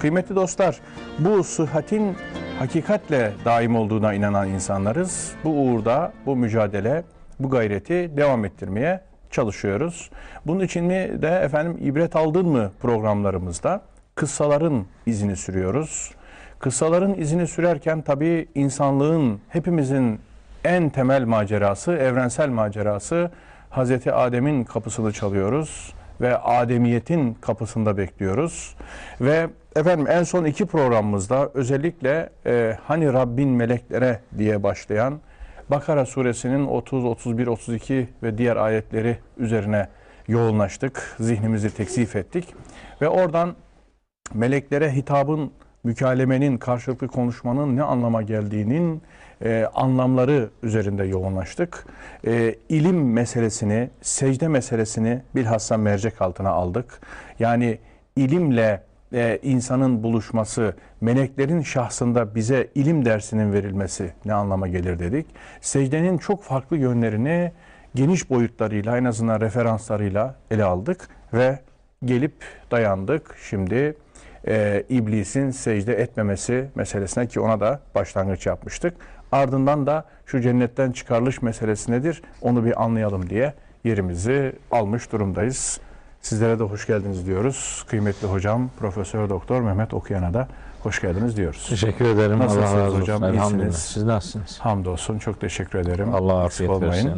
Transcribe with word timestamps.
Kıymetli 0.00 0.36
dostlar, 0.36 0.80
bu 1.18 1.44
sıhhatin 1.44 2.16
hakikatle 2.58 3.32
daim 3.44 3.76
olduğuna 3.76 4.14
inanan 4.14 4.48
insanlarız. 4.48 5.32
Bu 5.44 5.50
uğurda, 5.50 6.12
bu 6.26 6.36
mücadele, 6.36 7.02
bu 7.40 7.50
gayreti 7.50 8.16
devam 8.16 8.44
ettirmeye 8.44 9.00
çalışıyoruz. 9.30 10.10
Bunun 10.46 10.60
için 10.60 10.84
mi 10.84 11.22
de 11.22 11.28
efendim 11.28 11.78
ibret 11.80 12.16
aldın 12.16 12.48
mı 12.48 12.70
programlarımızda 12.82 13.82
kıssaların 14.14 14.86
izini 15.06 15.36
sürüyoruz. 15.36 16.10
Kıssaların 16.58 17.14
izini 17.14 17.46
sürerken 17.46 18.02
tabii 18.02 18.48
insanlığın, 18.54 19.40
hepimizin 19.48 20.20
en 20.64 20.90
temel 20.90 21.24
macerası, 21.24 21.92
evrensel 21.92 22.48
macerası 22.48 23.30
Hazreti 23.70 24.12
Adem'in 24.12 24.64
kapısını 24.64 25.12
çalıyoruz 25.12 25.94
ve 26.20 26.38
Ademiyetin 26.38 27.34
kapısında 27.34 27.96
bekliyoruz. 27.96 28.76
Ve 29.20 29.46
efendim 29.76 30.06
en 30.08 30.22
son 30.22 30.44
iki 30.44 30.66
programımızda 30.66 31.50
özellikle 31.54 32.30
e, 32.46 32.76
hani 32.84 33.12
Rabbin 33.12 33.48
meleklere 33.48 34.20
diye 34.38 34.62
başlayan 34.62 35.20
Bakara 35.70 36.06
suresinin 36.06 36.66
30, 36.66 37.04
31, 37.04 37.46
32 37.46 38.08
ve 38.22 38.38
diğer 38.38 38.56
ayetleri 38.56 39.18
üzerine 39.38 39.88
yoğunlaştık. 40.28 41.16
Zihnimizi 41.20 41.74
teksif 41.74 42.16
ettik. 42.16 42.54
Ve 43.00 43.08
oradan 43.08 43.54
meleklere 44.34 44.92
hitabın, 44.92 45.52
mükalemenin, 45.84 46.58
karşılıklı 46.58 47.08
konuşmanın 47.08 47.76
ne 47.76 47.82
anlama 47.82 48.22
geldiğinin 48.22 49.02
e, 49.44 49.66
anlamları 49.74 50.50
üzerinde 50.62 51.04
yoğunlaştık. 51.04 51.86
E, 52.26 52.54
ilim 52.68 53.12
meselesini, 53.12 53.90
secde 54.02 54.48
meselesini 54.48 55.22
bilhassa 55.34 55.76
mercek 55.76 56.22
altına 56.22 56.50
aldık. 56.50 57.00
Yani 57.38 57.78
ilimle 58.16 58.82
e, 59.12 59.38
insanın 59.42 60.02
buluşması, 60.02 60.74
meleklerin 61.00 61.62
şahsında 61.62 62.34
bize 62.34 62.68
ilim 62.74 63.04
dersinin 63.04 63.52
verilmesi 63.52 64.12
ne 64.24 64.34
anlama 64.34 64.68
gelir 64.68 64.98
dedik. 64.98 65.26
Secdenin 65.60 66.18
çok 66.18 66.42
farklı 66.42 66.76
yönlerini 66.76 67.52
geniş 67.94 68.30
boyutlarıyla 68.30 68.98
en 68.98 69.04
azından 69.04 69.40
referanslarıyla 69.40 70.34
ele 70.50 70.64
aldık 70.64 71.08
ve 71.34 71.58
gelip 72.04 72.34
dayandık. 72.70 73.36
Şimdi 73.48 73.96
e, 74.48 74.84
iblisin 74.88 75.50
secde 75.50 75.94
etmemesi 75.94 76.66
meselesine 76.74 77.26
ki 77.26 77.40
ona 77.40 77.60
da 77.60 77.80
başlangıç 77.94 78.46
yapmıştık. 78.46 78.94
Ardından 79.32 79.86
da 79.86 80.04
şu 80.26 80.40
cennetten 80.40 80.92
çıkarılış 80.92 81.42
meselesi 81.42 81.92
nedir 81.92 82.22
onu 82.42 82.64
bir 82.64 82.82
anlayalım 82.82 83.30
diye 83.30 83.54
yerimizi 83.84 84.52
almış 84.70 85.12
durumdayız. 85.12 85.80
Sizlere 86.20 86.58
de 86.58 86.62
hoş 86.62 86.86
geldiniz 86.86 87.26
diyoruz. 87.26 87.84
Kıymetli 87.88 88.26
hocam 88.28 88.70
Profesör 88.78 89.28
Doktor 89.28 89.60
Mehmet 89.60 89.94
Okuyan'a 89.94 90.34
da 90.34 90.48
hoş 90.82 91.00
geldiniz 91.00 91.36
diyoruz. 91.36 91.66
Teşekkür 91.68 92.04
ederim. 92.04 92.38
Nasılsınız 92.38 92.70
Allah 92.70 92.80
razı 92.80 92.90
olsun. 92.90 93.00
hocam? 93.00 93.34
İyisiniz. 93.34 93.76
Siz 93.76 94.02
nasılsınız? 94.02 94.58
Hamdolsun 94.58 95.18
çok 95.18 95.40
teşekkür 95.40 95.78
ederim. 95.78 96.14
Allah 96.14 96.44
afiyet 96.44 96.80
versin. 96.82 97.12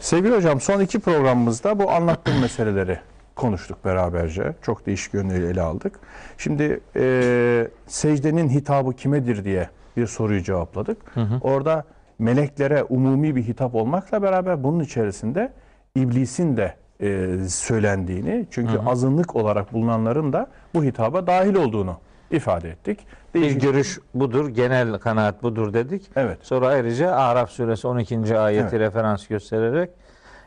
Sevgili 0.00 0.36
hocam 0.36 0.60
son 0.60 0.80
iki 0.80 1.00
programımızda 1.00 1.78
bu 1.78 1.90
anlattığım 1.90 2.40
meseleleri 2.40 2.98
konuştuk 3.36 3.84
beraberce. 3.84 4.54
Çok 4.62 4.86
değişik 4.86 5.14
yönleri 5.14 5.46
ele 5.46 5.62
aldık. 5.62 5.98
Şimdi 6.38 6.80
e, 6.96 7.68
secdenin 7.86 8.48
hitabı 8.48 8.92
kimedir 8.92 9.44
diye 9.44 9.68
bir 9.96 10.06
soruyu 10.06 10.42
cevapladık. 10.42 10.96
Orada 11.40 11.84
meleklere 12.18 12.82
umumi 12.84 13.36
bir 13.36 13.42
hitap 13.42 13.74
olmakla 13.74 14.22
beraber 14.22 14.64
bunun 14.64 14.80
içerisinde 14.80 15.52
iblisin 15.94 16.56
de 16.56 16.74
e, 17.00 17.38
söylendiğini 17.48 18.46
çünkü 18.50 18.78
azınlık 18.86 19.36
olarak 19.36 19.72
bulunanların 19.72 20.32
da 20.32 20.46
bu 20.74 20.84
hitaba 20.84 21.26
dahil 21.26 21.54
olduğunu 21.54 21.96
ifade 22.30 22.70
ettik. 22.70 23.06
Bir 23.34 23.40
Değişik- 23.40 23.62
görüş 23.62 23.98
budur, 24.14 24.48
genel 24.48 24.98
kanaat 24.98 25.42
budur 25.42 25.72
dedik. 25.72 26.10
Evet. 26.16 26.38
Sonra 26.42 26.66
ayrıca 26.68 27.12
Araf 27.12 27.50
suresi 27.50 27.86
12. 27.88 28.38
ayeti 28.38 28.62
Evet. 28.76 28.80
referans 28.80 29.26
göstererek 29.26 29.90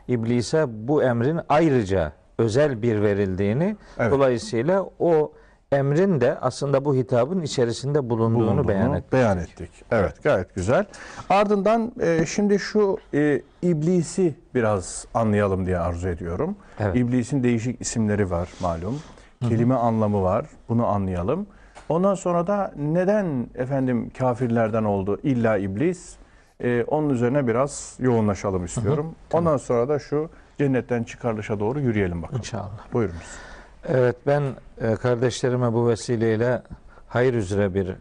iblise 0.08 0.64
bu 0.68 1.02
emrin 1.02 1.40
ayrıca 1.48 2.12
özel 2.38 2.82
bir 2.82 3.02
verildiğini 3.02 3.76
Evet. 3.98 4.12
dolayısıyla 4.12 4.86
o 4.98 5.32
emrin 5.72 6.20
de 6.20 6.38
aslında 6.40 6.84
bu 6.84 6.94
hitabın 6.94 7.42
içerisinde 7.42 8.10
bulunduğunu, 8.10 8.46
bulunduğunu 8.46 8.68
beyan 8.68 8.92
ettik. 8.92 9.12
beyan 9.12 9.38
ettik. 9.38 9.70
Evet 9.90 10.22
gayet 10.22 10.54
güzel. 10.54 10.84
Ardından 11.30 11.92
e, 12.00 12.26
şimdi 12.26 12.58
şu 12.58 12.98
e, 13.14 13.42
iblisi 13.62 14.34
biraz 14.54 15.06
anlayalım 15.14 15.66
diye 15.66 15.78
arzu 15.78 16.08
ediyorum. 16.08 16.56
Evet. 16.80 16.96
İblisin 16.96 17.42
değişik 17.42 17.80
isimleri 17.80 18.30
var 18.30 18.48
malum. 18.60 19.00
Kelime 19.40 19.74
anlamı 19.74 20.22
var. 20.22 20.46
Bunu 20.68 20.86
anlayalım. 20.86 21.46
Ondan 21.88 22.14
sonra 22.14 22.46
da 22.46 22.72
neden 22.76 23.46
efendim 23.54 24.10
kafirlerden 24.18 24.84
oldu 24.84 25.20
illa 25.22 25.56
iblis? 25.56 26.16
E, 26.60 26.84
onun 26.84 27.08
üzerine 27.10 27.46
biraz 27.46 27.96
yoğunlaşalım 28.00 28.64
istiyorum. 28.64 29.14
Ondan 29.32 29.56
sonra 29.56 29.88
da 29.88 29.98
şu 29.98 30.30
cennetten 30.58 31.02
çıkarılışa 31.02 31.60
doğru 31.60 31.80
yürüyelim 31.80 32.22
bakalım. 32.22 32.38
İnşallah. 32.38 32.92
Buyurunuz. 32.92 33.47
Evet 33.84 34.16
ben 34.26 34.42
e, 34.80 34.94
kardeşlerime 34.94 35.72
bu 35.72 35.88
vesileyle 35.88 36.62
hayır 37.08 37.34
üzere 37.34 37.74
bir 37.74 37.94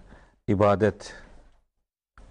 ibadet 0.47 1.13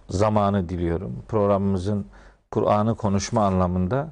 zamanı 0.09 0.69
diliyorum. 0.69 1.23
Programımızın 1.27 2.05
Kur'an'ı 2.51 2.95
konuşma 2.95 3.45
anlamında 3.45 4.09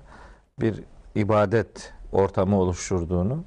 bir 0.59 0.83
ibadet 1.15 1.93
ortamı 2.11 2.59
oluşturduğunu, 2.59 3.43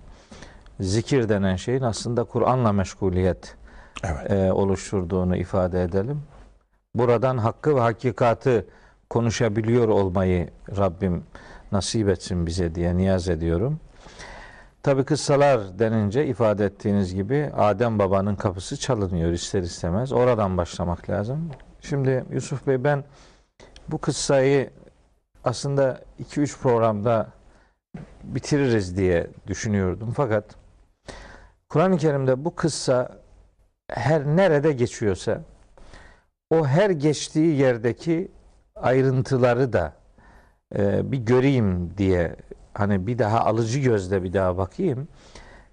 zikir 0.81 1.29
denen 1.29 1.57
şeyin 1.57 1.83
aslında 1.83 2.25
Kur'an'la 2.25 2.73
meşguliyet 2.73 3.57
Evet. 4.05 4.31
e, 4.31 4.53
oluşturduğunu 4.53 5.37
ifade 5.37 5.83
edelim. 5.83 6.23
Buradan 6.95 7.39
hakkı 7.39 7.77
ve 7.77 7.81
hakikatı 7.81 8.67
konuşabiliyor 9.11 9.89
olmayı 9.89 10.51
Rabbim 10.77 11.25
nasip 11.73 12.09
etsin 12.09 12.47
bize 12.47 12.75
diye 12.75 12.97
niyaz 12.97 13.29
ediyorum. 13.29 13.81
Tabi 14.83 15.05
kıssalar 15.05 15.79
denince 15.79 16.27
ifade 16.27 16.65
ettiğiniz 16.65 17.15
gibi 17.15 17.51
Adem 17.57 17.99
babanın 17.99 18.37
kapısı 18.37 18.77
çalınıyor 18.77 19.33
ister 19.33 19.63
istemez. 19.63 20.13
Oradan 20.13 20.57
başlamak 20.57 21.11
lazım. 21.11 21.51
Şimdi 21.81 22.25
Yusuf 22.33 22.67
Bey 22.67 22.85
ben 22.85 23.05
bu 23.89 23.99
kıssayı 23.99 24.71
aslında 25.45 26.01
2-3 26.21 26.59
programda 26.59 27.29
bitiririz 28.25 28.97
diye 28.97 29.27
düşünüyordum. 29.47 30.13
Fakat 30.17 30.45
Kur'an-ı 31.69 31.97
Kerim'de 31.97 32.45
bu 32.45 32.55
kıssa 32.55 33.19
her 33.91 34.27
nerede 34.27 34.73
geçiyorsa 34.73 35.41
o 36.51 36.67
her 36.67 36.91
geçtiği 36.91 37.57
yerdeki 37.57 38.31
ayrıntıları 38.77 39.73
da 39.73 39.93
e, 40.77 41.13
bir 41.13 41.19
göreyim 41.19 41.99
diye 41.99 42.37
hani 42.79 43.07
bir 43.07 43.19
daha 43.19 43.41
alıcı 43.45 43.79
gözle 43.81 44.23
bir 44.23 44.33
daha 44.33 44.57
bakayım. 44.57 45.09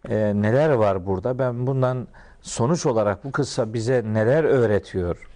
E, 0.10 0.16
neler 0.16 0.70
var 0.70 1.06
burada? 1.06 1.40
Ben 1.40 1.68
bundan 1.68 2.08
sonuç 2.42 2.86
olarak 2.86 3.24
bu 3.26 3.32
kıssa 3.32 3.74
bize 3.74 4.04
neler 4.06 4.44
öğretiyor 4.44 5.30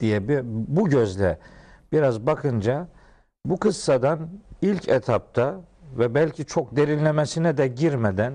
diye 0.00 0.28
bir 0.28 0.40
bu 0.44 0.88
gözle 0.88 1.38
biraz 1.92 2.26
bakınca 2.26 2.88
bu 3.46 3.58
kıssadan 3.58 4.28
ilk 4.62 4.88
etapta 4.88 5.54
ve 5.98 6.14
belki 6.14 6.44
çok 6.44 6.76
derinlemesine 6.76 7.56
de 7.56 7.68
girmeden 7.68 8.32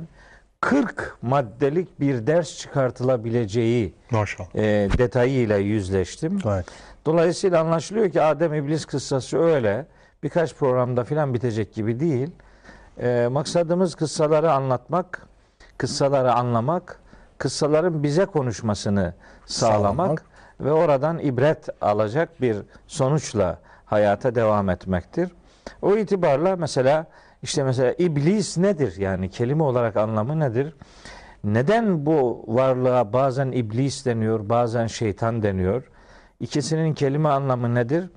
40 0.62 1.18
maddelik 1.22 2.00
bir 2.00 2.28
ders 2.28 2.58
çıkartılabileceği 2.58 3.94
Maşallah. 4.12 4.56
e, 4.56 4.90
detayıyla 4.98 5.58
yüzleştim. 5.58 6.40
Gayet. 6.40 6.66
Dolayısıyla 7.06 7.62
anlaşılıyor 7.62 8.10
ki 8.10 8.22
Adem 8.22 8.54
İblis 8.54 8.86
kıssası 8.86 9.38
öyle. 9.38 9.86
Birkaç 10.24 10.56
programda 10.56 11.04
filan 11.04 11.34
bitecek 11.34 11.74
gibi 11.74 12.00
değil. 12.00 12.30
Ee, 13.02 13.28
maksadımız 13.32 13.96
kıssaları 13.96 14.52
anlatmak, 14.54 15.28
kıssaları 15.78 16.34
anlamak, 16.34 17.00
kıssaların 17.38 18.04
bize 18.04 18.26
konuşmasını 18.26 19.14
sağlamak, 19.46 19.84
Sağlamak. 20.08 20.24
ve 20.60 20.72
oradan 20.72 21.20
ibret 21.20 21.70
alacak 21.82 22.42
bir 22.42 22.58
sonuçla 22.88 23.60
hayata 23.86 24.36
devam 24.36 24.70
etmektir. 24.70 25.32
O 25.82 25.96
itibarla 25.98 26.56
mesela 26.56 27.06
işte 27.44 27.64
mesela 27.64 27.94
iblis 27.98 28.58
nedir? 28.58 28.98
Yani 28.98 29.30
kelime 29.30 29.64
olarak 29.64 29.98
anlamı 29.98 30.40
nedir? 30.40 30.74
Neden 31.44 32.06
bu 32.06 32.44
varlığa 32.48 33.14
bazen 33.14 33.52
iblis 33.52 34.06
deniyor, 34.06 34.50
bazen 34.50 34.88
şeytan 34.88 35.44
deniyor? 35.44 35.84
İkisinin 36.40 36.94
kelime 36.94 37.30
anlamı 37.30 37.76
nedir? 37.76 38.10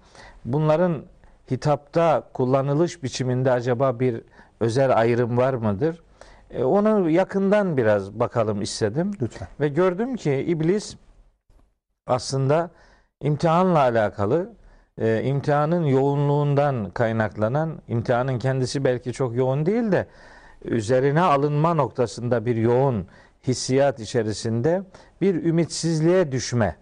Bunların 0.45 1.03
hitapta 1.51 2.29
kullanılış 2.33 3.03
biçiminde 3.03 3.51
acaba 3.51 4.01
bir 4.01 4.23
özel 4.61 4.99
ayrım 4.99 5.37
var 5.37 5.55
mıdır? 5.55 6.03
E, 6.51 6.65
onu 6.65 7.11
yakından 7.11 7.77
biraz 7.77 8.21
bakalım 8.21 8.63
istedim. 8.63 9.11
Lütfen. 9.23 9.49
Ve 9.61 9.69
gördüm 9.69 10.17
ki 10.17 10.33
iblis 10.33 10.97
aslında 12.07 12.71
imtihanla 13.21 13.79
alakalı, 13.79 14.53
e, 14.99 15.23
imtihanın 15.25 15.85
yoğunluğundan 15.85 16.91
kaynaklanan, 16.91 17.83
imtihanın 17.89 18.39
kendisi 18.39 18.85
belki 18.85 19.13
çok 19.13 19.37
yoğun 19.37 19.67
değil 19.67 19.93
de 19.93 20.07
üzerine 20.65 21.21
alınma 21.21 21.75
noktasında 21.75 22.47
bir 22.47 22.57
yoğun 22.57 23.07
hissiyat 23.47 24.01
içerisinde 24.01 24.83
bir 25.21 25.45
ümitsizliğe 25.45 26.33
düşme 26.33 26.77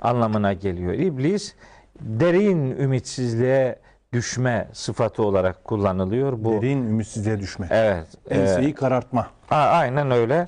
anlamına 0.00 0.52
geliyor. 0.52 0.92
İblis 0.92 1.54
derin 2.00 2.70
ümitsizliğe 2.70 3.78
düşme 4.12 4.68
sıfatı 4.72 5.22
olarak 5.22 5.64
kullanılıyor. 5.64 6.32
Bu 6.44 6.52
Derin 6.62 6.82
ümitsizliğe 6.88 7.38
düşme. 7.38 7.66
evet. 7.70 8.06
e, 8.30 8.38
Enseyi 8.40 8.74
karartma. 8.74 9.26
A- 9.50 9.54
Aynen 9.56 10.10
öyle. 10.10 10.46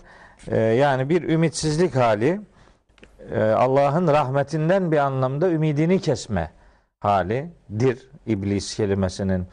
Ee, 0.48 0.56
yani 0.60 1.08
bir 1.08 1.22
ümitsizlik 1.22 1.96
hali, 1.96 2.40
e, 3.34 3.42
Allah'ın 3.42 4.08
rahmetinden 4.08 4.92
bir 4.92 4.96
anlamda 4.98 5.50
ümidini 5.50 6.00
kesme 6.00 6.50
halidir 7.00 8.10
iblis 8.26 8.76
kelimesinin 8.76 9.46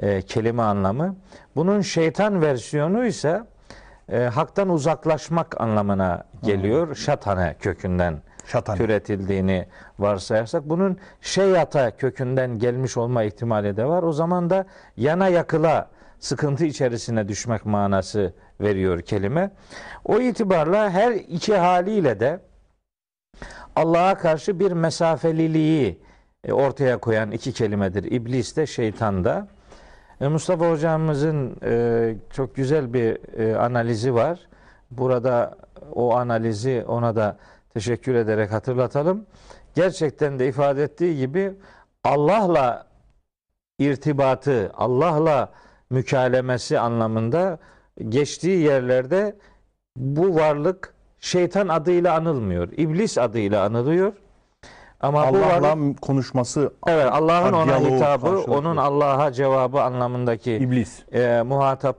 e, 0.00 0.22
kelime 0.22 0.62
anlamı. 0.62 1.16
Bunun 1.56 1.80
şeytan 1.80 2.42
versiyonu 2.42 3.06
ise 3.06 3.42
e, 4.12 4.18
haktan 4.22 4.68
uzaklaşmak 4.68 5.60
anlamına 5.60 6.24
geliyor. 6.42 6.94
Şatane 6.94 7.56
kökünden 7.60 8.22
Şatan. 8.46 8.76
türetildiğini 8.76 9.66
varsayarsak 9.98 10.68
bunun 10.68 10.98
şeyata 11.20 11.96
kökünden 11.96 12.58
gelmiş 12.58 12.96
olma 12.96 13.22
ihtimali 13.22 13.76
de 13.76 13.84
var. 13.84 14.02
O 14.02 14.12
zaman 14.12 14.50
da 14.50 14.66
yana 14.96 15.28
yakıla 15.28 15.90
sıkıntı 16.18 16.64
içerisine 16.64 17.28
düşmek 17.28 17.66
manası 17.66 18.34
veriyor 18.60 19.00
kelime. 19.02 19.50
O 20.04 20.20
itibarla 20.20 20.90
her 20.90 21.12
iki 21.12 21.56
haliyle 21.56 22.20
de 22.20 22.40
Allah'a 23.76 24.18
karşı 24.18 24.60
bir 24.60 24.72
mesafeliliği 24.72 26.00
e, 26.44 26.52
ortaya 26.52 26.98
koyan 26.98 27.30
iki 27.30 27.52
kelimedir. 27.52 28.04
İblis 28.04 28.56
de 28.56 28.66
şeytan 28.66 29.24
da. 29.24 29.48
E, 30.20 30.28
Mustafa 30.28 30.70
hocamızın 30.70 31.56
e, 31.64 32.14
çok 32.32 32.54
güzel 32.54 32.92
bir 32.92 33.18
analizi 33.54 34.14
var. 34.14 34.40
Burada 34.90 35.56
o 35.94 36.16
analizi 36.16 36.84
ona 36.88 37.16
da 37.16 37.36
teşekkür 37.76 38.14
ederek 38.14 38.52
hatırlatalım. 38.52 39.26
Gerçekten 39.74 40.38
de 40.38 40.48
ifade 40.48 40.82
ettiği 40.82 41.16
gibi 41.16 41.52
Allah'la 42.04 42.86
irtibatı, 43.78 44.70
Allah'la 44.74 45.52
mükalemesi 45.90 46.78
anlamında 46.78 47.58
geçtiği 48.08 48.58
yerlerde 48.58 49.36
bu 49.96 50.34
varlık 50.34 50.94
şeytan 51.20 51.68
adıyla 51.68 52.14
anılmıyor. 52.14 52.68
İblis 52.72 53.18
adıyla 53.18 53.64
anılıyor. 53.64 54.12
Ama 55.00 55.34
bu 55.34 55.36
Allah'la 55.36 55.76
konuşması 56.00 56.72
Evet 56.86 57.06
Allah'ın 57.12 57.52
ona 57.52 57.78
hitabı, 57.80 58.26
karşılıklı. 58.26 58.54
onun 58.54 58.76
Allah'a 58.76 59.32
cevabı 59.32 59.82
anlamındaki 59.82 60.52
iblis. 60.52 61.02
e, 61.12 61.42
muhatap 61.42 61.96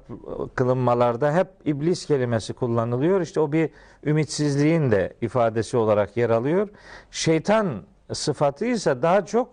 kılınmalarda 0.55 1.33
hep 1.33 1.47
iblis 1.65 2.05
kelimesi 2.05 2.53
kullanılıyor. 2.53 3.21
İşte 3.21 3.39
o 3.39 3.51
bir 3.51 3.69
ümitsizliğin 4.05 4.91
de 4.91 5.13
ifadesi 5.21 5.77
olarak 5.77 6.17
yer 6.17 6.29
alıyor. 6.29 6.69
Şeytan 7.11 7.67
sıfatı 8.13 8.65
ise 8.65 9.01
daha 9.01 9.25
çok 9.25 9.49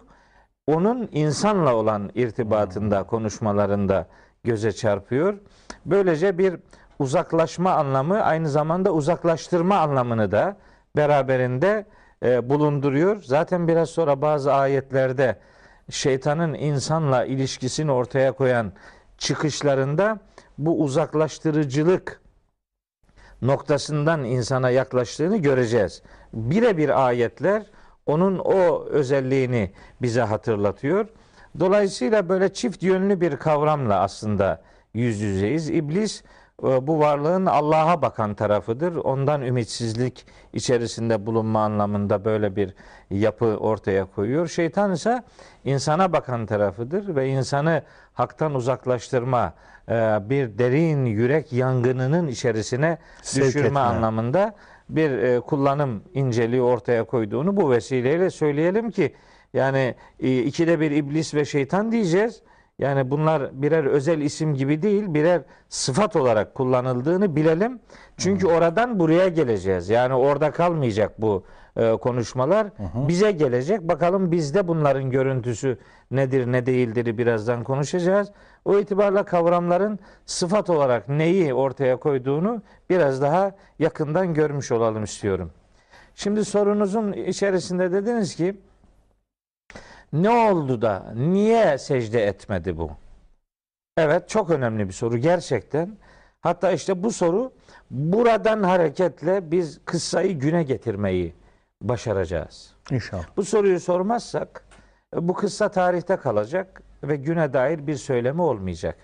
onun 0.66 1.08
insanla 1.12 1.74
olan 1.74 2.10
irtibatında, 2.14 3.02
konuşmalarında 3.02 4.06
göze 4.44 4.72
çarpıyor. 4.72 5.34
Böylece 5.86 6.38
bir 6.38 6.56
uzaklaşma 6.98 7.72
anlamı 7.72 8.22
aynı 8.22 8.48
zamanda 8.48 8.92
uzaklaştırma 8.92 9.76
anlamını 9.78 10.32
da 10.32 10.56
beraberinde 10.96 11.86
e, 12.24 12.50
bulunduruyor. 12.50 13.22
Zaten 13.22 13.68
biraz 13.68 13.90
sonra 13.90 14.22
bazı 14.22 14.52
ayetlerde 14.52 15.38
şeytanın 15.90 16.54
insanla 16.54 17.24
ilişkisini 17.24 17.92
ortaya 17.92 18.32
koyan 18.32 18.72
çıkışlarında 19.18 20.18
bu 20.58 20.82
uzaklaştırıcılık 20.82 22.20
noktasından 23.42 24.24
insana 24.24 24.70
yaklaştığını 24.70 25.36
göreceğiz. 25.36 26.02
Birebir 26.32 27.06
ayetler 27.06 27.66
onun 28.06 28.38
o 28.38 28.84
özelliğini 28.84 29.72
bize 30.02 30.20
hatırlatıyor. 30.20 31.08
Dolayısıyla 31.60 32.28
böyle 32.28 32.52
çift 32.52 32.82
yönlü 32.82 33.20
bir 33.20 33.36
kavramla 33.36 34.00
aslında 34.00 34.62
yüz 34.94 35.20
yüzeyiz. 35.20 35.70
İblis 35.70 36.22
bu 36.62 36.98
varlığın 36.98 37.46
Allah'a 37.46 38.02
bakan 38.02 38.34
tarafıdır. 38.34 38.96
Ondan 38.96 39.42
ümitsizlik 39.42 40.26
içerisinde 40.52 41.26
bulunma 41.26 41.64
anlamında 41.64 42.24
böyle 42.24 42.56
bir 42.56 42.74
yapı 43.10 43.46
ortaya 43.46 44.04
koyuyor. 44.04 44.48
Şeytan 44.48 44.92
ise 44.92 45.22
insana 45.64 46.12
bakan 46.12 46.46
tarafıdır 46.46 47.16
ve 47.16 47.28
insanı 47.28 47.82
haktan 48.12 48.54
uzaklaştırma, 48.54 49.54
e, 49.88 49.92
bir 50.30 50.58
derin 50.58 51.04
yürek 51.04 51.52
yangınının 51.52 52.26
içerisine 52.26 52.98
Sevk 53.22 53.44
düşürme 53.46 53.66
etme. 53.66 53.80
anlamında 53.80 54.54
bir 54.88 55.10
e, 55.10 55.40
kullanım 55.40 56.02
inceliği 56.14 56.62
ortaya 56.62 57.04
koyduğunu 57.04 57.56
bu 57.56 57.70
vesileyle 57.70 58.30
söyleyelim 58.30 58.90
ki 58.90 59.14
yani 59.54 59.94
e, 60.20 60.38
ikide 60.42 60.80
bir 60.80 60.90
iblis 60.90 61.34
ve 61.34 61.44
şeytan 61.44 61.92
diyeceğiz. 61.92 62.42
Yani 62.78 63.10
bunlar 63.10 63.62
birer 63.62 63.84
özel 63.84 64.20
isim 64.20 64.54
gibi 64.54 64.82
değil, 64.82 65.04
birer 65.14 65.42
sıfat 65.68 66.16
olarak 66.16 66.54
kullanıldığını 66.54 67.36
bilelim. 67.36 67.80
Çünkü 68.16 68.46
oradan 68.46 68.98
buraya 68.98 69.28
geleceğiz. 69.28 69.88
Yani 69.88 70.14
orada 70.14 70.50
kalmayacak 70.50 71.22
bu 71.22 71.44
e, 71.76 71.92
konuşmalar. 71.92 72.66
Bize 73.08 73.32
gelecek. 73.32 73.80
Bakalım 73.80 74.32
bizde 74.32 74.68
bunların 74.68 75.10
görüntüsü 75.10 75.78
nedir, 76.10 76.52
ne 76.52 76.66
değildir 76.66 77.18
birazdan 77.18 77.64
konuşacağız. 77.64 78.32
O 78.64 78.78
itibarla 78.78 79.24
kavramların 79.24 79.98
sıfat 80.26 80.70
olarak 80.70 81.08
neyi 81.08 81.54
ortaya 81.54 81.96
koyduğunu 81.96 82.62
biraz 82.90 83.22
daha 83.22 83.52
yakından 83.78 84.34
görmüş 84.34 84.72
olalım 84.72 85.04
istiyorum. 85.04 85.50
Şimdi 86.14 86.44
sorunuzun 86.44 87.12
içerisinde 87.12 87.92
dediniz 87.92 88.36
ki 88.36 88.56
ne 90.14 90.30
oldu 90.30 90.82
da 90.82 91.12
niye 91.14 91.78
secde 91.78 92.26
etmedi 92.26 92.76
bu? 92.76 92.90
Evet 93.96 94.28
çok 94.28 94.50
önemli 94.50 94.88
bir 94.88 94.92
soru 94.92 95.16
gerçekten. 95.16 95.96
Hatta 96.40 96.70
işte 96.72 97.02
bu 97.02 97.12
soru 97.12 97.52
buradan 97.90 98.62
hareketle 98.62 99.50
biz 99.50 99.80
kıssayı 99.84 100.38
güne 100.38 100.62
getirmeyi 100.62 101.34
başaracağız. 101.82 102.74
İnşallah. 102.90 103.24
Bu 103.36 103.44
soruyu 103.44 103.80
sormazsak 103.80 104.64
bu 105.14 105.34
kıssa 105.34 105.68
tarihte 105.68 106.16
kalacak 106.16 106.82
ve 107.04 107.16
güne 107.16 107.52
dair 107.52 107.86
bir 107.86 107.96
söylemi 107.96 108.42
olmayacak. 108.42 108.96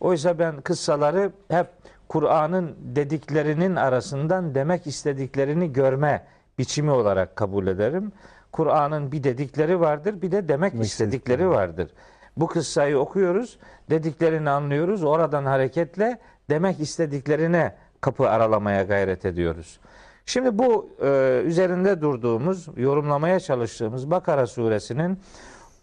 Oysa 0.00 0.38
ben 0.38 0.60
kıssaları 0.60 1.32
hep 1.48 1.66
Kur'an'ın 2.08 2.76
dediklerinin 2.78 3.76
arasından 3.76 4.54
demek 4.54 4.86
istediklerini 4.86 5.72
görme 5.72 6.26
biçimi 6.58 6.90
olarak 6.90 7.36
kabul 7.36 7.66
ederim. 7.66 8.12
Kur'an'ın 8.56 9.12
bir 9.12 9.24
dedikleri 9.24 9.80
vardır, 9.80 10.22
bir 10.22 10.32
de 10.32 10.48
demek 10.48 10.74
istedikleri 10.74 11.48
vardır. 11.48 11.90
Bu 12.36 12.46
kıssayı 12.46 12.98
okuyoruz, 12.98 13.58
dediklerini 13.90 14.50
anlıyoruz. 14.50 15.04
Oradan 15.04 15.44
hareketle 15.44 16.18
demek 16.50 16.80
istediklerine 16.80 17.74
kapı 18.00 18.30
aralamaya 18.30 18.82
gayret 18.82 19.24
ediyoruz. 19.24 19.80
Şimdi 20.26 20.58
bu 20.58 20.90
e, 21.02 21.42
üzerinde 21.44 22.00
durduğumuz, 22.00 22.68
yorumlamaya 22.76 23.40
çalıştığımız 23.40 24.10
Bakara 24.10 24.46
suresinin 24.46 25.18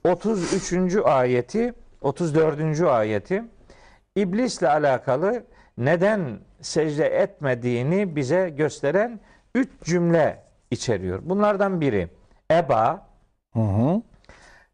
33. 0.06 0.96
ayeti, 1.06 1.74
34. 2.02 2.82
ayeti 2.82 3.44
iblisle 4.16 4.70
alakalı 4.70 5.44
neden 5.78 6.40
secde 6.62 7.06
etmediğini 7.06 8.16
bize 8.16 8.50
gösteren 8.50 9.20
üç 9.56 9.70
cümle 9.84 10.44
içeriyor. 10.72 11.20
Bunlardan 11.24 11.82
biri 11.82 12.10
eba 12.52 13.08
Hı 13.54 13.60
hı. 13.60 14.02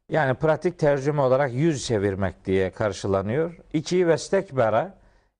yani 0.09 0.33
pratik 0.33 0.79
tercüme 0.79 1.21
olarak 1.21 1.53
yüz 1.53 1.85
çevirmek 1.85 2.45
diye 2.45 2.71
karşılanıyor. 2.71 3.57
İki 3.73 4.07
vestekbera 4.07 4.93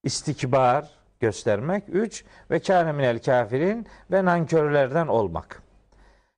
istikbar 0.04 0.90
göstermek. 1.20 1.84
Üç 1.88 2.26
ve 2.52 2.60
kâne 2.60 2.92
minel 2.92 3.20
kafirin 3.22 3.88
ve 4.12 4.26
nankörlerden 4.26 5.08
olmak. 5.08 5.62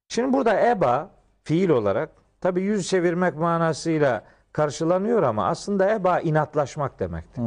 Şimdi 0.08 0.34
burada 0.34 0.70
eba 0.70 1.10
fiil 1.44 1.70
olarak 1.70 2.10
tabi 2.42 2.62
yüz 2.62 2.88
çevirmek 2.88 3.36
manasıyla 3.36 4.24
karşılanıyor 4.54 5.24
ama 5.24 5.48
aslında 5.48 5.94
eba 5.94 6.20
inatlaşmak 6.20 7.00
demektir. 7.00 7.44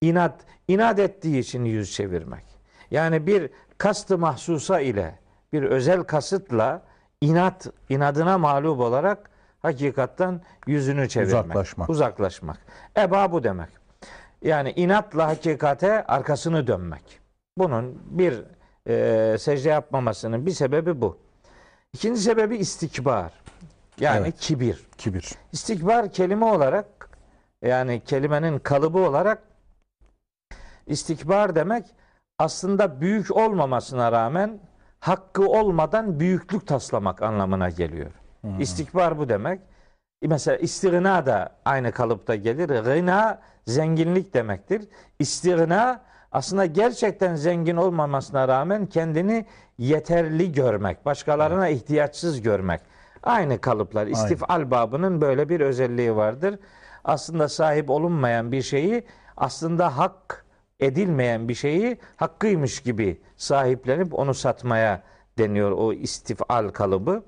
İnat, 0.00 0.40
inat 0.68 0.98
ettiği 0.98 1.38
için 1.38 1.64
yüz 1.64 1.92
çevirmek. 1.92 2.44
Yani 2.90 3.26
bir 3.26 3.50
kastı 3.78 4.18
mahsusa 4.18 4.80
ile 4.80 5.18
bir 5.52 5.62
özel 5.62 6.02
kasıtla 6.02 6.82
inat, 7.20 7.66
inadına 7.88 8.38
mağlup 8.38 8.80
olarak 8.80 9.30
hakikattan 9.62 10.40
yüzünü 10.66 11.08
çevirmek. 11.08 11.44
Uzaklaşmak. 11.44 11.90
Uzaklaşmak. 11.90 12.58
Eba 12.98 13.32
bu 13.32 13.44
demek. 13.44 13.68
Yani 14.42 14.70
inatla 14.76 15.26
hakikate 15.28 16.06
arkasını 16.06 16.66
dönmek. 16.66 17.20
Bunun 17.58 18.02
bir 18.10 18.44
e, 18.88 19.36
secde 19.38 19.68
yapmamasının 19.68 20.46
bir 20.46 20.50
sebebi 20.50 21.00
bu. 21.00 21.18
İkinci 21.92 22.20
sebebi 22.20 22.56
istikbar. 22.56 23.32
Yani 24.00 24.20
Evet. 24.20 24.40
kibir. 24.40 24.86
Kibir. 24.98 25.32
İstikbar 25.52 26.12
kelime 26.12 26.44
olarak 26.44 26.86
yani 27.62 28.00
kelimenin 28.04 28.58
kalıbı 28.58 28.98
olarak 28.98 29.42
istikbar 30.86 31.54
demek 31.54 31.86
aslında 32.38 33.00
büyük 33.00 33.36
olmamasına 33.36 34.12
rağmen 34.12 34.60
hakkı 35.00 35.46
olmadan 35.46 36.20
büyüklük 36.20 36.66
taslamak 36.66 37.22
anlamına 37.22 37.68
geliyor. 37.70 38.10
İstikbar 38.58 39.18
bu 39.18 39.28
demek. 39.28 39.60
Mesela 40.22 40.56
istigna 40.56 41.26
da 41.26 41.56
aynı 41.64 41.92
kalıpta 41.92 42.34
gelir. 42.34 42.68
Gına 42.68 43.40
zenginlik 43.66 44.34
demektir. 44.34 44.88
İstigna 45.18 46.00
aslında 46.32 46.66
gerçekten 46.66 47.34
zengin 47.34 47.76
olmamasına 47.76 48.48
rağmen 48.48 48.86
kendini 48.86 49.46
yeterli 49.78 50.52
görmek, 50.52 51.06
başkalarına 51.06 51.68
ihtiyaçsız 51.68 52.42
görmek. 52.42 52.80
Aynı 53.22 53.60
kalıplar. 53.60 54.06
İstifal 54.06 54.70
babının 54.70 55.20
böyle 55.20 55.48
bir 55.48 55.60
özelliği 55.60 56.16
vardır. 56.16 56.58
Aslında 57.04 57.48
sahip 57.48 57.90
olunmayan 57.90 58.52
bir 58.52 58.62
şeyi 58.62 59.04
aslında 59.36 59.98
hak 59.98 60.44
edilmeyen 60.80 61.48
bir 61.48 61.54
şeyi 61.54 61.98
hakkıymış 62.16 62.80
gibi 62.80 63.20
sahiplenip 63.36 64.14
onu 64.14 64.34
satmaya 64.34 65.02
deniyor 65.38 65.70
o 65.70 65.92
istifal 65.92 66.68
kalıbı. 66.68 67.22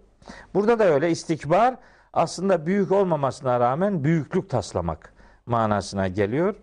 Burada 0.54 0.78
da 0.78 0.85
öyle 0.85 1.11
istikbar 1.11 1.76
aslında 2.12 2.66
büyük 2.66 2.92
olmamasına 2.92 3.61
rağmen 3.61 4.04
büyüklük 4.04 4.50
taslamak 4.50 5.14
manasına 5.47 6.09
geliyor. 6.09 6.54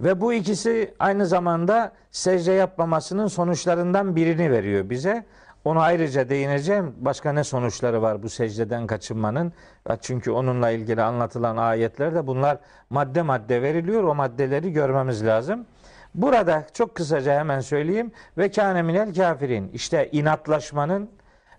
Ve 0.00 0.20
bu 0.20 0.32
ikisi 0.32 0.94
aynı 0.98 1.26
zamanda 1.26 1.92
secde 2.10 2.52
yapmamasının 2.52 3.26
sonuçlarından 3.26 4.16
birini 4.16 4.50
veriyor 4.50 4.90
bize. 4.90 5.26
Onu 5.64 5.80
ayrıca 5.80 6.28
değineceğim. 6.28 6.94
Başka 7.00 7.32
ne 7.32 7.44
sonuçları 7.44 8.02
var 8.02 8.22
bu 8.22 8.28
secdeden 8.28 8.86
kaçınmanın? 8.86 9.52
Çünkü 10.00 10.30
onunla 10.30 10.70
ilgili 10.70 11.02
anlatılan 11.02 11.56
ayetlerde 11.56 12.26
bunlar 12.26 12.58
madde 12.90 13.22
madde 13.22 13.62
veriliyor. 13.62 14.04
O 14.04 14.14
maddeleri 14.14 14.72
görmemiz 14.72 15.26
lazım. 15.26 15.66
Burada 16.14 16.66
çok 16.72 16.94
kısaca 16.94 17.38
hemen 17.38 17.60
söyleyeyim. 17.60 18.12
Ve 18.38 18.50
kâne 18.50 18.82
minel 18.82 19.14
kafirin. 19.14 19.70
İşte 19.72 20.08
inatlaşmanın 20.12 21.10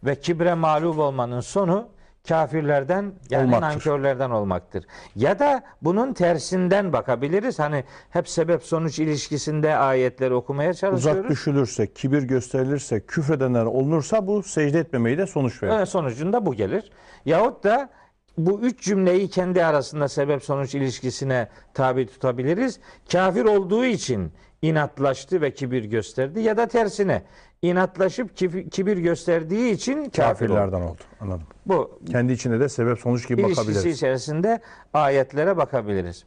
ve 0.04 0.16
kibre 0.16 0.54
mağlup 0.54 1.00
olmanın 1.00 1.40
sonu 1.40 1.88
kafirlerden 2.28 3.14
yani 3.30 3.46
Olmaktır. 3.46 3.68
nankörlerden 3.68 4.30
olmaktır. 4.30 4.86
Ya 5.16 5.40
da 5.40 5.64
bunun 5.82 6.14
tersinden 6.14 6.94
bakabiliriz. 6.94 7.60
Hani 7.60 7.84
hep 8.10 8.30
sebep 8.30 8.64
sonuç 8.64 9.00
ilişkisinde 9.00 9.76
ayetleri 9.76 10.34
okumaya 10.34 10.74
çalışıyoruz. 10.74 11.20
Uzak 11.20 11.30
düşülürse, 11.32 11.94
kibir 11.94 12.24
gösterilirse, 12.24 13.06
küfredenler 13.06 13.66
olunursa 13.66 14.28
bu 14.28 14.44
secde 14.44 14.80
etmemeyi 14.80 15.18
de 15.18 15.28
sonuç 15.28 15.64
verir. 15.64 15.74
Evet, 15.74 15.90
sonucunda 15.90 16.46
bu 16.46 16.54
gelir. 16.54 16.92
Yahut 17.26 17.64
da 17.64 17.90
bu 18.38 18.60
üç 18.62 18.82
cümleyi 18.84 19.30
kendi 19.30 19.66
arasında 19.66 20.08
sebep 20.08 20.44
sonuç 20.44 20.76
ilişkisine 20.76 21.48
tabi 21.74 22.08
tutabiliriz. 22.08 22.80
Kafir 23.12 23.46
olduğu 23.46 23.86
için 23.86 24.32
inatlaştı 24.62 25.42
ve 25.42 25.54
kibir 25.54 25.84
gösterdi 25.84 26.40
ya 26.40 26.58
da 26.58 26.68
tersine 26.68 27.22
inatlaşıp 27.62 28.38
kibir 28.72 28.98
gösterdiği 28.98 29.72
için 29.72 29.96
kafir 30.10 30.46
oldu. 30.50 30.56
Kafirlerden 30.56 30.82
oldu. 30.82 31.02
Anladım. 31.22 31.48
Bu 31.66 32.00
Kendi 32.12 32.34
içinde 32.34 32.60
de 32.60 32.70
sebep 32.70 33.00
sonuç 33.00 33.28
gibi 33.28 33.42
ilişkisi 33.42 33.68
bakabiliriz. 33.68 33.96
içerisinde 33.98 34.60
ayetlere 34.94 35.58
bakabiliriz. 35.58 36.26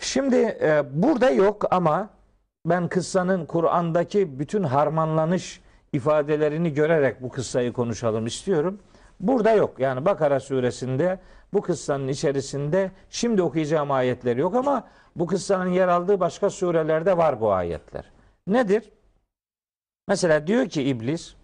Şimdi 0.00 0.36
e, 0.36 0.82
burada 0.92 1.30
yok 1.30 1.64
ama 1.70 2.10
ben 2.66 2.88
kıssanın 2.88 3.46
Kur'an'daki 3.46 4.38
bütün 4.38 4.62
harmanlanış 4.62 5.60
ifadelerini 5.92 6.74
görerek 6.74 7.22
bu 7.22 7.28
kıssayı 7.28 7.72
konuşalım 7.72 8.26
istiyorum. 8.26 8.78
Burada 9.20 9.52
yok. 9.52 9.78
Yani 9.78 10.04
Bakara 10.04 10.40
suresinde 10.40 11.18
bu 11.52 11.62
kıssanın 11.62 12.08
içerisinde 12.08 12.90
şimdi 13.10 13.42
okuyacağım 13.42 13.90
ayetleri 13.90 14.40
yok 14.40 14.54
ama 14.54 14.84
bu 15.16 15.26
kıssanın 15.26 15.70
yer 15.70 15.88
aldığı 15.88 16.20
başka 16.20 16.50
surelerde 16.50 17.16
var 17.16 17.40
bu 17.40 17.52
ayetler. 17.52 18.04
Nedir? 18.46 18.90
Mesela 20.08 20.46
diyor 20.46 20.68
ki 20.68 20.82
iblis 20.82 21.34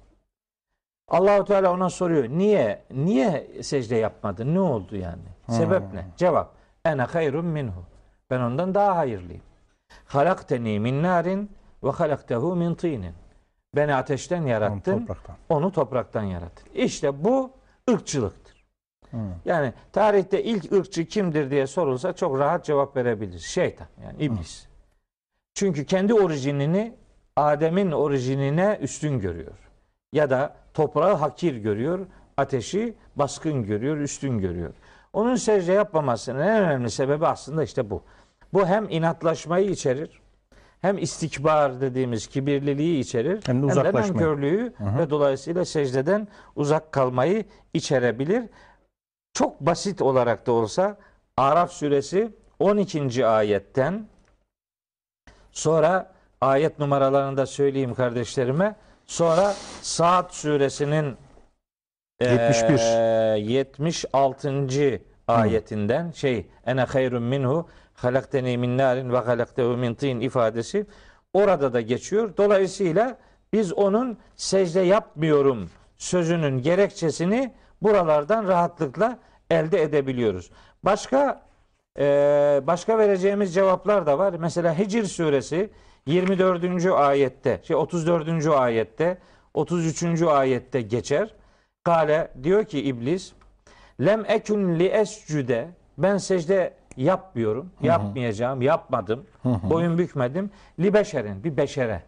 Allahu 1.08 1.44
Teala 1.44 1.72
ona 1.72 1.90
soruyor. 1.90 2.28
Niye 2.28 2.84
niye 2.90 3.62
secde 3.62 3.96
yapmadın? 3.96 4.54
Ne 4.54 4.60
oldu 4.60 4.96
yani? 4.96 5.22
Sebep 5.50 5.92
ne? 5.92 6.06
Cevap. 6.16 6.54
Ene 6.84 7.02
hayrun 7.02 7.44
minhu. 7.44 7.84
Ben 8.30 8.40
ondan 8.40 8.74
daha 8.74 8.96
hayırlıyım. 8.96 9.42
Halakteni 10.04 10.80
min 10.80 11.02
narin 11.02 11.50
ve 11.84 11.90
halaktehu 11.90 12.56
min 12.56 12.74
tinin. 12.74 13.14
Beni 13.76 13.94
ateşten 13.94 14.42
yarattın. 14.42 14.98
Topraktan. 14.98 15.36
Onu 15.48 15.72
topraktan 15.72 16.22
yarattın. 16.22 16.72
İşte 16.74 17.24
bu 17.24 17.50
ırkçılıktır. 17.90 18.64
Yani 19.44 19.72
tarihte 19.92 20.44
ilk 20.44 20.72
ırkçı 20.72 21.06
kimdir 21.06 21.50
diye 21.50 21.66
sorulsa 21.66 22.12
çok 22.12 22.38
rahat 22.38 22.64
cevap 22.64 22.96
verebiliriz. 22.96 23.44
Şeytan 23.44 23.86
yani 24.04 24.22
iblis. 24.22 24.66
Çünkü 25.54 25.86
kendi 25.86 26.14
orijinini 26.14 26.94
Adem'in 27.38 27.90
orijinine 27.92 28.78
üstün 28.82 29.20
görüyor. 29.20 29.52
Ya 30.12 30.30
da 30.30 30.56
toprağı 30.74 31.14
hakir 31.14 31.56
görüyor, 31.56 32.06
ateşi 32.36 32.94
baskın 33.16 33.62
görüyor, 33.62 33.96
üstün 33.96 34.38
görüyor. 34.38 34.74
Onun 35.12 35.34
secde 35.34 35.72
yapmamasının 35.72 36.40
en 36.40 36.62
önemli 36.62 36.90
sebebi 36.90 37.26
aslında 37.26 37.62
işte 37.64 37.90
bu. 37.90 38.02
Bu 38.52 38.66
hem 38.66 38.90
inatlaşmayı 38.90 39.70
içerir, 39.70 40.20
hem 40.80 40.98
istikbar 40.98 41.80
dediğimiz 41.80 42.26
kibirliliği 42.26 43.00
içerir, 43.00 43.40
Hem 43.46 43.62
de 43.62 43.66
uzaklaşmayı. 43.66 44.12
nankörlüğü 44.12 44.72
ve 44.98 45.10
dolayısıyla 45.10 45.64
secdeden 45.64 46.28
uzak 46.56 46.92
kalmayı 46.92 47.44
içerebilir. 47.74 48.42
Çok 49.32 49.60
basit 49.60 50.02
olarak 50.02 50.46
da 50.46 50.52
olsa 50.52 50.96
Araf 51.36 51.72
suresi 51.72 52.30
12. 52.58 53.26
ayetten 53.26 54.06
sonra 55.52 56.17
ayet 56.40 56.78
numaralarını 56.78 57.36
da 57.36 57.46
söyleyeyim 57.46 57.94
kardeşlerime. 57.94 58.76
Sonra 59.06 59.54
Saat 59.82 60.34
suresinin 60.34 61.16
eee, 62.20 62.28
71. 62.32 62.78
76. 63.36 65.00
ayetinden 65.28 66.10
şey 66.10 66.46
ene 66.66 66.80
hayrun 66.82 67.22
minhu 67.22 67.68
halakteni 67.94 68.58
min 68.58 68.78
narin 68.78 69.12
ve 69.12 69.18
halaktehu 69.18 69.76
min 69.76 69.94
tin 69.94 70.20
ifadesi 70.20 70.86
orada 71.32 71.72
da 71.72 71.80
geçiyor. 71.80 72.36
Dolayısıyla 72.36 73.18
biz 73.52 73.72
onun 73.72 74.18
secde 74.36 74.80
yapmıyorum 74.80 75.70
sözünün 75.98 76.62
gerekçesini 76.62 77.54
buralardan 77.82 78.48
rahatlıkla 78.48 79.18
elde 79.50 79.82
edebiliyoruz. 79.82 80.50
Başka 80.84 81.42
eee, 81.98 82.60
başka 82.66 82.98
vereceğimiz 82.98 83.54
cevaplar 83.54 84.06
da 84.06 84.18
var. 84.18 84.32
Mesela 84.38 84.78
Hicr 84.78 85.04
suresi 85.04 85.70
24. 86.08 86.86
ayette, 86.86 87.60
şey 87.62 87.76
34. 87.76 88.46
ayette, 88.46 89.18
33. 89.54 90.22
ayette 90.22 90.80
geçer. 90.80 91.34
Kale 91.84 92.30
diyor 92.42 92.64
ki 92.64 92.82
iblis 92.82 93.32
lem 94.00 94.24
ekun 94.28 94.78
li 94.78 94.86
escüde 94.86 95.68
ben 95.98 96.16
secde 96.16 96.74
yapmıyorum, 96.96 97.70
yapmayacağım, 97.82 98.62
yapmadım, 98.62 99.26
boyun 99.44 99.98
bükmedim. 99.98 100.50
Li 100.78 100.94
beşerin, 100.94 101.44
bir 101.44 101.56
beşere. 101.56 102.02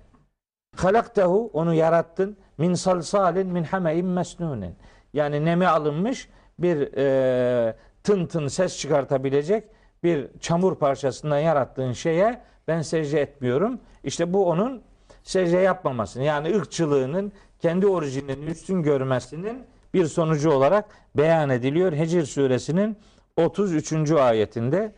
Halaktehu 0.77 1.51
onu 1.53 1.75
yarattın 1.75 2.37
min 2.59 2.75
salsalin 2.75 3.47
min 3.47 3.65
hameyin 3.65 4.07
mesnunin. 4.07 4.75
Yani 5.13 5.45
neme 5.45 5.67
alınmış 5.67 6.29
bir 6.59 6.97
e, 6.97 7.77
tın 8.03 8.27
tın 8.27 8.49
ses 8.49 8.79
çıkartabilecek 8.79 9.65
bir 10.03 10.29
çamur 10.41 10.75
parçasından 10.75 11.39
yarattığın 11.39 11.93
şeye 11.93 12.41
ben 12.71 12.83
secde 12.83 13.21
etmiyorum. 13.21 13.81
İşte 14.05 14.33
bu 14.33 14.47
onun 14.47 14.83
secde 15.23 15.57
yapmamasını 15.57 16.25
yani 16.25 16.57
ırkçılığının 16.57 17.33
kendi 17.59 17.87
orijinini 17.87 18.45
üstün 18.45 18.83
görmesinin 18.83 19.65
bir 19.95 20.07
sonucu 20.07 20.51
olarak 20.51 20.85
beyan 21.17 21.51
ediliyor 21.51 21.93
Hicr 21.93 22.23
suresinin 22.23 22.97
33. 23.37 24.13
ayetinde. 24.13 24.93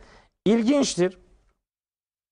İlginçtir. 0.45 1.17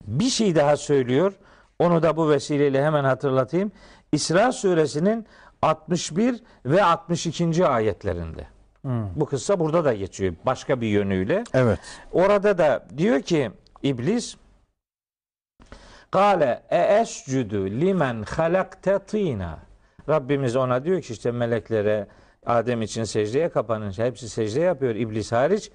Bir 0.08 0.30
şey 0.30 0.56
daha 0.56 0.78
söylüyor. 0.78 1.34
Onu 1.80 2.04
da 2.04 2.18
bu 2.18 2.30
vesileyle 2.30 2.84
hemen 2.86 3.04
hatırlatayım. 3.04 3.72
İsra 4.12 4.52
suresinin 4.52 5.26
61 5.62 6.44
ve 6.66 6.84
62. 6.84 7.68
ayetlerinde. 7.68 8.48
Bu 9.16 9.26
kıssa 9.26 9.60
burada 9.60 9.86
da 9.86 9.94
geçiyor 9.94 10.34
başka 10.46 10.82
bir 10.82 10.88
yönüyle. 10.88 11.44
Evet. 11.54 11.80
Orada 12.12 12.58
da 12.58 12.88
diyor 12.98 13.22
ki 13.22 13.52
iblis 13.84 14.36
Kale 16.12 16.64
e 16.70 16.78
escudu 16.78 17.66
limen 17.66 18.24
halakte 18.24 19.00
tina. 19.00 19.60
Rabbimiz 20.10 20.56
ona 20.56 20.84
diyor 20.84 21.02
ki 21.02 21.14
işte 21.14 21.32
meleklere 21.32 22.08
Adem 22.46 22.82
için 22.82 23.04
secdeye 23.04 23.50
kapanınca 23.50 24.06
hepsi 24.06 24.30
secde 24.30 24.60
yapıyor 24.60 24.96
iblis 24.96 25.32
hariç. 25.32 25.72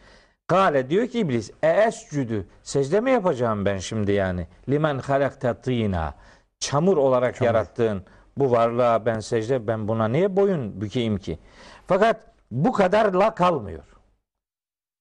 Kale 0.47 0.91
diyor 0.91 1.07
ki 1.07 1.19
iblis 1.19 1.51
e 1.63 1.69
escudu 1.69 2.45
secde 2.63 3.01
mi 3.01 3.11
yapacağım 3.11 3.65
ben 3.65 3.79
şimdi 3.79 4.13
yani? 4.13 4.47
Limen 4.69 4.99
halakte 4.99 5.55
tina. 5.55 6.15
Çamur 6.61 6.97
olarak 6.97 7.41
yarattığın 7.41 8.03
bu 8.37 8.51
varlığa 8.51 9.07
ben 9.07 9.21
secde 9.21 9.67
ben 9.67 9.89
buna 9.89 10.09
niye 10.09 10.37
boyun 10.37 10.81
bükeyim 10.81 11.19
ki? 11.19 11.39
Fakat 11.87 12.21
bu 12.51 12.73
kadarla 12.73 13.35
kalmıyor. 13.35 13.85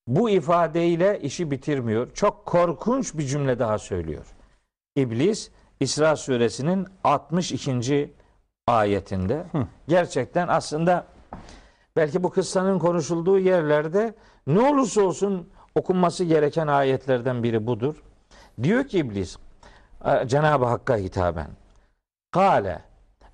Bu 0.07 0.29
ifadeyle 0.29 1.19
işi 1.21 1.51
bitirmiyor. 1.51 2.13
Çok 2.13 2.45
korkunç 2.45 3.17
bir 3.17 3.23
cümle 3.23 3.59
daha 3.59 3.77
söylüyor. 3.77 4.34
İblis 4.95 5.51
İsra 5.79 6.15
suresinin 6.15 6.87
62. 7.03 8.13
ayetinde. 8.67 9.45
Gerçekten 9.87 10.47
aslında 10.47 11.05
belki 11.95 12.23
bu 12.23 12.29
kıssanın 12.29 12.79
konuşulduğu 12.79 13.39
yerlerde 13.39 14.13
ne 14.47 14.59
olursa 14.59 15.01
olsun 15.01 15.49
okunması 15.75 16.23
gereken 16.23 16.67
ayetlerden 16.67 17.43
biri 17.43 17.67
budur. 17.67 18.03
Diyor 18.63 18.87
ki 18.87 18.97
iblis 18.97 19.37
Cenab-ı 20.25 20.65
Hakk'a 20.65 20.97
hitaben. 20.97 21.47
Kale 22.31 22.81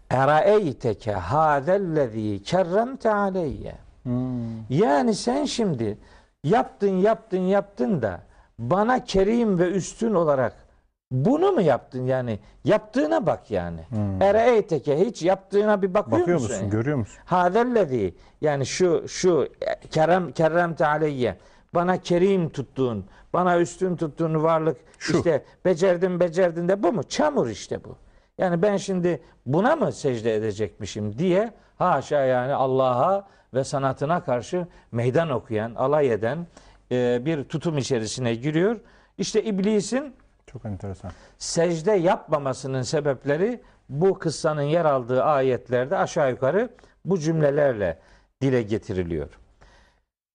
eraeyteke 0.10 1.14
hâzellezî 1.14 2.44
kerremte 2.44 3.14
aleyye. 3.14 3.76
Yani 4.70 5.16
sen 5.16 5.46
şimdi 5.46 5.98
yaptın 6.44 6.98
yaptın 6.98 7.42
yaptın 7.42 8.02
da 8.02 8.22
bana 8.60 9.04
kerim 9.04 9.60
ve 9.60 9.72
üstün 9.72 10.14
olarak 10.14 10.61
bunu 11.12 11.52
mu 11.52 11.62
yaptın 11.62 12.06
yani? 12.06 12.40
Yaptığına 12.64 13.26
bak 13.26 13.52
yani. 13.52 13.82
Hmm. 13.90 14.22
Eraeyteke 14.22 15.00
hiç 15.06 15.24
yaptığına 15.24 15.82
bir 15.82 15.94
bakıyor, 15.94 16.22
Bakıyor 16.22 16.38
musun? 16.40 16.52
musun? 16.52 16.64
yani? 16.64 16.72
Görüyor 16.72 16.98
musun? 16.98 17.18
Hadellezi 17.26 18.14
yani 18.42 18.66
şu 18.66 19.08
şu 19.08 19.48
kerem 19.92 20.32
kerremte 20.32 20.86
aleyye 20.88 21.38
bana 21.74 21.98
kerim 21.98 22.50
tuttuğun, 22.50 23.06
bana 23.34 23.60
üstün 23.60 23.96
tuttuğun 23.96 24.44
varlık 24.44 24.78
Şu. 24.98 25.18
işte 25.18 25.46
becerdin 25.66 26.20
becerdin 26.20 26.68
de 26.68 26.84
bu 26.84 26.94
mu? 26.94 27.04
Çamur 27.04 27.48
işte 27.50 27.84
bu. 27.84 27.96
Yani 28.38 28.62
ben 28.62 28.78
şimdi 28.78 29.22
buna 29.46 29.76
mı 29.76 29.92
secde 29.92 30.36
edecekmişim 30.36 31.18
diye 31.18 31.52
haşa 31.78 32.26
yani 32.26 32.54
Allah'a 32.54 33.28
ve 33.54 33.64
sanatına 33.64 34.24
karşı 34.24 34.68
meydan 34.92 35.30
okuyan, 35.30 35.76
alay 35.76 36.12
eden 36.14 36.48
e, 36.92 37.22
bir 37.26 37.44
tutum 37.44 37.78
içerisine 37.78 38.36
giriyor. 38.36 38.80
İşte 39.18 39.44
iblisin 39.44 40.14
Çok 40.54 40.66
enteresan. 40.66 41.12
secde 41.38 41.92
yapmamasının 41.92 42.82
sebepleri 42.82 43.62
bu 43.90 44.20
kıssanın 44.20 44.62
yer 44.62 44.86
aldığı 44.86 45.24
ayetlerde 45.24 45.98
aşağı 45.98 46.30
yukarı 46.32 46.70
bu 47.06 47.20
cümlelerle 47.20 48.00
dile 48.42 48.62
getiriliyor. 48.62 49.30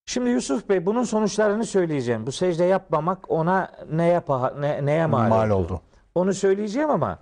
Şimdi 0.07 0.31
Yusuf 0.31 0.69
Bey 0.69 0.87
bunun 0.87 1.05
sonuçlarını 1.05 1.65
söyleyeceğim. 1.67 2.27
Bu 2.27 2.33
secde 2.33 2.65
yapmamak 2.65 3.31
ona 3.31 3.73
neye 3.93 4.21
paha, 4.21 4.51
ne, 4.51 4.87
neye 4.87 5.07
mal, 5.07 5.29
Mal 5.29 5.51
oldu? 5.51 5.55
oldu. 5.75 5.81
Onu 6.15 6.35
söyleyeceğim 6.35 6.91
ama 6.91 7.19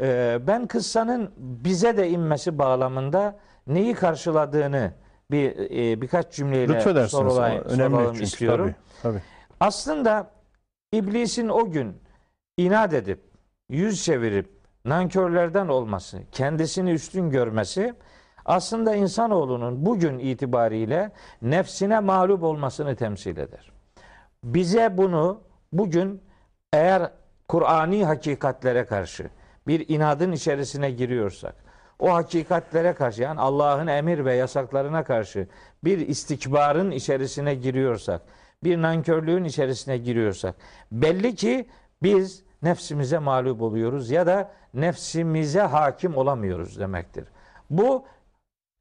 e, 0.00 0.38
ben 0.46 0.66
kıssanın 0.66 1.30
bize 1.36 1.96
de 1.96 2.08
inmesi 2.08 2.58
bağlamında 2.58 3.38
neyi 3.66 3.94
karşıladığını 3.94 4.92
bir 5.30 5.56
e, 5.70 6.00
birkaç 6.00 6.32
cümleyle 6.32 6.72
sorulay- 6.80 7.60
Önemli 7.60 7.90
soralım 7.96 8.12
çünkü. 8.12 8.24
istiyorum. 8.24 8.74
Tabii, 9.02 9.12
tabii. 9.12 9.22
Aslında 9.60 10.30
iblisin 10.92 11.48
o 11.48 11.70
gün 11.70 11.96
inat 12.56 12.94
edip 12.94 13.20
yüz 13.68 14.04
çevirip 14.04 14.60
nankörlerden 14.84 15.68
olması, 15.68 16.18
kendisini 16.32 16.90
üstün 16.90 17.30
görmesi 17.30 17.94
aslında 18.44 18.94
insanoğlunun 18.94 19.86
bugün 19.86 20.18
itibariyle 20.18 21.12
nefsine 21.42 22.00
mağlup 22.00 22.42
olmasını 22.42 22.96
temsil 22.96 23.36
eder. 23.36 23.72
Bize 24.44 24.98
bunu 24.98 25.40
bugün 25.72 26.22
eğer 26.72 27.12
Kur'ani 27.48 28.04
hakikatlere 28.04 28.84
karşı 28.86 29.30
bir 29.66 29.88
inadın 29.88 30.32
içerisine 30.32 30.90
giriyorsak, 30.90 31.54
o 31.98 32.12
hakikatlere 32.12 32.92
karşı 32.92 33.22
yani 33.22 33.40
Allah'ın 33.40 33.86
emir 33.86 34.24
ve 34.24 34.34
yasaklarına 34.34 35.04
karşı 35.04 35.48
bir 35.84 35.98
istikbarın 35.98 36.90
içerisine 36.90 37.54
giriyorsak, 37.54 38.22
bir 38.64 38.82
nankörlüğün 38.82 39.44
içerisine 39.44 39.98
giriyorsak, 39.98 40.54
belli 40.92 41.34
ki 41.34 41.68
biz 42.02 42.42
nefsimize 42.62 43.18
mağlup 43.18 43.62
oluyoruz 43.62 44.10
ya 44.10 44.26
da 44.26 44.50
nefsimize 44.74 45.60
hakim 45.60 46.16
olamıyoruz 46.16 46.78
demektir. 46.78 47.24
Bu 47.70 48.04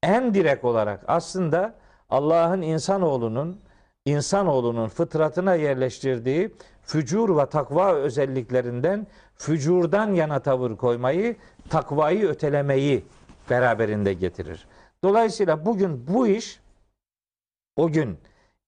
en 0.03 0.33
direkt 0.33 0.65
olarak 0.65 1.03
aslında 1.07 1.75
Allah'ın 2.09 2.61
insanoğlunun 2.61 3.59
insanoğlunun 4.05 4.87
fıtratına 4.87 5.55
yerleştirdiği 5.55 6.55
fücur 6.83 7.37
ve 7.37 7.45
takva 7.45 7.93
özelliklerinden 7.93 9.07
fücurdan 9.35 10.13
yana 10.13 10.39
tavır 10.39 10.77
koymayı, 10.77 11.35
takvayı 11.69 12.27
ötelemeyi 12.27 13.05
beraberinde 13.49 14.13
getirir. 14.13 14.67
Dolayısıyla 15.03 15.65
bugün 15.65 16.07
bu 16.07 16.27
iş 16.27 16.59
o 17.75 17.91
gün 17.91 18.17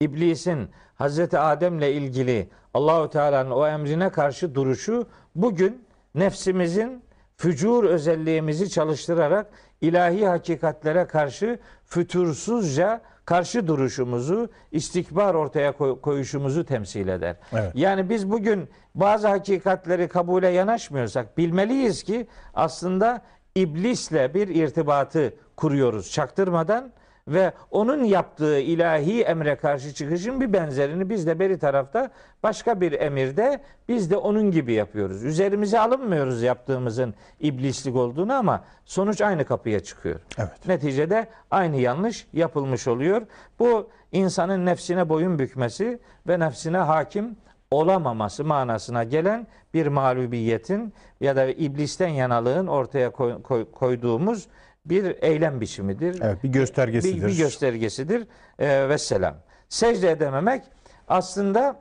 iblisin 0.02 0.70
Hazreti 0.96 1.40
Adem'le 1.40 1.82
ilgili 1.82 2.50
Allahu 2.74 3.10
Teala'nın 3.10 3.52
o 3.52 3.68
emrine 3.68 4.10
karşı 4.10 4.56
duruşu 4.56 5.08
bugün 5.36 5.86
nefsimizin 6.16 7.04
fücur 7.38 7.84
özelliğimizi 7.84 8.70
çalıştırarak 8.70 9.48
ilahi 9.82 10.28
hakikatlere 10.28 11.06
karşı 11.08 11.60
fütursuzca 11.86 13.02
karşı 13.26 13.68
duruşumuzu, 13.68 14.50
istikbar 14.72 15.34
ortaya 15.34 15.72
koy- 15.72 16.02
koyuşumuzu 16.02 16.66
temsil 16.66 17.08
eder. 17.08 17.36
Evet. 17.54 17.72
Yani 17.76 18.10
biz 18.10 18.32
bugün 18.32 18.70
bazı 18.96 19.28
hakikatleri 19.28 20.08
kabule 20.08 20.48
yanaşmıyorsak 20.48 21.38
bilmeliyiz 21.38 22.04
ki 22.04 22.28
aslında 22.54 23.22
iblisle 23.56 24.34
bir 24.34 24.48
irtibatı 24.48 25.34
kuruyoruz 25.56 26.12
çaktırmadan 26.12 26.92
ve 27.34 27.52
onun 27.72 28.04
yaptığı 28.04 28.60
ilahi 28.60 29.22
emre 29.22 29.56
karşı 29.56 29.94
çıkışın 29.94 30.42
bir 30.42 30.54
benzerini 30.54 31.10
biz 31.10 31.28
de 31.28 31.40
beri 31.40 31.60
tarafta 31.60 32.10
başka 32.44 32.82
bir 32.82 32.92
emirde 32.92 33.62
biz 33.90 34.12
de 34.12 34.18
onun 34.18 34.52
gibi 34.52 34.74
yapıyoruz. 34.74 35.24
Üzerimize 35.24 35.80
alınmıyoruz 35.80 36.42
yaptığımızın 36.44 37.14
iblislik 37.40 37.96
olduğunu 37.96 38.34
ama 38.34 38.64
sonuç 38.86 39.22
aynı 39.22 39.46
kapıya 39.46 39.80
çıkıyor. 39.80 40.20
Evet. 40.38 40.68
Neticede 40.68 41.28
aynı 41.52 41.78
yanlış 41.78 42.28
yapılmış 42.34 42.88
oluyor. 42.88 43.22
Bu 43.60 43.90
insanın 44.12 44.66
nefsine 44.66 45.10
boyun 45.10 45.40
bükmesi 45.40 46.00
ve 46.28 46.40
nefsine 46.40 46.78
hakim 46.78 47.36
olamaması 47.72 48.44
manasına 48.46 49.04
gelen 49.04 49.48
bir 49.74 49.88
mağlubiyetin 49.88 50.94
ya 51.22 51.36
da 51.36 51.46
iblisten 51.46 52.08
yanalığın 52.08 52.68
ortaya 52.68 53.10
koy- 53.10 53.42
koy- 53.42 53.72
koyduğumuz 53.72 54.48
bir 54.86 55.24
eylem 55.24 55.62
biçimidir. 55.62 56.22
Evet, 56.22 56.44
bir 56.44 56.50
göstergesidir. 56.50 57.22
Bir, 57.22 57.28
bir 57.28 57.38
göstergesidir. 57.38 58.28
Ee, 58.60 58.90
vesselam. 58.90 59.36
Secde 59.70 60.12
edememek 60.12 60.64
aslında 61.08 61.80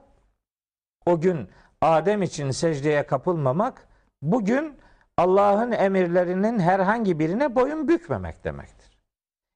o 1.07 1.21
gün 1.21 1.49
Adem 1.81 2.23
için 2.23 2.51
secdeye 2.51 3.07
kapılmamak 3.07 3.89
bugün 4.23 4.79
Allah'ın 5.17 5.73
emirlerinin 5.73 6.59
herhangi 6.59 7.19
birine 7.19 7.55
boyun 7.55 7.89
bükmemek 7.89 8.45
demektir. 8.45 8.91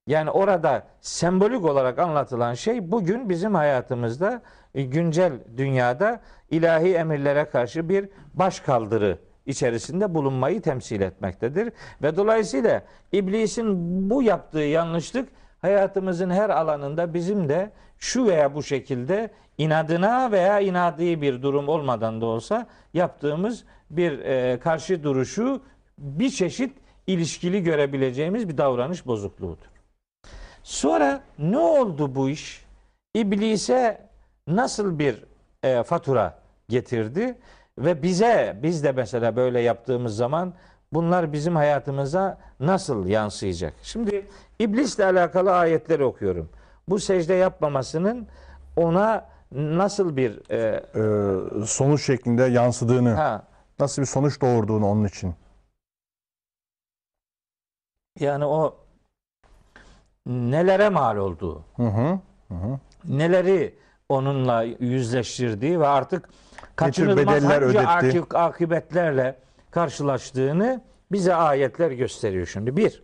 Yani 0.07 0.29
orada 0.31 0.87
sembolik 1.01 1.65
olarak 1.65 1.99
anlatılan 1.99 2.53
şey 2.53 2.91
bugün 2.91 3.29
bizim 3.29 3.55
hayatımızda 3.55 4.41
e, 4.75 4.83
güncel 4.83 5.33
dünyada 5.57 6.21
ilahi 6.49 6.95
emirlere 6.95 7.45
karşı 7.45 7.89
bir 7.89 8.09
başkaldırı 8.33 9.19
içerisinde 9.45 10.13
bulunmayı 10.13 10.61
temsil 10.61 11.01
etmektedir. 11.01 11.73
Ve 12.01 12.17
dolayısıyla 12.17 12.83
iblisin 13.11 13.75
bu 14.09 14.23
yaptığı 14.23 14.59
yanlışlık 14.59 15.29
hayatımızın 15.61 16.29
her 16.29 16.49
alanında 16.49 17.13
bizim 17.13 17.49
de 17.49 17.71
şu 17.99 18.25
veya 18.25 18.55
bu 18.55 18.63
şekilde 18.63 19.29
inadına 19.57 20.31
veya 20.31 20.59
inadi 20.59 21.21
bir 21.21 21.41
durum 21.41 21.69
olmadan 21.69 22.21
da 22.21 22.25
olsa 22.25 22.67
yaptığımız 22.93 23.63
bir 23.89 24.19
e, 24.19 24.59
karşı 24.59 25.03
duruşu 25.03 25.61
bir 25.97 26.29
çeşit 26.29 26.77
ilişkili 27.07 27.63
görebileceğimiz 27.63 28.49
bir 28.49 28.57
davranış 28.57 29.05
bozukluğudur. 29.05 29.65
Sonra 30.63 31.23
ne 31.39 31.57
oldu 31.57 32.15
bu 32.15 32.29
iş? 32.29 32.65
İblise 33.13 34.09
nasıl 34.47 34.99
bir 34.99 35.23
e, 35.63 35.83
fatura 35.83 36.39
getirdi 36.69 37.37
ve 37.77 38.03
bize 38.03 38.59
biz 38.63 38.83
de 38.83 38.91
mesela 38.91 39.35
böyle 39.35 39.59
yaptığımız 39.61 40.15
zaman 40.15 40.53
bunlar 40.93 41.33
bizim 41.33 41.55
hayatımıza 41.55 42.37
nasıl 42.59 43.07
yansıyacak? 43.07 43.73
Şimdi 43.83 44.27
iblisle 44.59 45.05
alakalı 45.05 45.55
ayetleri 45.55 46.03
okuyorum. 46.03 46.49
Bu 46.89 46.99
secde 46.99 47.33
yapmamasının 47.33 48.27
ona 48.75 49.25
nasıl 49.51 50.15
bir 50.17 50.51
e, 50.51 50.83
Ee, 50.95 51.65
sonuç 51.65 52.05
şeklinde 52.05 52.43
yansıdığını, 52.43 53.13
ha 53.13 53.43
nasıl 53.79 54.01
bir 54.01 54.07
sonuç 54.07 54.41
doğurduğunu 54.41 54.87
onun 54.87 55.05
için. 55.05 55.33
yani 58.19 58.45
o 58.45 58.75
nelere 60.25 60.89
mal 60.89 61.17
olduğu, 61.17 61.63
Hı 61.75 61.83
hı. 61.83 62.19
Hı 62.49 62.79
neleri 63.05 63.75
onunla 64.09 64.63
yüzleştirdiği 64.63 65.79
ve 65.79 65.87
artık 65.87 66.29
kaçınılmaz 66.75 67.17
bedeller 67.27 67.61
hangi 67.61 67.65
ödetti. 67.65 67.85
akib- 68.19 68.37
akıbetlerle 68.37 69.39
karşılaştığını 69.71 70.83
bize 71.11 71.35
ayetler 71.35 71.91
gösteriyor 71.91 72.45
şimdi. 72.47 72.77
Bir, 72.77 73.03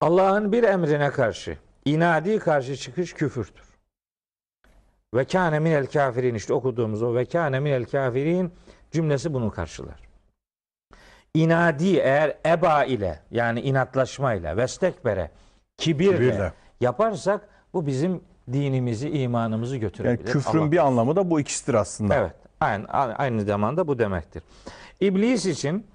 Allah'ın 0.00 0.52
bir 0.52 0.62
emrine 0.62 1.10
karşı 1.10 1.58
inadi 1.84 2.38
karşı 2.38 2.76
çıkış 2.76 3.12
küfürdür. 3.12 3.72
Ve 5.14 5.24
kâne 5.24 5.58
minel 5.58 5.86
kafirin 5.86 6.34
işte 6.34 6.54
okuduğumuz 6.54 7.02
o 7.02 7.14
ve 7.14 7.24
kâne 7.24 7.60
minel 7.60 7.84
kafirin 7.84 8.52
cümlesi 8.90 9.34
bunu 9.34 9.50
karşılar. 9.50 10.00
inadi 11.34 11.96
eğer 11.96 12.36
eba 12.46 12.84
ile 12.84 13.20
yani 13.30 13.60
inatlaşma 13.60 14.34
ile 14.34 14.56
vestekbere 14.56 15.30
kibirle, 15.76 16.16
Kibirle. 16.16 16.52
yaparsak 16.80 17.48
bu 17.74 17.86
bizim 17.86 18.24
dinimizi, 18.52 19.10
imanımızı 19.10 19.74
Yani 19.74 19.80
götürebilir. 19.80 20.32
küfrün 20.32 20.60
Allah- 20.60 20.72
bir 20.72 20.86
anlamı 20.86 21.16
da 21.16 21.30
bu 21.30 21.40
ikisidir 21.40 21.74
aslında. 21.74 22.14
Evet. 22.14 22.32
Aynı, 22.60 22.86
aynı 22.92 23.42
zamanda 23.44 23.86
bu 23.88 23.98
demektir. 23.98 24.42
İblis 25.00 25.46
için 25.46 25.86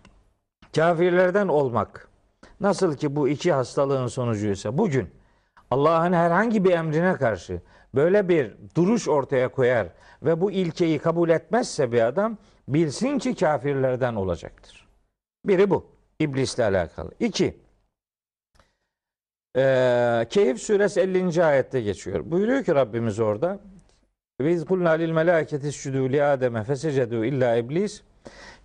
kafirlerden 0.76 1.48
olmak 1.48 2.08
nasıl 2.62 2.96
ki 2.96 3.15
bu 3.15 3.30
iki 3.30 3.54
hastalığın 3.54 4.08
sonucuysa 4.08 4.78
bugün 4.78 5.10
Allah'ın 5.72 6.13
herhangi 6.13 6.63
bir 6.63 6.72
emrine 6.72 7.13
karşı 7.13 7.62
böyle 7.96 8.30
bir 8.30 8.54
duruş 8.76 9.08
ortaya 9.08 9.48
koyar 9.48 9.88
ve 10.24 10.41
bu 10.41 10.52
ilkeyi 10.52 11.00
kabul 11.00 11.30
etmezse 11.30 11.91
bir 11.91 12.02
adam 12.02 12.38
bilsin 12.67 13.20
ki 13.20 13.36
kafirlerden 13.36 14.15
olacaktır. 14.15 14.88
Biri 15.46 15.70
bu. 15.70 15.86
İblisle 16.20 16.63
alakalı. 16.63 17.12
İki. 17.20 17.58
Ee, 19.58 20.26
Keyif 20.30 20.62
suresi 20.62 21.00
50. 21.02 21.43
ayette 21.46 21.82
geçiyor. 21.82 22.32
Buyuruyor 22.32 22.63
ki 22.63 22.76
Rabbimiz 22.76 23.20
orada 23.20 23.60
ve 24.41 24.52
iz 24.54 24.65
kulna 24.65 24.89
lil 24.89 25.12
melâketi 25.12 25.67
iscudu 25.67 26.10
li 26.12 26.24
Adem'e 26.24 26.63
fesecedu 26.63 27.26
illa 27.26 27.56
iblis 27.56 28.02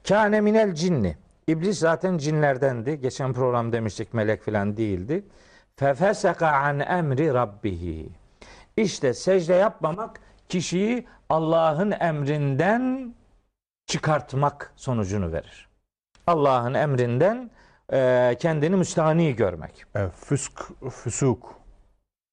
kâne 0.09 0.41
minel 0.41 0.75
cinni. 0.75 1.17
İblis 1.47 1.79
zaten 1.79 2.19
cinlerdendi. 2.19 3.01
Geçen 3.01 3.33
program 3.33 3.73
demiştik 3.73 4.15
melek 4.15 4.43
filan 4.43 4.77
değildi. 4.77 5.25
Fefeseka 5.77 6.49
an 6.49 6.81
emri 6.81 7.35
rabbihi. 7.35 8.09
İşte 8.77 9.15
secde 9.15 9.55
yapmamak 9.55 10.21
kişiyi 10.49 11.07
Allah'ın 11.29 11.91
emrinden 11.91 13.15
çıkartmak 13.87 14.73
sonucunu 14.77 15.33
verir. 15.33 15.69
Allah'ın 16.27 16.75
emrinden 16.75 17.51
e, 17.93 18.37
kendini 18.39 18.77
müstahni 18.77 19.37
görmek. 19.37 19.85
Evet, 19.95 20.13
füsk, 20.17 20.61
füsuk, 20.91 21.63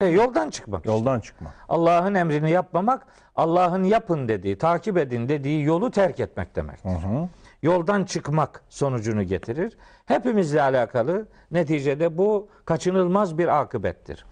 E, 0.01 0.05
yoldan 0.05 0.49
çıkmak. 0.49 0.79
işte. 0.85 0.91
yoldan 0.91 1.19
çıkma. 1.19 1.53
Allah'ın 1.69 2.13
emrini 2.13 2.51
yapmamak, 2.51 3.07
Allah'ın 3.35 3.83
yapın 3.83 4.27
dediği, 4.27 4.57
takip 4.57 4.97
edin 4.97 5.29
dediği 5.29 5.63
yolu 5.63 5.91
terk 5.91 6.19
etmek 6.19 6.55
demek. 6.55 6.85
Hı 6.85 6.89
hı. 6.89 7.27
Yoldan 7.61 8.03
çıkmak 8.03 8.63
sonucunu 8.69 9.23
getirir. 9.23 9.77
Hepimizle 10.05 10.61
alakalı 10.61 11.27
neticede 11.51 12.17
bu 12.17 12.49
kaçınılmaz 12.65 13.37
bir 13.37 13.59
akıbettir. 13.61 14.25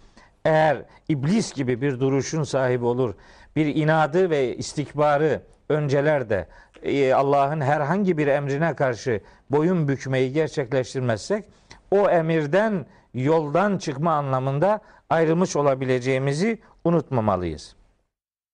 Eğer 0.45 0.77
iblis 1.09 1.53
gibi 1.53 1.81
bir 1.81 1.99
duruşun 1.99 2.43
sahibi 2.43 2.85
olur, 2.85 3.13
bir 3.55 3.75
inadı 3.75 4.29
ve 4.29 4.55
istikbarı 4.55 5.41
öncelerde 5.69 6.47
e, 6.83 7.13
Allah'ın 7.13 7.61
herhangi 7.61 8.17
bir 8.17 8.27
emrine 8.27 8.75
karşı 8.75 9.21
boyun 9.51 9.87
bükmeyi 9.87 10.33
gerçekleştirmezsek 10.33 11.45
o 11.91 12.09
emirden 12.09 12.85
yoldan 13.13 13.77
çıkma 13.77 14.13
anlamında 14.13 14.79
ayrılmış 15.09 15.55
olabileceğimizi 15.55 16.59
unutmamalıyız. 16.83 17.75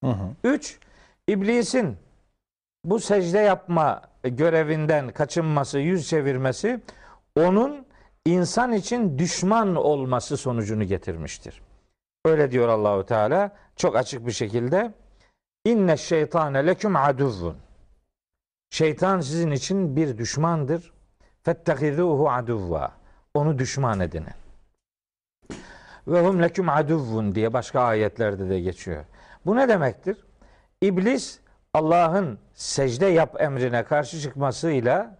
Hı 0.03 0.09
hı. 0.09 0.29
Üç, 0.43 0.79
iblisin 1.27 1.97
bu 2.85 2.99
secde 2.99 3.39
yapma 3.39 4.01
görevinden 4.23 5.09
kaçınması, 5.11 5.79
yüz 5.79 6.09
çevirmesi 6.09 6.81
onun 7.35 7.85
insan 8.25 8.73
için 8.73 9.19
düşman 9.19 9.75
olması 9.75 10.37
sonucunu 10.37 10.83
getirmiştir. 10.83 11.61
Öyle 12.25 12.51
diyor 12.51 12.67
Allahu 12.69 13.05
Teala 13.05 13.51
çok 13.75 13.95
açık 13.95 14.27
bir 14.27 14.31
şekilde. 14.31 14.93
İnne 15.65 15.97
şeytane 15.97 16.65
leküm 16.65 16.95
aduvvun. 16.95 17.57
Şeytan 18.73 19.21
sizin 19.21 19.51
için 19.51 19.95
bir 19.95 20.17
düşmandır. 20.17 20.93
Fettehizuhu 21.43 22.29
aduvva. 22.29 22.91
Onu 23.33 23.59
düşman 23.59 23.99
edinin. 23.99 24.33
Ve 26.07 26.27
hum 26.27 26.41
leküm 26.41 26.69
aduvvun 26.69 27.35
diye 27.35 27.53
başka 27.53 27.81
ayetlerde 27.81 28.49
de 28.49 28.59
geçiyor. 28.59 29.05
Bu 29.45 29.55
ne 29.55 29.69
demektir? 29.69 30.25
İblis 30.81 31.39
Allah'ın 31.73 32.39
secde 32.53 33.05
yap 33.05 33.41
emrine 33.41 33.83
karşı 33.83 34.19
çıkmasıyla 34.19 35.17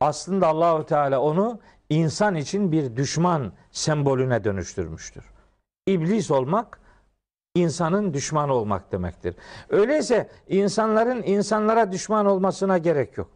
aslında 0.00 0.46
Allahu 0.46 0.86
Teala 0.86 1.20
onu 1.20 1.60
insan 1.90 2.34
için 2.34 2.72
bir 2.72 2.96
düşman 2.96 3.52
sembolüne 3.70 4.44
dönüştürmüştür. 4.44 5.24
İblis 5.86 6.30
olmak 6.30 6.80
insanın 7.58 8.14
düşmanı 8.14 8.52
olmak 8.52 8.92
demektir. 8.92 9.34
Öyleyse 9.68 10.28
insanların 10.48 11.22
insanlara 11.22 11.92
düşman 11.92 12.26
olmasına 12.26 12.78
gerek 12.78 13.18
yok. 13.18 13.28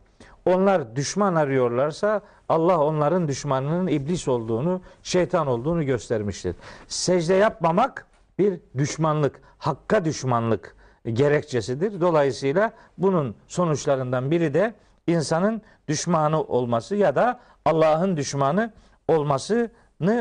Onlar 0.46 0.96
düşman 0.96 1.35
arıyorlarsa 1.35 2.20
Allah 2.48 2.85
onların 2.85 3.29
düşmanının 3.29 3.87
iblis 3.87 4.29
olduğunu, 4.29 4.81
şeytan 5.03 5.46
olduğunu 5.46 5.87
göstermiştir. 5.87 6.57
Secde 6.88 7.35
yapmamak 7.35 8.07
bir 8.38 8.61
düşmanlık, 8.79 9.40
hakka 9.59 10.05
düşmanlık 10.05 10.77
gerekçesidir. 11.12 12.01
Dolayısıyla 12.01 12.72
bunun 12.98 13.35
sonuçlarından 13.48 14.31
biri 14.31 14.55
de 14.55 14.75
insanın 15.07 15.62
düşmanı 15.88 16.42
olması 16.42 16.96
ya 16.96 17.14
da 17.14 17.40
Allah'ın 17.64 18.16
düşmanı 18.16 18.72
olmasını 19.09 19.70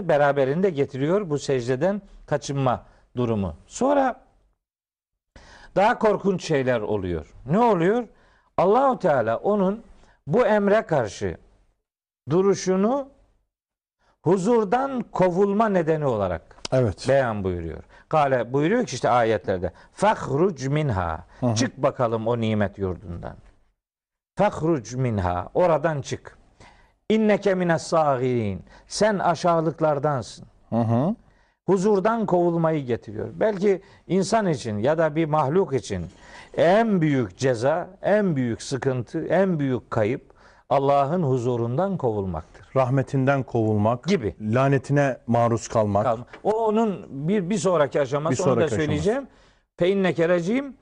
beraberinde 0.10 0.70
getiriyor 0.70 1.30
bu 1.30 1.40
secdeden 1.40 2.02
kaçınma 2.26 2.86
durumu. 3.18 3.56
Sonra 3.68 4.22
daha 5.76 6.00
korkunç 6.00 6.44
şeyler 6.46 6.82
oluyor. 6.82 7.34
Ne 7.46 7.60
oluyor? 7.60 8.08
Allahu 8.58 9.00
Teala 9.00 9.38
onun 9.38 9.84
bu 10.28 10.46
emre 10.46 10.82
karşı 10.82 11.38
duruşunu 12.30 13.10
huzurdan 14.24 15.02
kovulma 15.12 15.70
nedeni 15.70 16.06
olarak 16.06 16.56
Evet. 16.72 17.06
beyan 17.10 17.44
buyuruyor. 17.44 17.84
Kale 18.10 18.54
buyuruyor 18.54 18.86
ki 18.86 18.94
işte 18.96 19.10
ayetlerde 19.10 19.72
fahruc 19.94 20.70
minha 20.70 21.26
çık 21.56 21.78
bakalım 21.78 22.28
o 22.28 22.40
nimet 22.40 22.78
yurdundan. 22.78 23.36
Fahruc 24.38 24.98
minha 24.98 25.50
oradan 25.54 26.02
çık. 26.02 26.38
İnneke 27.10 27.56
mines 27.56 27.84
sagirin. 27.84 28.66
Sen 28.88 29.20
aşağılıklardansın. 29.20 30.46
Hı 30.70 30.76
hı. 30.82 31.16
Huzurdan 31.66 32.26
kovulmayı 32.26 32.86
getiriyor. 32.86 33.28
Belki 33.34 33.82
insan 34.08 34.48
için 34.48 34.78
ya 34.78 34.98
da 34.98 35.16
bir 35.16 35.26
mahluk 35.26 35.74
için 35.74 36.06
en 36.58 37.02
büyük 37.02 37.38
ceza, 37.38 37.90
en 38.02 38.36
büyük 38.36 38.62
sıkıntı, 38.62 39.26
en 39.26 39.60
büyük 39.60 39.92
kayıp 39.92 40.32
Allah'ın 40.70 41.24
huzurundan 41.24 41.98
kovulmaktır. 41.98 42.66
Rahmetinden 42.76 43.44
kovulmak, 43.44 44.04
Gibi. 44.08 44.36
lanetine 44.42 45.18
maruz 45.28 45.68
kalmak. 45.68 46.04
Kalma. 46.04 46.26
O 46.44 46.52
onun 46.66 47.06
bir 47.10 47.50
bir 47.50 47.58
sonraki 47.58 48.02
aşaması 48.02 48.38
Bir 48.38 48.40
onu 48.44 48.50
da 48.50 48.54
sonraki 48.56 48.76
söyleyeceğim. 48.76 49.28
Fe 49.80 49.90
inneke 49.90 50.30
recim 50.30 50.76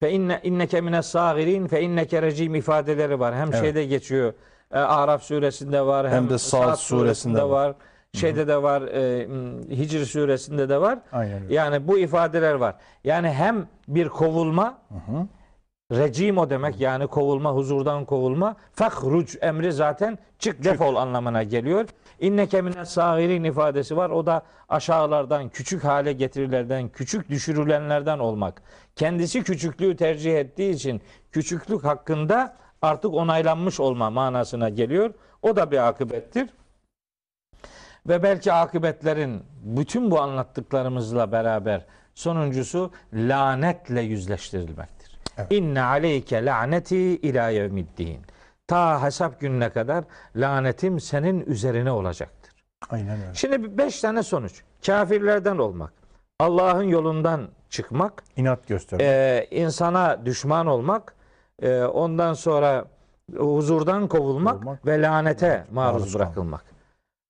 fe 0.00 0.10
inne 0.12 0.40
inneke 0.42 0.80
mine 0.80 1.02
sagirin 1.02 1.66
fe 1.66 1.82
inneke 1.82 2.22
recim 2.22 2.54
ifadeleri 2.54 3.20
var. 3.20 3.34
Hem 3.34 3.48
Evet. 3.48 3.60
şeyde 3.60 3.84
geçiyor. 3.84 4.32
e, 4.72 4.78
Araf 4.78 5.22
suresinde 5.22 5.86
var 5.86 6.06
hem, 6.08 6.14
Hem 6.16 6.30
de 6.30 6.38
Sad 6.38 6.62
Sad 6.62 6.76
suresinde 6.76 7.48
var. 7.48 7.74
Şeyde 8.16 8.48
de 8.48 8.62
var. 8.62 8.82
E, 8.82 9.28
Hicr 9.76 10.04
suresinde 10.04 10.68
de 10.68 10.80
var. 10.80 10.98
Aynen 11.12 11.42
öyle. 11.42 11.54
Yani 11.54 11.88
bu 11.88 11.98
ifadeler 11.98 12.54
var. 12.54 12.74
Yani 13.04 13.28
hem 13.28 13.68
bir 13.88 14.08
kovulma 14.08 14.78
Recim 15.92 16.38
o 16.38 16.50
demek 16.50 16.80
yani 16.80 17.06
kovulma, 17.06 17.52
huzurdan 17.52 18.04
kovulma. 18.04 18.56
Fahruc 18.72 19.38
emri 19.40 19.72
zaten 19.72 20.18
çık 20.38 20.64
defol 20.64 20.96
anlamına 20.96 21.42
geliyor. 21.42 21.88
İnneke 22.20 22.62
mine 22.62 22.84
sagirin 22.84 23.44
ifadesi 23.44 23.96
var. 23.96 24.10
O 24.10 24.26
da 24.26 24.42
aşağılardan, 24.68 25.48
küçük 25.48 25.84
hale 25.84 26.12
getirilerden, 26.12 26.88
küçük 26.88 27.28
düşürülenlerden 27.28 28.18
olmak. 28.18 28.62
Kendisi 28.96 29.42
küçüklüğü 29.42 29.96
tercih 29.96 30.38
ettiği 30.38 30.70
için 30.70 31.00
küçüklük 31.32 31.84
hakkında 31.84 32.56
artık 32.82 33.14
onaylanmış 33.14 33.80
olma 33.80 34.10
manasına 34.10 34.68
geliyor. 34.68 35.14
O 35.42 35.56
da 35.56 35.70
bir 35.70 35.88
akıbettir. 35.88 36.48
Ve 38.08 38.22
belki 38.22 38.52
akıbetlerin 38.52 39.42
bütün 39.62 40.10
bu 40.10 40.20
anlattıklarımızla 40.20 41.32
beraber 41.32 41.84
sonuncusu 42.14 42.90
lanetle 43.12 44.00
yüzleştirilmektir. 44.00 45.18
Evet. 45.38 45.52
İnne 45.52 45.82
aleyke 45.82 46.44
laneti 46.44 46.96
ila 46.98 47.48
yevmiddin. 47.48 48.20
Ta 48.66 49.02
hesap 49.02 49.40
gününe 49.40 49.70
kadar 49.70 50.04
lanetim 50.36 51.00
senin 51.00 51.40
üzerine 51.46 51.90
olacaktır. 51.90 52.52
Aynen 52.90 53.20
öyle. 53.20 53.34
Şimdi 53.34 53.78
beş 53.78 54.00
tane 54.00 54.22
sonuç. 54.22 54.62
Kafirlerden 54.86 55.58
olmak, 55.58 55.92
Allah'ın 56.40 56.82
yolundan 56.82 57.48
çıkmak, 57.70 58.22
İnat 58.36 58.66
göstermek. 58.68 59.06
e, 59.06 59.46
insana 59.50 60.26
düşman 60.26 60.66
olmak, 60.66 61.14
e, 61.62 61.82
ondan 61.82 62.34
sonra 62.34 62.84
huzurdan 63.36 64.08
kovulmak 64.08 64.54
Kovulmak, 64.54 64.86
ve 64.86 65.02
lanete 65.02 65.64
maruz, 65.72 66.00
maruz 66.00 66.14
bırakılmak. 66.14 66.75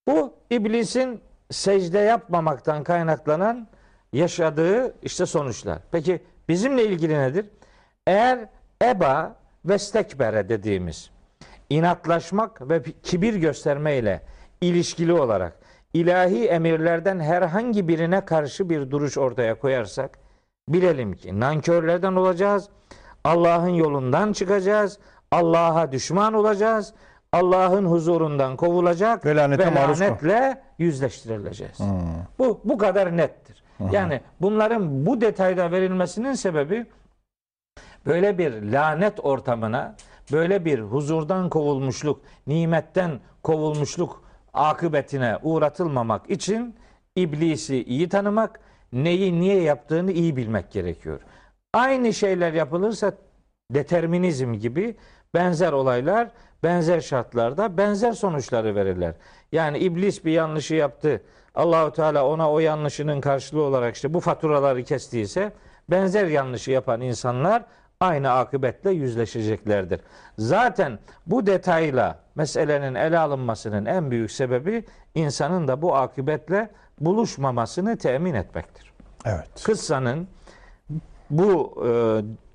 Bu 0.08 0.34
iblisin 0.50 1.20
secde 1.50 1.98
yapmamaktan 1.98 2.84
kaynaklanan 2.84 3.68
yaşadığı 4.12 4.94
işte 5.02 5.26
sonuçlar. 5.26 5.78
Peki 5.92 6.22
bizimle 6.48 6.84
ilgili 6.84 7.18
nedir? 7.18 7.46
Eğer 8.06 8.48
eba 8.82 9.36
ve 9.64 9.78
stekbere 9.78 10.48
dediğimiz 10.48 11.10
inatlaşmak 11.70 12.68
ve 12.68 12.82
kibir 13.02 13.34
göstermeyle 13.34 14.22
ilişkili 14.60 15.12
olarak 15.12 15.58
ilahi 15.94 16.46
emirlerden 16.46 17.20
herhangi 17.20 17.88
birine 17.88 18.24
karşı 18.24 18.70
bir 18.70 18.90
duruş 18.90 19.18
ortaya 19.18 19.58
koyarsak 19.58 20.18
bilelim 20.68 21.12
ki 21.12 21.40
nankörlerden 21.40 22.12
olacağız. 22.12 22.68
Allah'ın 23.24 23.68
yolundan 23.68 24.32
çıkacağız. 24.32 24.98
Allah'a 25.30 25.92
düşman 25.92 26.34
olacağız. 26.34 26.94
Allah'ın 27.32 27.84
huzurundan 27.86 28.56
kovulacak 28.56 29.26
Ve 29.26 29.36
lanete 29.36 29.62
kal- 29.64 29.74
lanetle 29.74 30.62
yüzleştirileceğiz. 30.78 31.78
Bu 32.38 32.60
bu 32.64 32.78
kadar 32.78 33.16
nettir. 33.16 33.62
Yani 33.92 34.20
bunların 34.40 35.06
bu 35.06 35.20
detayda 35.20 35.70
verilmesinin 35.70 36.32
sebebi 36.32 36.86
böyle 38.06 38.38
bir 38.38 38.62
lanet 38.62 39.24
ortamına, 39.24 39.94
böyle 40.32 40.64
bir 40.64 40.80
huzurdan 40.80 41.48
kovulmuşluk, 41.48 42.20
nimetten 42.46 43.20
kovulmuşluk 43.42 44.24
akıbetine 44.54 45.38
uğratılmamak 45.42 46.30
için 46.30 46.74
iblisi 47.16 47.84
iyi 47.84 48.08
tanımak, 48.08 48.60
neyi 48.92 49.40
niye 49.40 49.62
yaptığını 49.62 50.12
iyi 50.12 50.36
bilmek 50.36 50.70
gerekiyor. 50.72 51.20
Aynı 51.74 52.12
şeyler 52.12 52.52
yapılırsa 52.52 53.12
determinizm 53.70 54.52
gibi 54.52 54.96
benzer 55.34 55.72
olaylar 55.72 56.28
benzer 56.62 57.00
şartlarda 57.00 57.76
benzer 57.76 58.12
sonuçları 58.12 58.74
verirler. 58.74 59.14
Yani 59.52 59.78
iblis 59.78 60.24
bir 60.24 60.32
yanlışı 60.32 60.74
yaptı. 60.74 61.22
Allahu 61.54 61.92
Teala 61.92 62.26
ona 62.26 62.52
o 62.52 62.58
yanlışının 62.58 63.20
karşılığı 63.20 63.62
olarak 63.62 63.94
işte 63.94 64.14
bu 64.14 64.20
faturaları 64.20 64.84
kestiyse 64.84 65.52
benzer 65.90 66.26
yanlışı 66.26 66.70
yapan 66.70 67.00
insanlar 67.00 67.64
aynı 68.00 68.30
akıbetle 68.30 68.90
yüzleşeceklerdir. 68.90 70.00
Zaten 70.38 70.98
bu 71.26 71.46
detayla 71.46 72.18
meselenin 72.34 72.94
ele 72.94 73.18
alınmasının 73.18 73.86
en 73.86 74.10
büyük 74.10 74.30
sebebi 74.30 74.84
insanın 75.14 75.68
da 75.68 75.82
bu 75.82 75.96
akıbetle 75.96 76.70
buluşmamasını 77.00 77.96
temin 77.96 78.34
etmektir. 78.34 78.92
Evet. 79.24 79.62
Kıssanın 79.64 80.28
bu 81.30 81.84
e, 81.86 81.90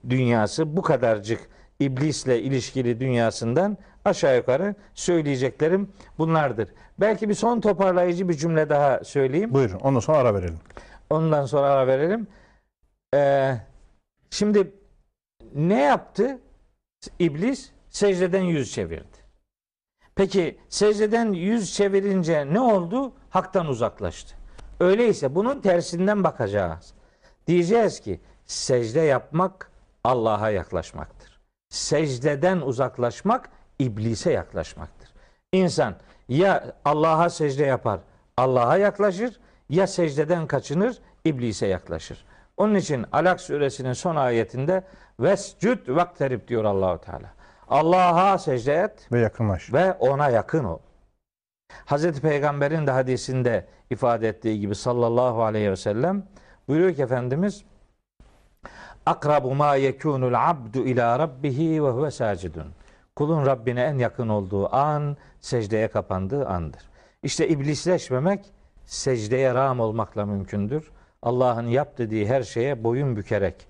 dünyası 0.10 0.78
bu 0.78 0.82
kadarcık 0.82 1.50
iblisle 1.82 2.42
ilişkili 2.42 3.00
dünyasından 3.00 3.78
aşağı 4.06 4.38
yukarı 4.38 4.76
söyleyeceklerim 4.94 5.90
bunlardır. 6.18 6.70
Belki 7.00 7.30
bir 7.30 7.34
son 7.34 7.62
toparlayıcı 7.62 8.30
bir 8.30 8.34
cümle 8.34 8.70
daha 8.70 9.04
söyleyeyim. 9.04 9.54
Buyurun. 9.54 9.80
Ondan 9.80 10.00
sonra 10.00 10.18
ara 10.18 10.34
verelim. 10.36 10.60
Ondan 11.10 11.46
sonra 11.46 11.68
ara 11.68 11.88
verelim. 11.88 12.28
Ee, 13.16 13.56
şimdi 14.30 14.72
ne 15.56 15.82
yaptı? 15.82 16.40
İblis 17.20 17.72
secdeden 17.90 18.42
yüz 18.42 18.74
çevirdi. 18.74 19.18
Peki 20.16 20.60
secdeden 20.70 21.34
yüz 21.34 21.74
çevirince 21.74 22.54
ne 22.54 22.60
oldu? 22.60 23.14
Haktan 23.30 23.68
uzaklaştı. 23.68 24.36
Öyleyse 24.80 25.36
bunun 25.36 25.62
tersinden 25.62 26.24
bakacağız. 26.24 26.94
Diyeceğiz 27.48 28.00
ki 28.00 28.20
secde 28.46 29.00
yapmak 29.00 29.72
Allah'a 30.04 30.50
yaklaşmaktır. 30.50 31.21
Secdeden 31.72 32.62
uzaklaşmak 32.62 33.50
iblise 33.80 34.32
yaklaşmaktır. 34.32 35.10
İnsan 35.52 35.96
ya 36.30 36.76
Allah'a 36.86 37.30
secde 37.30 37.66
yapar, 37.66 38.00
Allah'a 38.38 38.78
yaklaşır 38.78 39.40
ya 39.70 39.88
secdeden 39.88 40.48
kaçınır, 40.48 40.98
iblise 41.26 41.68
yaklaşır. 41.68 42.26
Onun 42.58 42.76
için 42.76 43.06
Alak 43.12 43.42
suresinin 43.42 43.94
son 43.94 44.16
ayetinde 44.16 44.84
vescud 45.20 45.90
vakterib 45.90 46.48
diyor 46.48 46.64
Allahu 46.64 47.02
Teala. 47.02 47.34
Allah'a 47.68 48.38
secde 48.38 48.74
et 48.74 49.08
Ve 49.12 49.20
yakınlaş. 49.20 49.74
ve 49.74 49.94
ona 49.94 50.30
yakın 50.30 50.64
ol. 50.64 50.80
Hazreti 51.86 52.22
Peygamber'in 52.22 52.88
de 52.88 52.92
hadisinde 52.92 53.66
ifade 53.90 54.28
ettiği 54.28 54.60
gibi 54.60 54.76
sallallahu 54.76 55.44
aleyhi 55.44 55.72
ve 55.72 55.76
sellem 55.76 56.24
buyuruyor 56.68 56.96
ki 56.96 57.02
Efendimiz 57.02 57.64
akrabu 59.06 59.56
ma 59.56 59.76
yekunul 59.76 60.34
abdu 60.34 60.86
ila 60.86 61.20
rabbihi 61.20 61.84
ve 61.84 61.90
huve 61.90 62.12
sacidun. 62.12 62.68
Kulun 63.16 63.46
Rabbine 63.46 63.82
en 63.82 63.98
yakın 63.98 64.30
olduğu 64.30 64.76
an 64.76 65.18
secdeye 65.40 65.88
kapandığı 65.88 66.48
andır. 66.48 66.82
İşte 67.24 67.48
iblisleşmemek 67.48 68.46
secdeye 68.86 69.54
ram 69.54 69.80
olmakla 69.80 70.26
mümkündür. 70.26 70.92
Allah'ın 71.22 71.68
yap 71.68 71.98
dediği 71.98 72.28
her 72.28 72.44
şeye 72.44 72.84
boyun 72.84 73.16
bükerek 73.16 73.68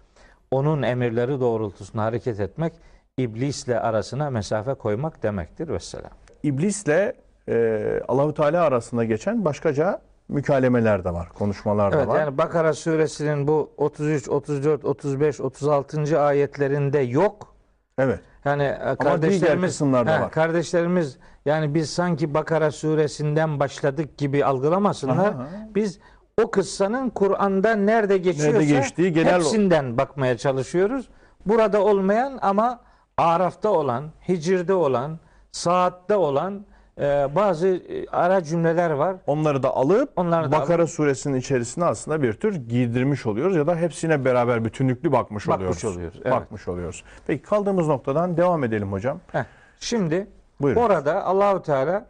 onun 0.52 0.82
emirleri 0.82 1.40
doğrultusunda 1.40 2.04
hareket 2.04 2.40
etmek 2.40 2.74
iblisle 3.18 3.80
arasına 3.80 4.30
mesafe 4.30 4.74
koymak 4.74 5.24
demektir 5.24 5.68
vesselam. 5.68 6.12
İblisle 6.44 7.14
e, 7.50 8.02
Allahu 8.08 8.34
Teala 8.34 8.64
arasında 8.64 9.04
geçen 9.04 9.46
başkaca 9.46 10.02
mükalemeler 10.32 11.04
de 11.04 11.14
var, 11.14 11.30
konuşmalar 11.30 11.92
da 11.92 11.98
Evet 11.98 12.08
var. 12.08 12.20
yani 12.20 12.38
Bakara 12.38 12.74
suresinin 12.74 13.48
bu 13.48 13.72
33, 13.78 14.30
34, 14.30 14.86
35, 14.86 15.42
36. 15.42 16.22
ayetlerinde 16.22 17.00
yok. 17.00 17.56
Evet. 17.98 18.20
Yani 18.46 18.64
e, 18.64 18.80
diğer 18.80 18.98
kardeşlerimiz 18.98 19.82
he, 19.82 19.92
var. 19.92 20.32
Kardeşlerimiz 20.32 21.18
yani 21.46 21.76
biz 21.76 21.90
sanki 21.90 22.34
Bakara 22.34 22.72
suresinden 22.72 23.60
başladık 23.60 24.18
gibi 24.18 24.46
algılamasınlar. 24.46 25.34
Aha. 25.34 25.48
Biz 25.76 26.00
o 26.44 26.52
kıssanın 26.52 27.10
Kur'an'da 27.10 27.76
nerede 27.76 28.18
geçiyorsa 28.18 28.64
geçtiği 28.64 29.14
genel- 29.14 29.34
hepsinden 29.34 29.98
bakmaya 29.98 30.38
çalışıyoruz. 30.38 31.10
Burada 31.46 31.84
olmayan 31.84 32.40
ama 32.42 32.80
Araf'ta 33.18 33.70
olan, 33.70 34.12
Hicr'de 34.28 34.74
olan, 34.74 35.20
Saat'te 35.52 36.16
olan 36.16 36.66
e, 36.98 37.36
bazı 37.36 37.68
e, 37.68 38.08
ara 38.08 38.44
cümleler 38.44 38.90
var. 38.90 39.16
Onları 39.28 39.64
da 39.64 39.76
alıp 39.76 40.12
Onları 40.16 40.52
da 40.52 40.60
Bakara 40.60 40.88
suresinin 40.88 41.38
içerisine 41.38 41.86
aslında 41.86 42.22
bir 42.22 42.34
tür 42.34 42.56
giydirmiş 42.56 43.26
oluyoruz 43.26 43.56
ya 43.56 43.68
da 43.68 43.76
hepsine 43.76 44.26
beraber 44.26 44.66
bütünlüklü 44.66 45.12
bakmış, 45.12 45.48
Bakmış 45.48 45.66
oluyoruz. 45.66 45.86
oluyoruz, 45.86 46.20
evet. 46.24 46.32
Bakmış 46.34 46.68
oluyoruz. 46.68 47.04
Peki 47.28 47.44
kaldığımız 47.44 47.88
noktadan 47.88 48.38
devam 48.38 48.64
edelim 48.64 48.92
hocam. 48.92 49.20
Heh, 49.32 49.44
Şimdi 49.80 50.28
Buyurun. 50.62 50.82
orada 50.82 51.26
Allahu 51.26 51.62
Teala 51.62 52.06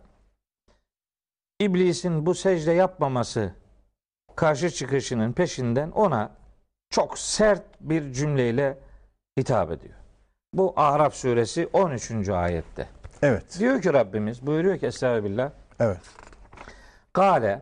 iblisin 1.59 2.25
bu 2.25 2.35
secde 2.35 2.71
yapmaması 2.71 3.53
karşı 4.35 4.69
çıkışının 4.69 5.33
peşinden 5.33 5.91
ona 5.91 6.29
çok 6.89 7.17
sert 7.19 7.63
bir 7.81 8.13
cümleyle 8.13 8.77
hitap 9.39 9.71
ediyor. 9.71 9.93
Bu 10.53 10.73
Araf 10.75 11.13
suresi 11.15 11.69
13. 11.73 12.29
ayette. 12.29 12.87
Evet. 13.21 13.59
Diyor 13.59 13.81
ki 13.81 13.93
Rabbimiz 13.93 14.45
buyuruyor 14.45 14.77
ki 14.77 14.85
Estağfirullah. 14.85 15.51
Evet. 15.79 15.99
Kale 17.13 17.61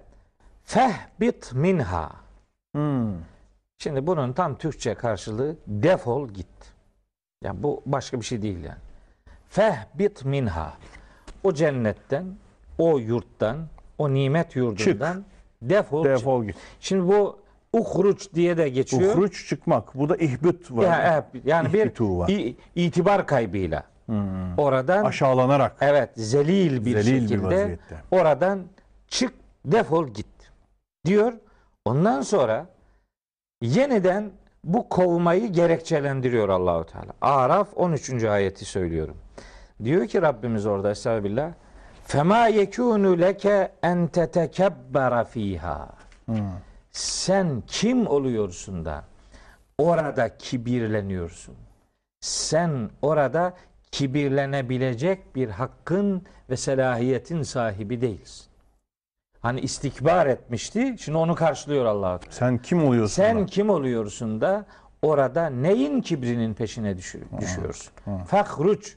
fehbit 0.64 1.54
minha. 1.54 2.12
Hmm. 2.76 3.14
Şimdi 3.78 4.08
bunun 4.08 4.34
tam 4.34 4.58
Türkçe 4.58 4.96
karşılığı 4.96 5.56
defol 5.68 6.30
git. 6.30 6.48
Yani 7.44 7.64
bu 7.64 7.82
başka 7.86 8.20
bir 8.20 8.26
şey 8.26 8.42
değil 8.42 8.64
yani. 8.64 8.78
Fehbit 9.50 10.26
minha. 10.26 10.74
O 11.44 11.54
cennetten, 11.54 12.26
o 12.78 12.98
yurttan, 12.98 13.68
o 13.98 14.14
nimet 14.14 14.56
yurdundan 14.56 15.26
defol, 15.62 16.04
çık. 16.04 16.14
Defol 16.14 16.46
git. 16.46 16.56
Şimdi 16.80 17.08
bu 17.08 17.40
uhruç 17.74 18.34
diye 18.34 18.58
de 18.58 18.70
geçiyor. 18.70 19.16
Uhruç 19.16 19.48
çıkmak. 19.48 19.96
Bu 19.96 20.10
da 20.10 20.16
ihbit 20.18 20.72
var. 20.72 20.84
Ya, 20.84 21.30
yani 21.46 21.74
bir 21.74 22.56
itibar 22.76 23.28
kaybıyla 23.28 23.84
oradan 24.58 25.06
Aşağılanarak. 25.06 25.76
evet 25.82 26.10
zelil 26.16 26.86
bir 26.86 27.00
Zelil 27.00 27.16
bir 27.16 27.28
şekilde 27.28 27.46
vaziyette. 27.62 27.96
oradan 28.12 28.64
çık 29.08 29.34
defol 29.66 30.08
git 30.08 30.28
diyor. 31.06 31.34
Ondan 31.86 32.22
sonra 32.22 32.66
yeniden 33.62 34.32
bu 34.64 34.90
kovmayı 34.90 35.48
gerekçelendiriyor 35.52 36.50
Allahu 36.50 36.86
Teala. 36.86 37.12
Araf 37.22 37.68
13. 37.76 38.24
ayeti 38.24 38.66
söylüyorum. 38.66 39.18
Diyor 39.84 40.08
ki 40.08 40.22
Rabbimiz 40.22 40.66
orada 40.66 40.92
Estağfirullah. 40.92 41.52
Fema 42.06 42.48
yekunu 42.48 43.20
leke 43.22 43.72
en 43.84 44.08
tetekebbera 44.08 45.24
fiha. 45.24 45.90
Sen 46.92 47.64
kim 47.68 48.08
oluyorsun 48.08 48.86
da 48.86 49.04
orada 49.78 50.38
kibirleniyorsun? 50.38 51.56
Sen 52.22 52.90
orada 53.02 53.54
kibirlenebilecek 53.92 55.36
bir 55.36 55.50
hakkın 55.50 56.24
ve 56.50 56.58
selahiyetin 56.58 57.42
sahibi 57.44 58.02
değilsin. 58.02 58.46
Hani 59.42 59.60
istikbar 59.60 60.26
etmişti. 60.28 60.96
Şimdi 61.00 61.18
onu 61.18 61.36
karşılıyor 61.36 61.86
Allah. 61.86 62.20
Sen 62.30 62.58
kim 62.58 62.84
oluyorsun? 62.88 63.16
Sen 63.16 63.40
da? 63.42 63.46
kim 63.46 63.70
oluyorsun 63.70 64.42
da 64.42 64.66
orada 65.02 65.50
neyin 65.50 66.02
kibrinin 66.02 66.54
peşine 66.54 66.92
düşü- 66.92 67.40
düşüyorsun? 67.42 67.94
Fahruç 68.28 68.96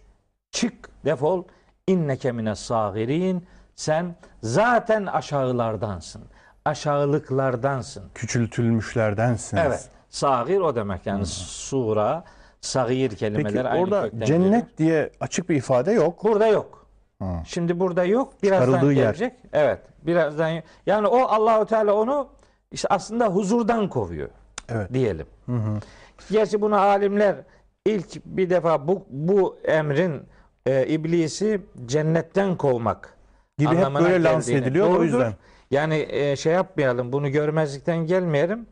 çık 0.50 1.05
defol 1.05 1.44
inneke 1.87 2.33
mine 2.33 2.55
sagirin 2.55 3.46
sen 3.74 4.16
zaten 4.42 5.07
aşağılardansın. 5.07 6.22
Aşağılıklardansın. 6.64 8.05
Küçültülmüşlerdensiniz. 8.14 9.62
Evet. 9.66 9.88
Sagir 10.09 10.61
o 10.61 10.74
demek 10.76 11.07
yani 11.07 11.26
sura 11.26 12.24
sagir 12.66 13.11
kelimeler 13.16 13.53
Peki 13.53 13.68
aynı 13.68 13.83
orada 13.83 14.03
kökten 14.03 14.27
cennet 14.27 14.51
geliyor. 14.51 14.66
diye 14.79 15.11
açık 15.20 15.48
bir 15.48 15.57
ifade 15.57 15.92
yok. 15.92 16.25
Burada 16.25 16.46
yok. 16.46 16.87
Hı. 17.22 17.27
Şimdi 17.46 17.81
burada 17.81 18.05
yok. 18.05 18.42
Birazdan 18.42 18.66
Çıkarıldığı 18.66 18.92
yer. 18.92 19.05
gelecek. 19.05 19.33
Evet. 19.53 19.79
Birazdan 20.03 20.53
yani 20.87 21.07
o 21.07 21.18
Allahu 21.18 21.66
Teala 21.66 21.94
onu 21.94 22.29
işte 22.72 22.88
aslında 22.90 23.27
huzurdan 23.27 23.88
kovuyor 23.88 24.29
Evet. 24.68 24.92
diyelim. 24.94 25.27
Hı 25.46 25.53
hı. 25.57 25.79
Gerçi 26.31 26.61
bunu 26.61 26.77
alimler 26.81 27.37
ilk 27.87 28.25
bir 28.27 28.51
defa 28.51 28.88
bu 28.88 29.07
bu 29.11 29.57
emrin 29.64 30.22
e, 30.66 30.87
iblisi 30.87 31.61
cennetten 31.87 32.57
kovmak 32.57 33.16
Gibi 33.59 33.77
hep 33.77 33.94
böyle 33.94 34.22
lanse 34.25 34.55
ediliyor 34.55 34.87
o 34.87 34.90
Doğrudur. 34.90 35.05
yüzden. 35.05 35.33
Yani 35.70 36.07
e, 36.11 36.37
şey 36.37 36.53
yapmayalım, 36.53 37.12
bunu 37.12 37.29
görmezlikten 37.31 37.96
gelmeyelim. 38.07 38.66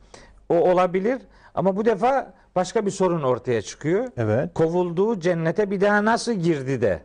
O 0.49 0.55
olabilir 0.55 1.19
ama 1.55 1.77
bu 1.77 1.85
defa 1.85 2.33
başka 2.57 2.87
bir 2.87 2.91
sorun 2.91 3.23
ortaya 3.23 3.63
çıkıyor. 3.63 4.05
Evet. 4.17 4.55
Kovulduğu 4.55 5.21
cennete 5.21 5.71
bir 5.71 5.81
daha 5.81 6.05
nasıl 6.05 6.33
girdi 6.33 6.81
de 6.83 7.01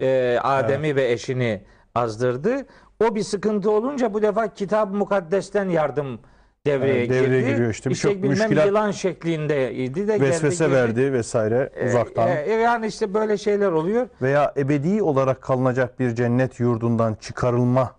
e, 0.00 0.38
Adem'i 0.42 0.96
ve 0.96 1.12
eşini 1.12 1.60
azdırdı. 1.94 2.66
O 3.04 3.14
bir 3.14 3.22
sıkıntı 3.22 3.70
olunca 3.70 4.14
bu 4.14 4.22
defa 4.22 4.54
kitab 4.54 4.94
mukaddesten 4.94 5.68
yardım 5.68 6.18
devreye 6.66 6.94
Evet, 6.98 7.10
devreye 7.10 7.40
girdi. 7.40 7.50
giriyor 7.52 7.70
işte. 7.70 7.90
İşte 7.90 8.22
bilmem 8.22 8.30
müşkilat- 8.30 8.66
yılan 8.66 8.90
şeklindeydi 8.90 10.08
de 10.08 10.20
Vesvese 10.20 10.64
geldi, 10.64 10.74
verdi 10.76 11.12
vesaire 11.12 11.70
E, 11.76 11.86
uzaktan. 11.88 12.28
e, 12.28 12.52
yani 12.52 12.86
işte 12.86 13.14
böyle 13.14 13.36
şeyler 13.38 13.72
oluyor. 13.72 14.08
Veya 14.22 14.52
ebedi 14.56 15.02
olarak 15.02 15.42
kalınacak 15.42 16.00
bir 16.00 16.14
cennet 16.14 16.60
yurdundan 16.60 17.14
çıkarılma 17.14 17.92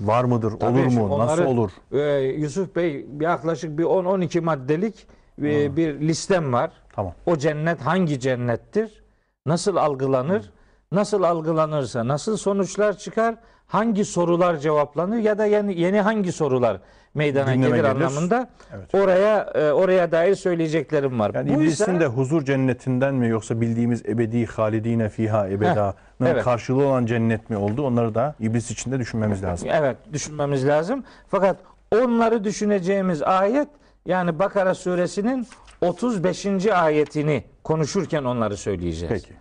var 0.00 0.24
mıdır? 0.24 0.50
Tabii 0.60 0.78
olur 0.80 0.86
mu? 0.92 1.18
Nasıl 1.18 1.42
onları- 1.42 1.48
olur? 1.48 1.70
Ee, 1.92 1.98
Yusuf 2.20 2.76
Bey 2.76 3.06
yaklaşık 3.20 3.78
bir 3.78 3.84
10-12 3.84 4.40
maddelik 4.40 5.06
e, 5.42 5.76
bir 5.76 6.00
listem 6.00 6.52
var. 6.52 6.70
Tamam. 6.92 7.14
O 7.26 7.36
cennet 7.36 7.80
hangi 7.80 8.20
cennettir? 8.20 9.02
Nasıl 9.46 9.76
algılanır? 9.76 10.50
Nasıl 10.92 11.22
algılanırsa 11.22 12.08
nasıl 12.08 12.36
sonuçlar 12.36 12.98
çıkar? 12.98 13.34
Hangi 13.66 14.04
sorular 14.04 14.56
cevaplanır 14.56 15.16
ya 15.18 15.38
da 15.38 15.46
yeni, 15.46 15.80
yeni 15.80 16.00
hangi 16.00 16.32
sorular 16.32 16.80
meydana 17.14 17.54
Gündeme 17.54 17.76
gelir, 17.76 17.88
gelir. 17.88 18.04
anlamında 18.04 18.48
Evet. 18.74 18.94
oraya 18.94 19.40
e, 19.54 19.72
oraya 19.72 20.12
dair 20.12 20.34
söyleyeceklerim 20.34 21.20
var. 21.20 21.30
Yani 21.34 21.54
Bu 21.54 21.60
iblisin 21.60 21.84
ise- 21.92 22.00
de 22.00 22.06
huzur 22.06 22.44
cennetinden 22.44 23.14
mi 23.14 23.28
yoksa 23.28 23.60
bildiğimiz 23.60 24.06
ebedi 24.06 24.46
halidine 24.46 25.08
fiha 25.08 25.48
ebeda'nın 25.48 26.26
evet. 26.26 26.44
karşılığı 26.44 26.86
olan 26.86 27.06
cennet 27.06 27.50
mi 27.50 27.56
oldu? 27.56 27.82
Onları 27.86 28.14
da 28.14 28.34
iblis 28.40 28.70
için 28.70 28.92
de 28.92 28.98
düşünmemiz 28.98 29.42
lazım. 29.42 29.68
Evet 29.72 29.96
düşünmemiz 30.12 30.66
lazım. 30.66 31.04
Fakat 31.28 31.56
onları 31.96 32.44
düşüneceğimiz 32.44 33.22
ayet 33.22 33.68
yani 34.06 34.38
Bakara 34.38 34.74
suresinin 34.74 35.46
35. 35.80 36.66
ayetini 36.66 37.44
konuşurken 37.64 38.24
onları 38.24 38.56
söyleyeceğiz. 38.56 39.22
Peki. 39.24 39.34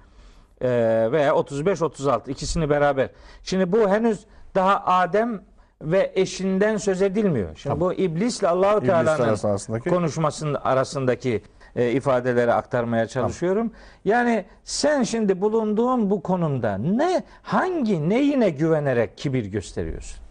Ee, 0.62 1.12
veya 1.12 1.32
35-36 1.32 2.32
ikisini 2.32 2.70
beraber. 2.70 3.10
Şimdi 3.44 3.72
bu 3.72 3.90
henüz 3.90 4.26
daha 4.56 4.84
Adem 4.86 5.42
ve 5.82 6.12
eşinden 6.16 6.78
söz 6.78 7.02
edilmiyor. 7.02 7.56
Şimdi 7.56 7.80
bu 7.80 7.94
iblisle 7.94 8.48
Allahu 8.48 8.86
Teala'nın 8.86 9.24
arasındaki 9.24 9.90
konuşmasının 9.90 10.54
arasındaki 10.54 11.44
e, 11.76 11.92
ifadeleri 11.92 12.54
aktarmaya 12.54 13.08
çalışıyorum. 13.08 13.72
Yani 14.06 14.46
sen 14.64 15.04
şimdi 15.04 15.42
bulunduğun 15.42 16.10
bu 16.10 16.24
konumda 16.24 16.78
ne 16.78 17.24
hangi 17.42 18.10
neyine 18.10 18.50
güvenerek 18.50 19.18
kibir 19.18 19.46
gösteriyorsun? 19.46 20.24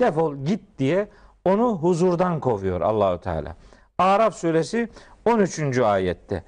Defol 0.00 0.36
git 0.36 0.60
diye 0.78 1.08
onu 1.44 1.76
huzurdan 1.76 2.40
kovuyor 2.40 2.80
Allahu 2.80 3.20
Teala. 3.20 3.56
Araf 3.98 4.34
suresi 4.34 4.88
13. 5.24 5.78
ayette. 5.78 6.44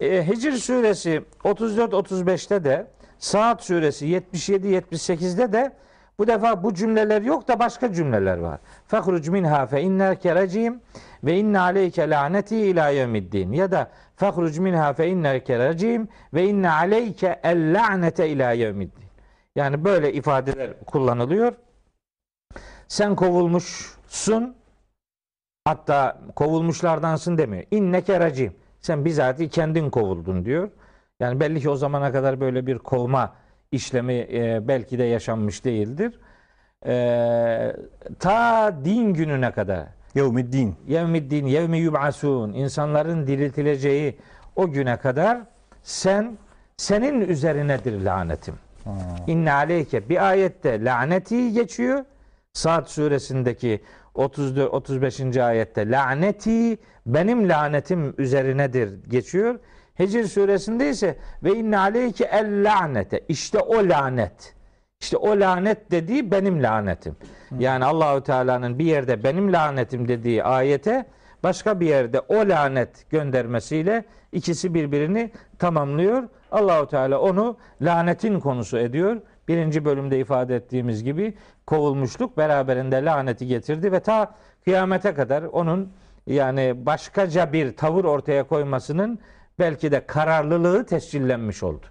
E, 0.00 0.26
Hicr 0.26 0.52
suresi 0.52 1.22
34-35'te 1.44 2.64
de 2.64 2.86
Saat 3.18 3.64
suresi 3.64 4.06
77-78'de 4.06 5.52
de 5.52 5.72
bu 6.18 6.26
defa 6.26 6.62
bu 6.62 6.74
cümleler 6.74 7.22
yok 7.22 7.48
da 7.48 7.58
başka 7.58 7.92
cümleler 7.92 8.38
var. 8.38 8.60
Fehruc 8.86 9.30
minha 9.30 9.66
fe 9.66 9.82
inneke 9.82 10.34
recim 10.34 10.80
ve 11.24 11.38
inne 11.38 11.60
aleyke 11.60 12.10
laneti 12.10 12.56
ila 12.56 12.88
yevmiddin. 12.88 13.52
Ya 13.52 13.70
da 13.70 13.90
fehruc 14.16 14.60
minha 14.60 14.92
fe 14.92 15.08
inneke 15.08 15.58
recim 15.58 16.08
ve 16.34 16.44
inne 16.44 16.70
aleyke 16.70 17.40
el 17.42 17.74
la'nete 17.74 18.28
ila 18.28 18.52
yevmiddin. 18.52 19.04
Yani 19.56 19.84
böyle 19.84 20.12
ifadeler 20.12 20.70
kullanılıyor. 20.86 21.52
Sen 22.88 23.16
kovulmuşsun. 23.16 24.59
Hatta 25.70 26.18
kovulmuşlardansın 26.36 27.38
demiyor. 27.38 27.64
İnneke 27.70 28.20
recim. 28.20 28.52
Sen 28.80 29.04
bizatihi 29.04 29.48
kendin 29.48 29.90
kovuldun 29.90 30.44
diyor. 30.44 30.70
Yani 31.20 31.40
belli 31.40 31.60
ki 31.60 31.70
o 31.70 31.76
zamana 31.76 32.12
kadar 32.12 32.40
böyle 32.40 32.66
bir 32.66 32.78
kovma 32.78 33.34
işlemi 33.72 34.12
e, 34.12 34.68
belki 34.68 34.98
de 34.98 35.04
yaşanmış 35.04 35.64
değildir. 35.64 36.20
E, 36.86 37.76
ta 38.18 38.72
din 38.84 39.14
gününe 39.14 39.50
kadar 39.52 39.86
yevmiddin. 40.14 40.76
yevmiddin, 40.88 41.46
yevmi 41.46 41.78
yub'asun 41.78 42.52
insanların 42.52 43.26
diriltileceği 43.26 44.18
o 44.56 44.70
güne 44.70 44.96
kadar 44.96 45.38
sen 45.82 46.38
senin 46.76 47.20
üzerinedir 47.20 48.04
lanetim. 48.04 48.54
İnne 49.26 49.52
aleyke 49.52 50.08
bir 50.08 50.28
ayette 50.28 50.84
laneti 50.84 51.52
geçiyor. 51.52 52.04
Saat 52.52 52.90
suresindeki 52.90 53.80
34 54.14 54.74
35. 54.74 55.36
ayette 55.36 55.90
laneti 55.90 56.78
benim 57.06 57.48
lanetim 57.48 58.14
üzerinedir 58.18 59.04
geçiyor. 59.08 59.58
Hicr 59.98 60.24
suresinde 60.24 60.90
ise 60.90 61.18
ve 61.44 61.54
inne 61.54 61.78
aleyke 61.78 62.24
el 62.24 62.64
lanete 62.64 63.20
işte 63.28 63.58
o 63.58 63.76
lanet. 63.88 64.54
İşte 65.00 65.16
o 65.16 65.40
lanet 65.40 65.90
dediği 65.90 66.30
benim 66.30 66.62
lanetim. 66.62 67.16
Yani 67.58 67.84
Allahü 67.84 68.22
Teala'nın 68.22 68.78
bir 68.78 68.84
yerde 68.84 69.24
benim 69.24 69.52
lanetim 69.52 70.08
dediği 70.08 70.44
ayete 70.44 71.06
başka 71.42 71.80
bir 71.80 71.86
yerde 71.86 72.20
o 72.20 72.34
lanet 72.34 73.10
göndermesiyle 73.10 74.04
ikisi 74.32 74.74
birbirini 74.74 75.30
tamamlıyor. 75.58 76.28
Allahu 76.50 76.86
Teala 76.86 77.20
onu 77.20 77.56
lanetin 77.82 78.40
konusu 78.40 78.78
ediyor. 78.78 79.20
Birinci 79.50 79.84
bölümde 79.84 80.18
ifade 80.18 80.56
ettiğimiz 80.56 81.04
gibi 81.04 81.34
kovulmuşluk 81.66 82.36
beraberinde 82.36 83.04
laneti 83.04 83.46
getirdi 83.46 83.92
ve 83.92 84.00
ta 84.00 84.34
kıyamete 84.64 85.14
kadar 85.14 85.42
onun 85.42 85.92
yani 86.26 86.86
başkaca 86.86 87.52
bir 87.52 87.76
tavır 87.76 88.04
ortaya 88.04 88.42
koymasının 88.46 89.18
belki 89.58 89.92
de 89.92 90.06
kararlılığı 90.06 90.86
tescillenmiş 90.86 91.62
oldu. 91.62 91.86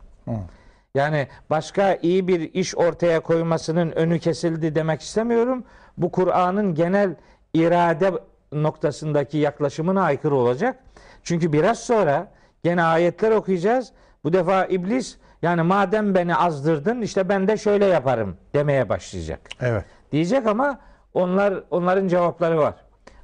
Yani 0.95 1.27
başka 1.49 1.95
iyi 1.95 2.27
bir 2.27 2.53
iş 2.53 2.75
ortaya 2.75 3.19
koymasının 3.19 3.91
önü 3.91 4.19
kesildi 4.19 4.75
demek 4.75 5.01
istemiyorum. 5.01 5.63
Bu 5.97 6.11
Kur'an'ın 6.11 6.75
genel 6.75 7.15
irade 7.53 8.11
noktasındaki 8.51 9.37
yaklaşımına 9.37 10.03
aykırı 10.03 10.35
olacak. 10.35 10.79
Çünkü 11.23 11.53
biraz 11.53 11.79
sonra 11.79 12.31
gene 12.63 12.83
ayetler 12.83 13.31
okuyacağız. 13.31 13.91
Bu 14.23 14.33
defa 14.33 14.65
iblis 14.65 15.17
yani 15.41 15.61
madem 15.61 16.15
beni 16.15 16.35
azdırdın 16.35 17.01
işte 17.01 17.29
ben 17.29 17.47
de 17.47 17.57
şöyle 17.57 17.85
yaparım 17.85 18.37
demeye 18.53 18.89
başlayacak. 18.89 19.39
Evet. 19.61 19.85
Diyecek 20.11 20.47
ama 20.47 20.79
onlar 21.13 21.63
onların 21.71 22.07
cevapları 22.07 22.57
var. 22.57 22.75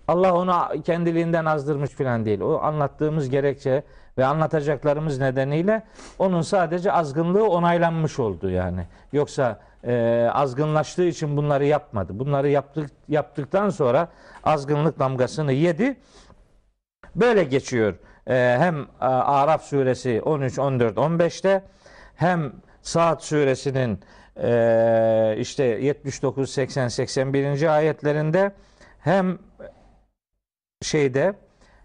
Allah 0.07 0.33
onu 0.33 0.81
kendiliğinden 0.83 1.45
azdırmış 1.45 1.89
falan 1.89 2.25
değil. 2.25 2.41
O 2.41 2.59
anlattığımız 2.61 3.29
gerekçe 3.29 3.83
ve 4.17 4.25
anlatacaklarımız 4.25 5.19
nedeniyle 5.19 5.83
onun 6.19 6.41
sadece 6.41 6.91
azgınlığı 6.91 7.49
onaylanmış 7.49 8.19
oldu 8.19 8.49
yani. 8.49 8.87
Yoksa 9.13 9.59
e, 9.83 10.27
azgınlaştığı 10.33 11.03
için 11.03 11.37
bunları 11.37 11.65
yapmadı. 11.65 12.19
Bunları 12.19 12.49
yaptık 12.49 12.91
yaptıktan 13.07 13.69
sonra 13.69 14.07
azgınlık 14.43 14.99
damgasını 14.99 15.51
yedi. 15.51 15.97
Böyle 17.15 17.43
geçiyor. 17.43 17.95
E, 18.27 18.55
hem 18.59 18.81
e, 18.81 19.05
Araf 19.05 19.63
suresi 19.63 20.21
13, 20.25 20.59
14, 20.59 20.97
15'te 20.97 21.63
hem 22.15 22.53
Saat 22.81 23.23
suresinin 23.23 23.99
e, 24.37 25.35
işte 25.39 25.63
79, 25.63 26.49
80, 26.49 26.87
81. 26.87 27.75
ayetlerinde 27.75 28.51
hem 28.99 29.39
şeyde 30.81 31.35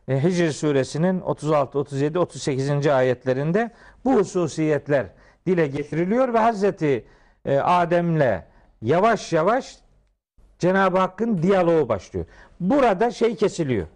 e, 0.08 0.22
Hicr 0.22 0.50
suresinin 0.50 1.20
36, 1.20 1.78
37, 1.78 2.18
38. 2.18 2.86
ayetlerinde 2.86 3.70
bu 4.04 4.14
hususiyetler 4.14 5.06
dile 5.46 5.66
getiriliyor 5.66 6.34
ve 6.34 6.38
Hazreti 6.38 7.04
e, 7.44 7.58
Adem'le 7.58 8.42
yavaş 8.82 9.32
yavaş 9.32 9.78
Cenab-ı 10.58 10.98
Hakk'ın 10.98 11.42
diyaloğu 11.42 11.88
başlıyor. 11.88 12.26
Burada 12.60 13.10
şey 13.10 13.36
kesiliyor. 13.36 13.86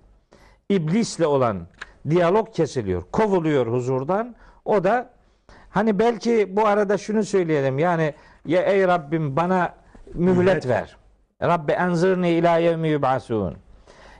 İblisle 0.68 1.26
olan 1.26 1.66
diyalog 2.11 2.55
kesiliyor. 2.55 3.03
Kovuluyor 3.12 3.66
huzurdan. 3.66 4.37
O 4.64 4.85
da 4.85 5.11
hani 5.75 5.99
belki 5.99 6.57
bu 6.57 6.66
arada 6.66 6.99
şunu 6.99 7.25
söyleyelim. 7.25 7.79
Yani 7.79 8.14
ya 8.47 8.62
ey 8.62 8.89
Rabbim 8.89 9.37
bana 9.37 9.75
mühlet 10.14 10.68
ver. 10.68 10.97
Rabbi 11.43 11.72
enzırni 11.72 12.31
ila 12.31 12.59
yevmi 12.59 12.89
yub'asun. 12.89 13.57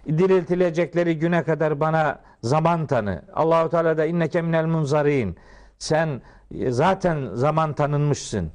Diriltilecekleri 0.09 1.19
güne 1.19 1.43
kadar 1.43 1.81
bana 1.81 2.19
zaman 2.43 2.87
tanı. 2.87 3.23
Allahu 3.35 3.71
Teala 3.71 3.99
da 3.99 4.05
inneke 4.05 4.43
minel 4.43 4.67
munzarin. 4.67 5.37
Sen 5.79 6.23
e, 6.55 6.71
zaten 6.71 7.29
zaman 7.35 7.73
tanınmışsın. 7.73 8.53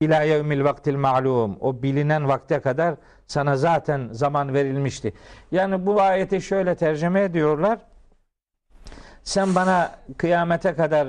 İlâ 0.00 0.22
yevmil 0.22 0.64
vaktil 0.64 0.96
ma'lum. 0.96 1.56
O 1.60 1.82
bilinen 1.82 2.28
vakte 2.28 2.60
kadar 2.60 2.94
sana 3.26 3.56
zaten 3.56 4.08
zaman 4.10 4.54
verilmişti. 4.54 5.12
Yani 5.52 5.86
bu 5.86 6.02
ayeti 6.02 6.40
şöyle 6.42 6.74
tercüme 6.74 7.22
ediyorlar. 7.22 7.78
Sen 9.22 9.54
bana 9.54 9.90
kıyamete 10.16 10.74
kadar 10.74 11.08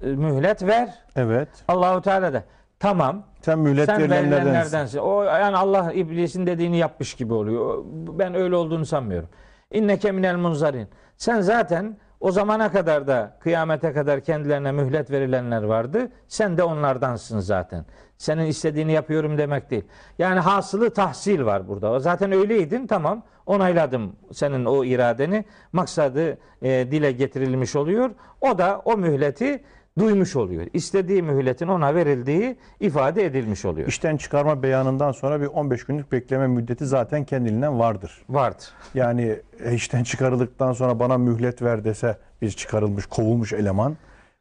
mühlet 0.00 0.62
ver. 0.62 0.88
Evet. 1.16 1.48
Allahu 1.68 2.02
Teala 2.02 2.32
da 2.32 2.44
tamam 2.78 3.22
Sen 3.42 3.58
mühlet 3.58 3.86
sen 3.86 4.10
verilenlerdensin. 4.10 4.98
O 4.98 5.22
yani 5.22 5.56
Allah 5.56 5.92
iblisin 5.92 6.46
dediğini 6.46 6.76
yapmış 6.76 7.14
gibi 7.14 7.34
oluyor. 7.34 7.84
Ben 8.18 8.34
öyle 8.34 8.56
olduğunu 8.56 8.86
sanmıyorum. 8.86 9.28
İnneke 9.70 10.12
minel 10.12 10.36
munzarin. 10.36 10.88
Sen 11.16 11.40
zaten 11.40 11.96
o 12.20 12.30
zamana 12.30 12.72
kadar 12.72 13.06
da 13.06 13.36
kıyamete 13.40 13.92
kadar 13.92 14.20
kendilerine 14.20 14.72
mühlet 14.72 15.10
verilenler 15.10 15.62
vardı. 15.62 16.08
Sen 16.28 16.56
de 16.56 16.62
onlardansın 16.62 17.38
zaten. 17.40 17.84
Senin 18.18 18.46
istediğini 18.46 18.92
yapıyorum 18.92 19.38
demek 19.38 19.70
değil. 19.70 19.84
Yani 20.18 20.40
hasılı 20.40 20.90
tahsil 20.90 21.44
var 21.44 21.68
burada. 21.68 21.98
Zaten 22.00 22.32
öyleydin 22.32 22.86
tamam. 22.86 23.22
Onayladım 23.46 24.16
senin 24.32 24.64
o 24.64 24.84
iradeni. 24.84 25.44
Maksadı 25.72 26.38
e, 26.62 26.68
dile 26.90 27.12
getirilmiş 27.12 27.76
oluyor. 27.76 28.10
O 28.40 28.58
da 28.58 28.82
o 28.84 28.96
mühleti 28.96 29.64
duymuş 29.98 30.36
oluyor. 30.36 30.66
İstediği 30.72 31.22
mühletin 31.22 31.68
ona 31.68 31.94
verildiği 31.94 32.56
ifade 32.80 33.24
edilmiş 33.26 33.64
oluyor. 33.64 33.88
İşten 33.88 34.16
çıkarma 34.16 34.62
beyanından 34.62 35.12
sonra 35.12 35.40
bir 35.40 35.46
15 35.46 35.84
günlük 35.84 36.12
bekleme 36.12 36.46
müddeti 36.46 36.86
zaten 36.86 37.24
kendiliğinden 37.24 37.78
vardır. 37.78 38.22
Vardır. 38.28 38.68
Yani 38.94 39.36
e, 39.64 39.74
işten 39.74 40.04
çıkarıldıktan 40.04 40.72
sonra 40.72 40.98
bana 40.98 41.18
mühlet 41.18 41.62
ver 41.62 41.84
dese 41.84 42.16
biz 42.42 42.56
çıkarılmış, 42.56 43.06
kovulmuş 43.06 43.52
eleman. 43.52 43.96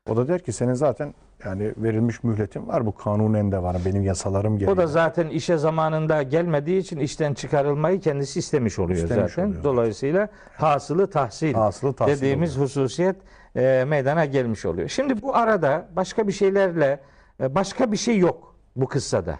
O 0.09 0.17
da 0.17 0.27
der 0.27 0.39
ki 0.39 0.51
senin 0.51 0.73
zaten 0.73 1.13
yani 1.45 1.73
verilmiş 1.77 2.23
mühletin 2.23 2.67
var 2.67 2.85
bu 2.85 2.95
kanunen 2.95 3.51
de 3.51 3.63
var. 3.63 3.77
Benim 3.85 4.03
yasalarım 4.03 4.57
gereği. 4.57 4.73
O 4.73 4.77
da 4.77 4.87
zaten 4.87 5.27
işe 5.29 5.57
zamanında 5.57 6.23
gelmediği 6.23 6.79
için 6.81 6.99
işten 6.99 7.33
çıkarılmayı 7.33 7.99
kendisi 7.99 8.39
istemiş 8.39 8.79
oluyor 8.79 9.03
İstemiş 9.03 9.33
zaten. 9.33 9.47
oluyor. 9.47 9.63
Dolayısıyla 9.63 10.29
hasılı 10.57 11.09
tahsil, 11.09 11.53
Hasılı 11.53 11.93
tahsil 11.93 12.13
dediğimiz 12.17 12.57
hususiyet 12.57 13.15
e, 13.55 13.85
meydana 13.87 14.25
gelmiş 14.25 14.65
oluyor. 14.65 14.89
Şimdi 14.89 15.21
bu 15.21 15.35
arada 15.35 15.87
başka 15.95 16.27
bir 16.27 16.33
şeylerle 16.33 16.99
e, 17.41 17.55
başka 17.55 17.91
bir 17.91 17.97
şey 17.97 18.17
yok 18.17 18.55
bu 18.75 18.87
kıssada. 18.87 19.39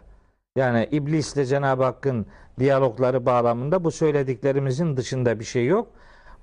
Yani 0.55 0.88
iblisle 0.91 1.45
Cenab-ı 1.45 1.84
Hakk'ın 1.84 2.26
diyalogları 2.60 3.26
bağlamında 3.26 3.84
bu 3.84 3.91
söylediklerimizin 3.91 4.97
dışında 4.97 5.39
bir 5.39 5.45
şey 5.45 5.66
yok. 5.66 5.88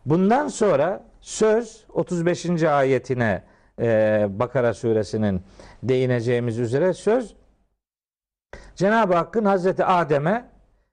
Bundan 0.07 0.49
sonra 0.49 1.05
söz 1.21 1.85
35. 1.93 2.63
ayetine 2.63 3.43
e, 3.81 4.27
Bakara 4.31 4.75
suresinin 4.75 5.43
değineceğimiz 5.83 6.59
üzere 6.59 6.93
söz 6.93 7.35
Cenab-ı 8.75 9.15
Hakk'ın 9.15 9.45
Hazreti 9.45 9.85
Adem'e 9.85 10.45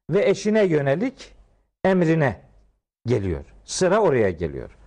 ve 0.10 0.30
eşine 0.30 0.64
yönelik 0.64 1.36
emrine 1.84 2.42
geliyor. 3.06 3.46
Sıra 3.66 4.00
oraya 4.00 4.30
geliyor. 4.30 4.78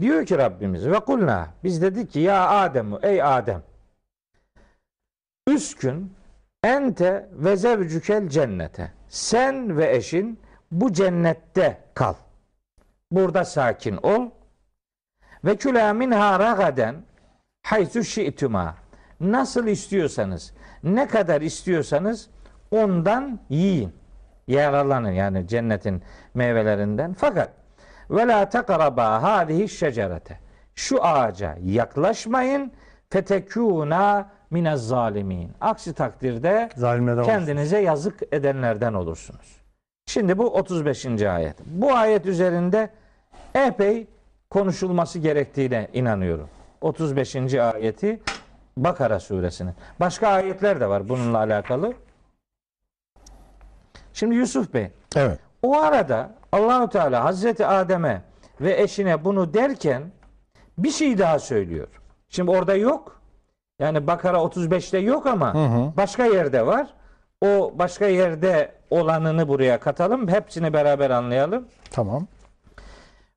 Diyor 0.00 0.26
ki 0.26 0.38
Rabbimiz 0.38 0.86
ve 0.86 1.00
kulna 1.00 1.48
biz 1.64 1.82
dedik 1.82 2.10
ki 2.10 2.20
ya 2.20 2.48
Adem 2.48 3.04
ey 3.04 3.22
Adem 3.22 3.62
üskün 5.46 6.12
ente 6.64 7.28
ve 7.32 7.56
zevcükel 7.56 8.28
cennete 8.28 8.92
sen 9.08 9.76
ve 9.76 9.96
eşin 9.96 10.40
bu 10.72 10.92
cennette 10.92 11.78
kal. 11.94 12.14
Burada 13.10 13.44
sakin 13.44 13.96
ol. 13.96 14.30
Ve 15.44 15.56
külâ 15.56 15.92
minhâ 15.92 16.38
ragaden 16.38 16.96
haythu 17.62 18.04
şi'tuma. 18.04 18.76
Nasıl 19.20 19.66
istiyorsanız, 19.66 20.52
ne 20.82 21.08
kadar 21.08 21.40
istiyorsanız 21.40 22.30
ondan 22.70 23.40
yiyin. 23.48 23.92
Yararlanın 24.48 25.10
yani 25.10 25.48
cennetin 25.48 26.02
meyvelerinden. 26.34 27.14
Fakat 27.14 27.59
ve 28.10 28.26
la 28.26 28.48
takraba 28.48 29.22
hadihi 29.22 29.68
şecerete. 29.68 30.38
Şu 30.74 31.04
ağaca 31.04 31.56
yaklaşmayın 31.62 32.72
fetekûna 33.10 34.28
minez 34.50 34.86
zalimin. 34.88 35.52
Aksi 35.60 35.92
takdirde 35.94 36.68
Zalimlerden 36.76 37.24
kendinize 37.24 37.78
yazık 37.78 38.20
edenlerden 38.32 38.94
olursunuz. 38.94 39.60
Şimdi 40.06 40.38
bu 40.38 40.54
35. 40.54 41.06
ayet. 41.22 41.56
Bu 41.66 41.94
ayet 41.94 42.26
üzerinde 42.26 42.90
epey 43.54 44.06
konuşulması 44.50 45.18
gerektiğine 45.18 45.88
inanıyorum. 45.92 46.48
35. 46.80 47.36
ayeti 47.54 48.20
Bakara 48.76 49.20
suresinin. 49.20 49.74
Başka 50.00 50.28
ayetler 50.28 50.80
de 50.80 50.88
var 50.88 51.08
bununla 51.08 51.38
alakalı. 51.38 51.92
Şimdi 54.12 54.34
Yusuf 54.34 54.74
Bey, 54.74 54.90
Evet. 55.16 55.38
o 55.62 55.80
arada 55.80 56.30
Allahu 56.52 56.88
Teala 56.88 57.24
Hazreti 57.24 57.66
Adem'e 57.66 58.22
ve 58.60 58.82
eşine 58.82 59.24
bunu 59.24 59.54
derken 59.54 60.02
bir 60.78 60.90
şey 60.90 61.18
daha 61.18 61.38
söylüyor. 61.38 61.88
Şimdi 62.28 62.50
orada 62.50 62.74
yok. 62.74 63.20
Yani 63.78 64.06
Bakara 64.06 64.36
35'te 64.36 64.98
yok 64.98 65.26
ama 65.26 65.54
hı. 65.54 65.96
başka 65.96 66.24
yerde 66.24 66.66
var. 66.66 66.94
O 67.40 67.72
başka 67.78 68.06
yerde 68.06 68.72
olanını 68.90 69.48
buraya 69.48 69.80
katalım. 69.80 70.28
Hepsini 70.28 70.72
beraber 70.72 71.10
anlayalım. 71.10 71.64
Tamam. 71.90 72.26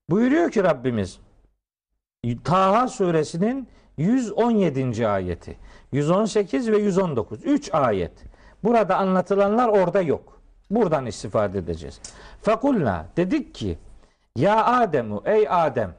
Buyuruyor 0.10 0.52
ki 0.52 0.64
Rabbimiz 0.64 1.20
Taha 2.44 2.88
suresinin 2.88 3.68
117. 3.98 5.08
ayeti. 5.08 5.58
118 5.92 6.72
ve 6.72 6.78
119. 6.78 7.46
3 7.46 7.74
ayet. 7.74 8.12
Burada 8.64 8.98
anlatılanlar 8.98 9.68
orada 9.68 10.02
yok. 10.02 10.42
Buradan 10.70 11.06
istifade 11.06 11.60
edeceğiz. 11.60 12.00
Fakulna 12.44 13.06
dedik 13.18 13.56
ki 13.56 13.78
ya 14.36 14.66
Ademu 14.66 15.24
ey 15.26 15.48
Adem 15.50 15.94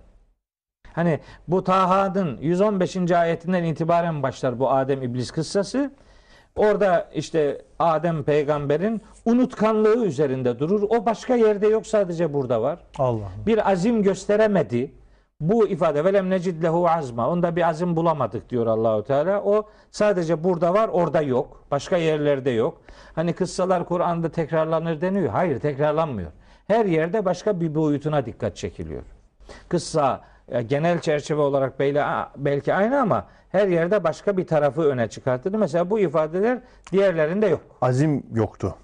Hani 0.93 1.21
bu 1.49 1.65
Taha'nın 1.65 2.39
115. 2.41 3.13
ayetinden 3.13 3.65
itibaren 3.65 4.23
başlar 4.23 4.59
bu 4.59 4.71
Adem 4.71 5.03
İblis 5.03 5.31
kıssası. 5.31 5.91
Orada 6.57 7.11
işte 7.15 7.63
Adem 7.79 8.23
peygamberin 8.23 9.03
unutkanlığı 9.25 10.05
üzerinde 10.07 10.59
durur. 10.59 10.83
O 10.83 11.07
başka 11.07 11.35
yerde 11.37 11.67
yok 11.67 11.87
sadece 11.87 12.33
burada 12.33 12.63
var. 12.63 12.79
Allah. 12.99 13.29
Bir 13.47 13.71
azim 13.71 14.03
gösteremedi. 14.03 14.93
Bu 15.41 15.69
ifade 15.69 16.05
velem 16.05 16.31
necid 16.31 16.63
lehu 16.63 16.89
azma. 16.89 17.29
Onda 17.31 17.57
bir 17.57 17.69
azim 17.69 17.97
bulamadık 17.97 18.51
diyor 18.51 18.67
Allahu 18.67 19.03
Teala. 19.03 19.43
O 19.43 19.69
sadece 19.91 20.45
burada 20.45 20.75
var, 20.75 20.89
orada 20.89 21.23
yok. 21.23 21.65
Başka 21.71 21.97
yerlerde 21.97 22.51
yok. 22.51 22.81
Hani 23.15 23.33
kıssalar 23.33 23.85
Kur'an'da 23.85 24.29
tekrarlanır 24.29 25.01
deniyor. 25.01 25.29
Hayır, 25.29 25.61
tekrarlanmıyor. 25.61 26.31
Her 26.67 26.85
yerde 26.87 27.25
başka 27.25 27.61
bir 27.61 27.75
boyutuna 27.75 28.27
dikkat 28.27 28.57
çekiliyor. 28.57 29.03
Kıssa 29.69 30.21
e, 30.49 30.63
genel 30.63 31.01
çerçeve 31.01 31.41
olarak 31.41 31.81
belki, 32.37 32.75
aynı 32.75 33.01
ama 33.01 33.27
her 33.49 33.69
yerde 33.69 34.05
başka 34.05 34.37
bir 34.37 34.47
tarafı 34.47 34.83
öne 34.83 35.09
çıkartılır. 35.09 35.59
Mesela 35.59 35.91
bu 35.91 35.99
ifadeler 35.99 36.59
diğerlerinde 36.93 37.47
yok. 37.47 37.61
Azim 37.81 38.23
yoktu. 38.35 38.75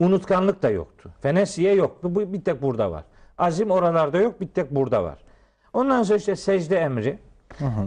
Unutkanlık 0.00 0.62
da 0.62 0.70
yoktu. 0.70 1.10
Fenesiye 1.20 1.74
yoktu. 1.74 2.14
Bu 2.14 2.32
bir 2.32 2.44
tek 2.44 2.62
burada 2.62 2.90
var. 2.90 3.04
Azim 3.38 3.70
oralarda 3.70 4.18
yok. 4.18 4.40
Bir 4.40 4.48
tek 4.48 4.70
burada 4.70 5.04
var. 5.04 5.18
Ondan 5.72 6.02
sonra 6.02 6.18
işte 6.18 6.36
secde 6.36 6.76
emri. 6.76 7.18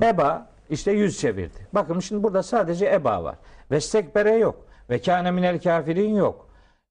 Eba 0.04 0.48
işte 0.70 0.92
yüz 0.92 1.20
çevirdi. 1.20 1.68
Bakın 1.74 2.00
şimdi 2.00 2.24
burada 2.24 2.44
sadece 2.44 2.86
eba 2.94 3.24
var. 3.24 3.36
Ve 3.72 3.82
stekbere 3.82 4.32
yok. 4.36 4.66
Ve 4.90 5.02
kâne 5.02 5.32
minel 5.32 5.62
kafirin 5.62 6.16
yok. 6.16 6.48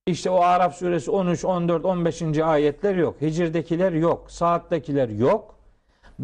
İşte 0.07 0.31
o 0.31 0.41
Arap 0.41 0.75
suresi 0.75 1.11
13, 1.11 1.45
14, 1.45 1.85
15. 1.85 2.23
ayetler 2.39 2.95
yok. 2.95 3.21
Hicirdekiler 3.21 3.93
yok. 3.93 4.31
Saattekiler 4.31 5.09
yok. 5.09 5.55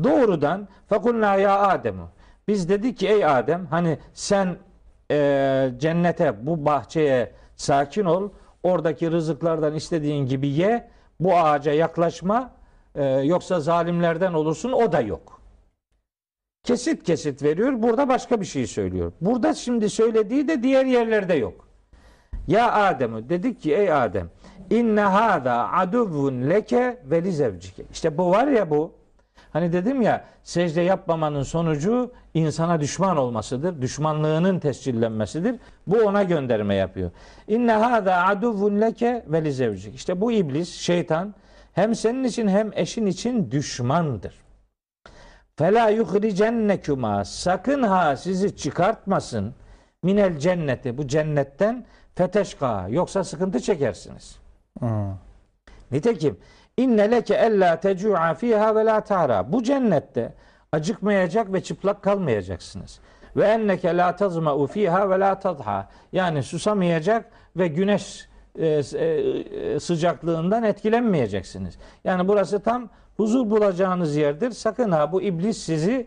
Doğrudan 0.04 0.68
fekulna 0.88 1.36
ya 1.36 1.58
Adem'u. 1.60 2.08
Biz 2.48 2.68
dedik 2.68 2.98
ki 2.98 3.08
ey 3.08 3.24
Adem 3.26 3.66
hani 3.66 3.98
sen 4.14 4.56
e, 5.10 5.70
cennete 5.78 6.46
bu 6.46 6.64
bahçeye 6.64 7.32
sakin 7.56 8.04
ol. 8.04 8.30
Oradaki 8.62 9.10
rızıklardan 9.10 9.74
istediğin 9.74 10.26
gibi 10.26 10.48
ye. 10.48 10.90
Bu 11.20 11.36
ağaca 11.36 11.72
yaklaşma. 11.72 12.50
E, 12.94 13.04
yoksa 13.04 13.60
zalimlerden 13.60 14.32
olursun. 14.32 14.72
O 14.72 14.92
da 14.92 15.00
yok. 15.00 15.40
Kesit 16.64 17.02
kesit 17.02 17.42
veriyor. 17.42 17.82
Burada 17.82 18.08
başka 18.08 18.40
bir 18.40 18.46
şey 18.46 18.66
söylüyor. 18.66 19.12
Burada 19.20 19.54
şimdi 19.54 19.90
söylediği 19.90 20.48
de 20.48 20.62
diğer 20.62 20.86
yerlerde 20.86 21.34
yok. 21.34 21.68
Ya 22.48 22.72
Adem'u 22.72 23.28
dedik 23.28 23.60
ki 23.60 23.74
ey 23.74 23.92
Adem 23.92 24.30
inne 24.70 25.00
hada 25.00 25.72
aduvun 25.72 26.50
leke 26.50 27.02
ve 27.04 27.24
li. 27.24 27.58
İşte 27.92 28.18
bu 28.18 28.30
var 28.30 28.46
ya 28.46 28.70
bu. 28.70 28.92
Hani 29.52 29.72
dedim 29.72 30.02
ya 30.02 30.24
secde 30.42 30.80
yapmamanın 30.80 31.42
sonucu 31.42 32.12
insana 32.34 32.80
düşman 32.80 33.16
olmasıdır. 33.16 33.82
Düşmanlığının 33.82 34.58
tescillenmesidir. 34.58 35.56
Bu 35.86 35.98
ona 35.98 36.22
gönderme 36.22 36.74
yapıyor. 36.74 37.10
İnne 37.48 37.72
hada 37.72 38.26
aduvun 38.26 38.80
leke 38.80 39.24
ve 39.28 39.44
li. 39.44 39.90
İşte 39.94 40.20
bu 40.20 40.32
iblis, 40.32 40.74
şeytan 40.74 41.34
hem 41.72 41.94
senin 41.94 42.24
için 42.24 42.48
hem 42.48 42.70
eşin 42.74 43.06
için 43.06 43.50
düşmandır. 43.50 44.34
Fela 45.56 45.88
yuhricennekuma 45.88 47.24
sakın 47.24 47.82
ha 47.82 48.16
sizi 48.16 48.56
çıkartmasın 48.56 49.54
minel 50.02 50.38
cenneti 50.38 50.98
bu 50.98 51.06
cennetten 51.06 51.86
feteşka 52.14 52.86
yoksa 52.88 53.24
sıkıntı 53.24 53.60
çekersiniz. 53.60 54.36
Hmm. 54.78 55.14
Nitekim 55.90 56.38
inne 56.76 57.10
leke 57.10 57.34
ella 57.34 57.80
tecu'a 57.80 58.34
fiha 58.34 58.76
ve 58.76 58.84
la 58.84 59.00
ta'ra. 59.00 59.52
Bu 59.52 59.62
cennette 59.62 60.34
acıkmayacak 60.72 61.52
ve 61.52 61.62
çıplak 61.62 62.02
kalmayacaksınız. 62.02 63.00
Ve 63.36 63.44
enneke 63.44 63.96
la 63.96 64.16
tazma'u 64.16 64.66
fiha 64.66 65.10
ve 65.10 65.20
la 65.20 65.38
tadha. 65.38 65.88
Yani 66.12 66.42
susamayacak 66.42 67.30
ve 67.56 67.68
güneş 67.68 68.28
sıcaklığından 69.80 70.62
etkilenmeyeceksiniz. 70.62 71.78
Yani 72.04 72.28
burası 72.28 72.60
tam 72.60 72.88
huzur 73.16 73.50
bulacağınız 73.50 74.16
yerdir. 74.16 74.50
Sakın 74.50 74.90
ha 74.90 75.12
bu 75.12 75.22
iblis 75.22 75.58
sizi 75.58 76.06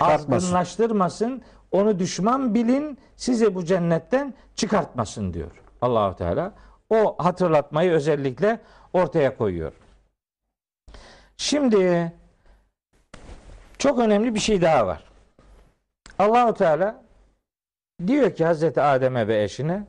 azgınlaştırmasın. 0.00 1.42
Onu 1.70 1.98
düşman 1.98 2.54
bilin, 2.54 2.98
sizi 3.16 3.54
bu 3.54 3.64
cennetten 3.64 4.34
çıkartmasın 4.54 5.34
diyor 5.34 5.50
Allahu 5.80 6.16
Teala. 6.16 6.52
O 6.90 7.16
hatırlatmayı 7.18 7.90
özellikle 7.90 8.60
ortaya 8.92 9.36
koyuyor. 9.36 9.72
Şimdi 11.36 12.12
çok 13.78 13.98
önemli 13.98 14.34
bir 14.34 14.40
şey 14.40 14.62
daha 14.62 14.86
var. 14.86 15.04
Allahu 16.18 16.54
Teala 16.54 17.02
diyor 18.06 18.34
ki 18.34 18.44
Hazreti 18.44 18.80
Adem'e 18.80 19.28
ve 19.28 19.42
eşine 19.42 19.86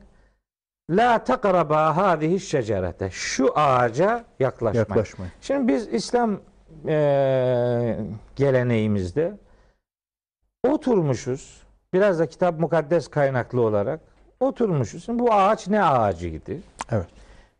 La 0.90 1.24
takraba 1.24 1.96
hadihi 1.96 2.40
şecerete. 2.40 3.10
Şu 3.10 3.58
ağaca 3.58 4.24
yaklaşmayın. 4.40 4.88
Yaklaşmayın. 4.88 5.32
Şimdi 5.40 5.68
biz 5.72 5.88
İslam 5.88 6.40
eee, 6.86 7.98
geleneğimizde 8.36 9.32
oturmuşuz. 10.68 11.62
Biraz 11.92 12.18
da 12.18 12.26
kitap 12.26 12.60
mukaddes 12.60 13.08
kaynaklı 13.08 13.60
olarak 13.60 14.00
oturmuşuz. 14.40 15.04
Şimdi 15.04 15.18
bu 15.18 15.32
ağaç 15.32 15.68
ne 15.68 15.82
ağacıydı? 15.84 16.52
Evet. 16.92 17.06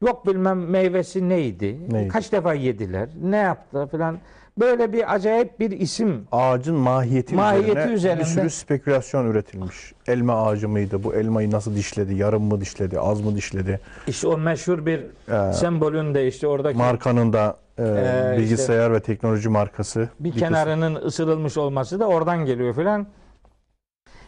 Yok 0.02 0.26
bilmem 0.26 0.70
meyvesi 0.70 1.28
neydi? 1.28 1.92
Neydi? 1.92 2.08
Kaç 2.08 2.32
defa 2.32 2.54
yediler? 2.54 3.08
Ne 3.22 3.36
yaptılar 3.36 3.86
falan. 3.88 4.18
Böyle 4.60 4.92
bir 4.92 5.14
acayip 5.14 5.60
bir 5.60 5.70
isim. 5.70 6.26
Ağacın 6.32 6.74
mahiyeti, 6.76 7.34
Mahiyeti 7.34 7.70
üzerine 7.70 7.92
üzerinde- 7.94 8.20
bir 8.20 8.24
sürü 8.26 8.50
spekülasyon 8.50 9.26
üretilmiş. 9.26 9.92
Elma 10.06 10.46
ağacı 10.46 10.68
mıydı? 10.68 11.04
Bu 11.04 11.14
elmayı 11.14 11.50
nasıl 11.50 11.74
dişledi? 11.76 12.14
Yarım 12.14 12.42
mı 12.42 12.60
dişledi? 12.60 13.00
Az 13.00 13.20
mı 13.20 13.36
dişledi? 13.36 13.80
İşte 14.06 14.26
o 14.28 14.38
meşhur 14.38 14.86
bir 14.86 15.00
Ee, 15.48 15.52
sembolün 15.52 16.14
de 16.14 16.28
işte 16.28 16.46
oradaki 16.46 16.78
Markanın 16.78 17.32
da 17.32 17.56
e, 17.78 17.82
Ee, 17.82 18.34
bilgisayar 18.38 18.92
ve 18.92 19.00
teknoloji 19.00 19.48
markası. 19.48 20.08
bir 20.20 20.30
kısmı. 20.32 20.48
kenarının 20.48 20.94
ısırılmış 20.94 21.56
olması 21.58 22.00
da 22.00 22.06
oradan 22.08 22.44
geliyor 22.44 22.74
filan. 22.74 23.06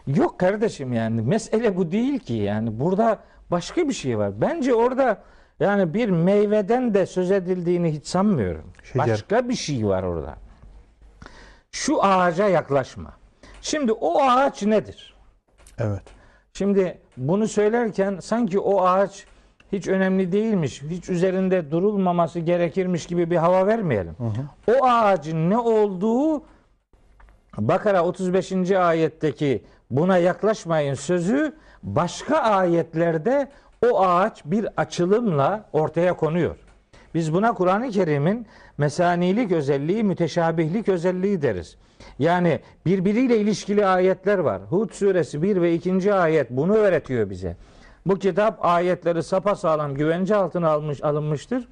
Yok 0.07 0.39
kardeşim 0.39 0.93
yani 0.93 1.21
mesele 1.21 1.77
bu 1.77 1.91
değil 1.91 2.19
ki 2.19 2.33
yani 2.33 2.79
burada 2.79 3.19
başka 3.51 3.87
bir 3.89 3.93
şey 3.93 4.17
var. 4.17 4.31
Bence 4.41 4.73
orada 4.73 5.17
yani 5.59 5.93
bir 5.93 6.09
meyveden 6.09 6.93
de 6.93 7.05
söz 7.05 7.31
edildiğini 7.31 7.93
hiç 7.93 8.07
sanmıyorum. 8.07 8.73
Şecer. 8.83 9.07
Başka 9.07 9.49
bir 9.49 9.55
şey 9.55 9.87
var 9.87 10.03
orada. 10.03 10.35
Şu 11.71 12.03
ağaca 12.03 12.47
yaklaşma. 12.47 13.13
Şimdi 13.61 13.91
o 13.91 14.21
ağaç 14.21 14.63
nedir? 14.63 15.15
Evet. 15.77 16.03
Şimdi 16.53 16.97
bunu 17.17 17.47
söylerken 17.47 18.19
sanki 18.21 18.59
o 18.59 18.81
ağaç 18.81 19.25
hiç 19.71 19.87
önemli 19.87 20.31
değilmiş, 20.31 20.81
hiç 20.81 21.09
üzerinde 21.09 21.71
durulmaması 21.71 22.39
gerekirmiş 22.39 23.05
gibi 23.05 23.31
bir 23.31 23.35
hava 23.35 23.67
vermeyelim. 23.67 24.15
O 24.67 24.85
ağacın 24.85 25.49
ne 25.49 25.57
olduğu 25.57 26.43
Bakara 27.57 28.05
35. 28.05 28.71
ayetteki 28.71 29.63
buna 29.91 30.17
yaklaşmayın 30.17 30.93
sözü 30.93 31.55
başka 31.83 32.37
ayetlerde 32.37 33.51
o 33.85 34.01
ağaç 34.01 34.45
bir 34.45 34.67
açılımla 34.77 35.65
ortaya 35.73 36.13
konuyor. 36.13 36.55
Biz 37.13 37.33
buna 37.33 37.53
Kur'an-ı 37.53 37.89
Kerim'in 37.89 38.47
mesanilik 38.77 39.51
özelliği, 39.51 40.03
müteşabihlik 40.03 40.89
özelliği 40.89 41.41
deriz. 41.41 41.77
Yani 42.19 42.59
birbiriyle 42.85 43.37
ilişkili 43.37 43.85
ayetler 43.85 44.37
var. 44.37 44.61
Hud 44.69 44.91
suresi 44.91 45.41
1 45.41 45.61
ve 45.61 45.73
2. 45.73 46.13
ayet 46.13 46.49
bunu 46.49 46.75
öğretiyor 46.75 47.29
bize. 47.29 47.57
Bu 48.05 48.19
kitap 48.19 48.65
ayetleri 48.65 49.23
sapasağlam 49.23 49.93
güvence 49.95 50.35
altına 50.35 50.69
almış, 50.69 51.03
alınmıştır. 51.03 51.67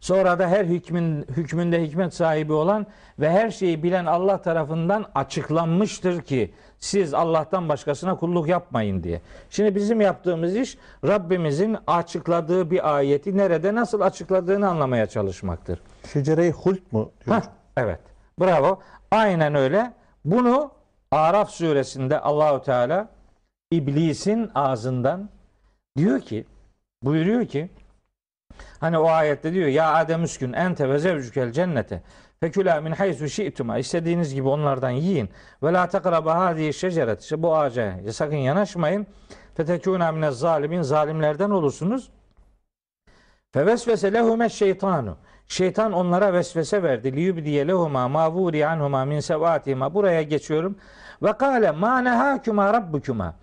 Sonra 0.00 0.38
da 0.38 0.48
her 0.48 0.64
hükmün 0.64 1.22
hükmünde 1.22 1.82
hikmet 1.82 2.14
sahibi 2.14 2.52
olan 2.52 2.86
ve 3.18 3.30
her 3.30 3.50
şeyi 3.50 3.82
bilen 3.82 4.06
Allah 4.06 4.42
tarafından 4.42 5.06
açıklanmıştır 5.14 6.22
ki 6.22 6.54
siz 6.78 7.14
Allah'tan 7.14 7.68
başkasına 7.68 8.16
kulluk 8.16 8.48
yapmayın 8.48 9.02
diye. 9.02 9.20
Şimdi 9.50 9.74
bizim 9.74 10.00
yaptığımız 10.00 10.56
iş 10.56 10.78
Rabbimizin 11.06 11.76
açıkladığı 11.86 12.70
bir 12.70 12.96
ayeti 12.96 13.36
nerede 13.36 13.74
nasıl 13.74 14.00
açıkladığını 14.00 14.68
anlamaya 14.68 15.06
çalışmaktır. 15.06 15.80
Şecere-i 16.12 16.50
hult 16.50 16.92
mu? 16.92 17.12
diyor? 17.26 17.36
Hah, 17.36 17.42
evet. 17.76 18.00
Bravo. 18.40 18.80
Aynen 19.10 19.54
öyle. 19.54 19.92
Bunu 20.24 20.70
Araf 21.10 21.50
suresinde 21.50 22.20
Allahu 22.20 22.62
Teala 22.62 23.08
iblisin 23.70 24.50
ağzından 24.54 25.28
diyor 25.96 26.20
ki 26.20 26.46
buyuruyor 27.02 27.46
ki 27.46 27.70
hani 28.80 28.98
o 28.98 29.08
ayette 29.08 29.52
diyor 29.52 29.68
ya 29.68 29.94
Adem 29.94 30.22
üskün 30.22 30.52
ente 30.52 30.88
ve 30.88 30.98
zevcukel 30.98 31.52
cennete 31.52 32.02
fekula 32.40 32.80
min 32.80 32.92
haysu 32.92 33.28
şi'tuma 33.28 33.78
istediğiniz 33.78 34.34
gibi 34.34 34.48
onlardan 34.48 34.90
yiyin 34.90 35.30
ve 35.62 35.72
la 35.72 35.88
takraba 35.88 36.34
hadihi 36.34 36.72
şeceret 36.72 37.22
işte 37.22 37.42
bu 37.42 37.56
ağaca 37.56 38.12
sakın 38.12 38.36
yanaşmayın 38.36 39.06
fetekuna 39.54 40.12
minez 40.12 40.38
zalimin 40.38 40.82
zalimlerden 40.82 41.50
olursunuz 41.50 42.10
Fevesvese 43.52 44.12
lehume 44.12 44.48
şeytanu. 44.48 45.16
Şeytan 45.46 45.92
onlara 45.92 46.32
vesvese 46.32 46.82
verdi. 46.82 47.12
Liyubdiye 47.12 47.68
lehuma 47.68 48.08
ma 48.08 48.32
vuri 48.32 48.66
anhuma 48.66 49.04
min 49.04 49.20
sevatihima. 49.20 49.94
Buraya 49.94 50.22
geçiyorum. 50.22 50.76
Ve 51.22 51.32
kâle 51.32 51.70
ma 51.70 51.98
nehâkuma 51.98 52.72
rabbukuma. 52.72 53.34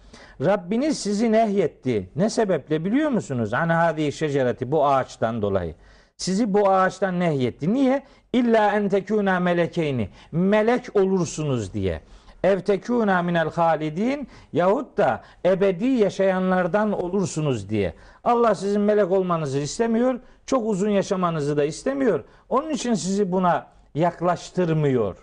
Rabbiniz 0.45 0.99
sizi 0.99 1.32
nehyetti. 1.32 2.09
Ne 2.15 2.30
sebeple 2.30 2.86
biliyor 2.86 3.09
musunuz? 3.09 3.53
An 3.53 3.69
hâzihi 3.69 4.11
şecereti 4.11 4.71
bu 4.71 4.88
ağaçtan 4.88 5.41
dolayı. 5.41 5.75
Sizi 6.17 6.53
bu 6.53 6.69
ağaçtan 6.69 7.19
nehyetti. 7.19 7.73
Niye? 7.73 8.03
İlla 8.34 8.71
en 8.71 8.89
tekûnâ 8.89 9.39
melekeyni. 9.39 10.09
Melek 10.32 10.95
olursunuz 10.95 11.73
diye. 11.73 12.01
Ev 12.43 12.59
tekûnâ 12.59 13.21
minel 13.21 13.51
halidin 13.51 14.28
yahut 14.53 14.97
da 14.97 15.21
ebedi 15.45 15.86
yaşayanlardan 15.86 16.91
olursunuz 16.91 17.69
diye. 17.69 17.93
Allah 18.23 18.55
sizin 18.55 18.82
melek 18.82 19.11
olmanızı 19.11 19.59
istemiyor. 19.59 20.19
Çok 20.45 20.69
uzun 20.69 20.89
yaşamanızı 20.89 21.57
da 21.57 21.63
istemiyor. 21.63 22.23
Onun 22.49 22.69
için 22.69 22.93
sizi 22.93 23.32
buna 23.32 23.67
yaklaştırmıyor. 23.95 25.17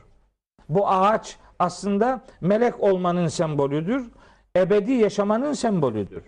Bu 0.69 0.89
ağaç 0.89 1.37
aslında 1.59 2.21
melek 2.41 2.81
olmanın 2.81 3.29
sembolüdür. 3.29 4.11
Ebedi 4.57 4.93
yaşamanın 4.93 5.53
sembolüdür. 5.53 6.23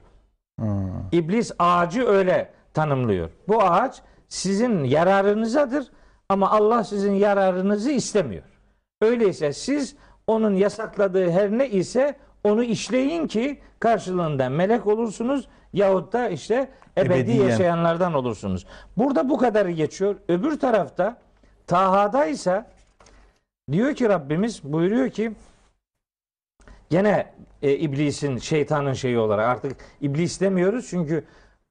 İblis 1.12 1.52
ağacı 1.58 2.06
öyle 2.06 2.52
tanımlıyor. 2.74 3.30
Bu 3.48 3.62
ağaç 3.62 4.02
sizin 4.28 4.84
yararınızadır 4.84 5.86
ama 6.28 6.50
Allah 6.50 6.84
sizin 6.84 7.12
yararınızı 7.12 7.90
istemiyor. 7.90 8.42
Öyleyse 9.02 9.52
siz 9.52 9.96
onun 10.26 10.54
yasakladığı 10.54 11.30
her 11.30 11.50
ne 11.50 11.68
ise 11.68 12.14
onu 12.44 12.62
işleyin 12.64 13.26
ki 13.26 13.60
karşılığında 13.80 14.48
melek 14.48 14.86
olursunuz 14.86 15.48
yahut 15.72 16.12
da 16.12 16.28
işte 16.28 16.68
ebedi 16.96 17.12
Ebediyen. 17.12 17.48
yaşayanlardan 17.48 18.14
olursunuz. 18.14 18.66
Burada 18.96 19.28
bu 19.28 19.38
kadarı 19.38 19.70
geçiyor. 19.70 20.16
Öbür 20.28 20.58
tarafta 20.58 21.16
Taha'da 21.66 22.26
ise 22.26 22.64
diyor 23.72 23.94
ki 23.94 24.08
Rabbimiz 24.08 24.64
buyuruyor 24.64 25.10
ki 25.10 25.32
gene 26.90 27.26
e, 27.62 27.72
iblisin 27.72 28.38
şeytanın 28.38 28.92
şeyi 28.92 29.18
olarak 29.18 29.48
artık 29.48 29.76
iblis 30.00 30.40
demiyoruz 30.40 30.86
çünkü 30.90 31.24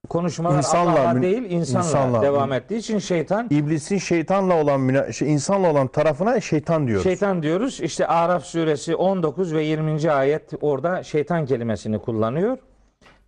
konuşmalar 0.10 0.58
İnsanla 0.58 0.92
Allah'a 0.92 1.22
değil 1.22 1.44
insanla, 1.50 1.86
insanla. 1.86 2.22
devam 2.22 2.54
ettiği 2.54 2.76
için 2.78 3.00
şeytan 3.00 3.48
İblisin 3.50 3.98
şeytanla 3.98 4.62
olan 4.62 5.12
şey, 5.12 5.34
insanla 5.34 5.72
olan 5.72 5.88
tarafına 5.88 6.42
şeytan 6.42 6.88
diyoruz. 6.88 7.04
Şeytan 7.04 7.44
diyoruz. 7.44 7.82
İşte 7.82 8.08
Araf 8.08 8.44
suresi 8.46 8.96
19 8.96 9.54
ve 9.54 9.64
20. 9.64 10.12
ayet 10.12 10.54
orada 10.62 11.04
şeytan 11.04 11.46
kelimesini 11.46 12.00
kullanıyor. 12.00 12.58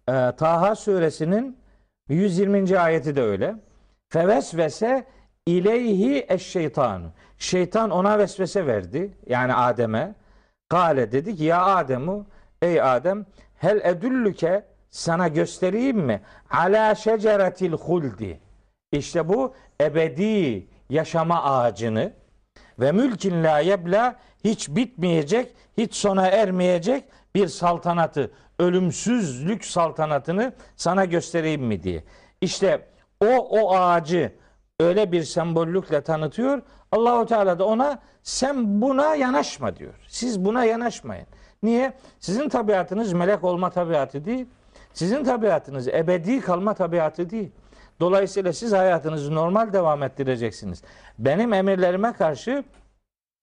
Ee, 0.10 0.32
Taha 0.38 0.76
suresinin 0.76 1.58
120. 2.10 2.80
ayeti 2.80 3.16
de 3.16 3.22
öyle. 3.22 3.56
Fevesvese 4.10 5.06
ileyhi 5.46 6.26
eşşeytanu. 6.30 7.06
Şeytan 7.38 7.90
ona 7.90 8.18
vesvese 8.18 8.68
verdi. 8.68 9.18
Yani 9.28 9.54
Adem'e. 9.54 10.16
Kale 10.70 11.12
dedi 11.12 11.36
ki 11.36 11.44
ya 11.44 11.66
Adem'u 11.66 12.26
ey 12.62 12.82
Adem 12.82 13.26
hel 13.56 13.82
edüllüke 13.84 14.66
sana 14.90 15.28
göstereyim 15.28 15.98
mi? 15.98 16.22
Ala 16.50 16.96
şeceretil 16.96 17.72
huldi. 17.72 18.40
İşte 18.92 19.30
bu 19.30 19.54
ebedi 19.82 20.68
yaşama 20.90 21.44
ağacını 21.44 22.14
ve 22.80 22.92
mülkin 22.92 23.44
la 23.44 23.60
yebla 23.60 24.16
hiç 24.44 24.70
bitmeyecek, 24.70 25.56
hiç 25.78 25.96
sona 25.96 26.28
ermeyecek 26.28 27.04
bir 27.36 27.48
saltanatı, 27.48 28.32
ölümsüzlük 28.60 29.66
saltanatını 29.66 30.54
sana 30.76 31.06
göstereyim 31.06 31.64
mi 31.64 31.84
diye. 31.84 32.04
İşte 32.42 32.88
o 33.22 33.28
o 33.28 33.76
ağacı 33.76 34.32
öyle 34.80 35.12
bir 35.12 35.24
sembollükle 35.24 36.02
tanıtıyor. 36.02 36.62
Allahu 36.92 37.26
Teala 37.26 37.60
da 37.60 37.66
ona 37.66 38.00
sen 38.24 38.82
buna 38.82 39.16
yanaşma 39.16 39.76
diyor. 39.76 39.94
Siz 40.08 40.46
buna 40.46 40.66
yanaşmayın. 40.66 41.28
Niye? 41.64 41.94
Sizin 42.20 42.50
tabiatınız 42.50 43.14
melek 43.14 43.44
olma 43.44 43.70
tabiatı 43.70 44.26
değil. 44.26 44.46
Sizin 44.94 45.24
tabiatınız 45.24 45.88
ebedi 45.88 46.42
kalma 46.42 46.74
tabiatı 46.74 47.30
değil. 47.30 47.52
Dolayısıyla 48.00 48.54
siz 48.54 48.74
hayatınızı 48.74 49.36
normal 49.36 49.74
devam 49.74 50.04
ettireceksiniz. 50.04 50.82
Benim 51.20 51.54
emirlerime 51.54 52.14
karşı 52.14 52.64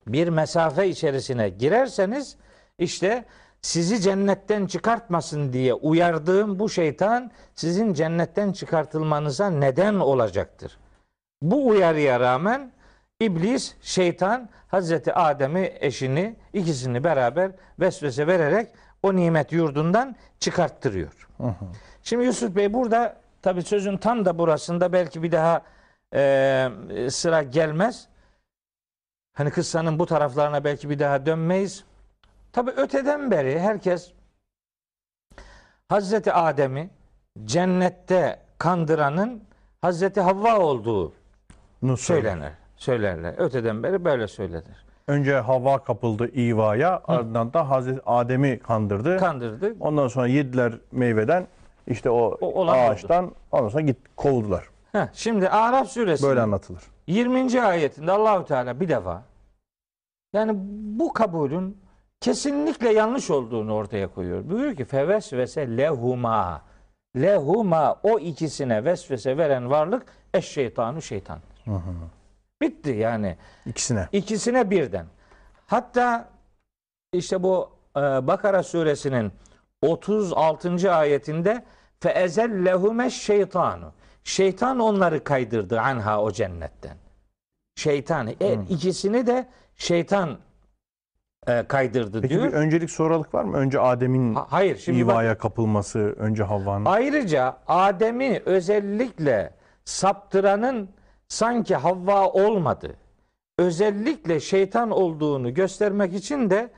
bir 0.06 0.28
mesafe 0.28 0.88
içerisine 0.88 1.48
girerseniz 1.48 2.36
işte 2.78 3.24
sizi 3.62 4.00
cennetten 4.00 4.66
çıkartmasın 4.66 5.52
diye 5.52 5.74
uyardığım 5.74 6.58
bu 6.58 6.68
şeytan 6.68 7.30
sizin 7.54 7.94
cennetten 7.94 8.52
çıkartılmanıza 8.52 9.50
neden 9.50 9.94
olacaktır. 9.94 10.78
Bu 11.44 11.68
uyarıya 11.68 12.20
rağmen 12.20 12.72
iblis, 13.20 13.74
şeytan 13.80 14.48
Hazreti 14.68 15.14
Adem'i, 15.14 15.72
eşini 15.80 16.36
ikisini 16.52 17.04
beraber 17.04 17.50
vesvese 17.80 18.26
vererek 18.26 18.68
o 19.02 19.16
nimet 19.16 19.52
yurdundan 19.52 20.16
çıkarttırıyor. 20.40 21.28
Şimdi 22.02 22.24
Yusuf 22.24 22.56
Bey 22.56 22.72
burada 22.74 23.16
tabi 23.42 23.62
sözün 23.62 23.96
tam 23.96 24.24
da 24.24 24.38
burasında 24.38 24.92
belki 24.92 25.22
bir 25.22 25.32
daha 25.32 25.62
e, 26.14 26.68
sıra 27.10 27.42
gelmez. 27.42 28.08
Hani 29.34 29.50
kıssanın 29.50 29.98
bu 29.98 30.06
taraflarına 30.06 30.64
belki 30.64 30.90
bir 30.90 30.98
daha 30.98 31.26
dönmeyiz. 31.26 31.84
Tabi 32.52 32.70
öteden 32.70 33.30
beri 33.30 33.60
herkes 33.60 34.12
Hazreti 35.88 36.32
Adem'i 36.32 36.90
cennette 37.44 38.40
kandıranın 38.58 39.42
Hazreti 39.80 40.20
Havva 40.20 40.58
olduğu. 40.58 41.23
Söylenir. 41.96 42.52
Söylerler. 42.76 43.34
Öteden 43.38 43.82
beri 43.82 44.04
böyle 44.04 44.28
söylenir. 44.28 44.84
Önce 45.08 45.34
Havva 45.34 45.78
kapıldı 45.78 46.28
ivaya, 46.28 47.02
ardından 47.04 47.52
da 47.52 47.70
Hazreti 47.70 48.00
Adem'i 48.06 48.58
kandırdı. 48.58 49.18
Kandırdı. 49.18 49.74
Ondan 49.80 50.08
sonra 50.08 50.26
yediler 50.26 50.72
meyveden, 50.92 51.46
işte 51.86 52.10
o, 52.10 52.38
O 52.40 52.60
olan 52.60 52.78
ağaçtan, 52.78 53.32
ondan 53.52 53.68
sonra 53.68 53.82
git 53.82 53.98
kovdular. 54.16 54.64
Heh, 54.92 55.06
şimdi 55.12 55.48
Araf 55.48 55.88
suresi 55.88 56.22
Böyle 56.26 56.40
anlatılır. 56.40 56.82
20. 57.06 57.62
ayetinde 57.62 58.12
Allahu 58.12 58.44
Teala 58.44 58.80
bir 58.80 58.88
defa 58.88 59.22
yani 60.32 60.52
bu 60.98 61.12
kabulün 61.12 61.78
kesinlikle 62.20 62.92
yanlış 62.92 63.30
olduğunu 63.30 63.74
ortaya 63.74 64.08
koyuyor. 64.08 64.50
Buyuruyor 64.50 64.76
ki 64.76 64.84
fevesvese 64.84 65.76
lehuma 65.76 66.62
lehuma 67.16 67.96
o 68.02 68.18
ikisine 68.18 68.84
vesvese 68.84 69.36
veren 69.36 69.70
varlık 69.70 70.06
Bitti 72.62 72.90
yani. 72.90 73.36
İkisine. 73.66 74.08
İkisine 74.12 74.70
birden. 74.70 75.06
Hatta 75.66 76.28
işte 77.12 77.42
bu 77.42 77.70
e, 77.96 78.00
Bakara 78.00 78.62
suresinin 78.62 79.32
36. 79.82 80.92
ayetinde 80.94 81.64
fe 82.00 82.10
ezellehume 82.10 83.10
şeytanu. 83.10 83.92
Şeytan 84.24 84.78
onları 84.80 85.24
kaydırdı 85.24 85.80
anha 85.80 86.22
o 86.22 86.30
cennetten. 86.30 86.96
Şeytan. 87.76 88.28
E, 88.40 88.54
ikisini 88.68 89.26
de 89.26 89.48
şeytan 89.76 90.38
e, 91.46 91.64
kaydırdı 91.68 92.20
Peki 92.22 92.34
diyor. 92.34 92.46
bir 92.48 92.52
öncelik 92.52 92.90
sonralık 92.90 93.34
var 93.34 93.44
mı? 93.44 93.56
Önce 93.56 93.80
Adem'in 93.80 94.34
Ha- 94.34 94.46
hayır 94.50 94.76
şimdi 94.76 95.06
bak, 95.06 95.12
ivaya 95.14 95.38
kapılması, 95.38 95.98
önce 95.98 96.42
Havva'nın. 96.42 96.84
Ayrıca 96.84 97.56
Adem'i 97.68 98.42
özellikle 98.46 99.54
saptıranın 99.84 100.88
sanki 101.28 101.74
Havva 101.76 102.28
olmadı. 102.28 102.96
Özellikle 103.58 104.40
şeytan 104.40 104.90
olduğunu 104.90 105.54
göstermek 105.54 106.14
için 106.14 106.50
de 106.50 106.70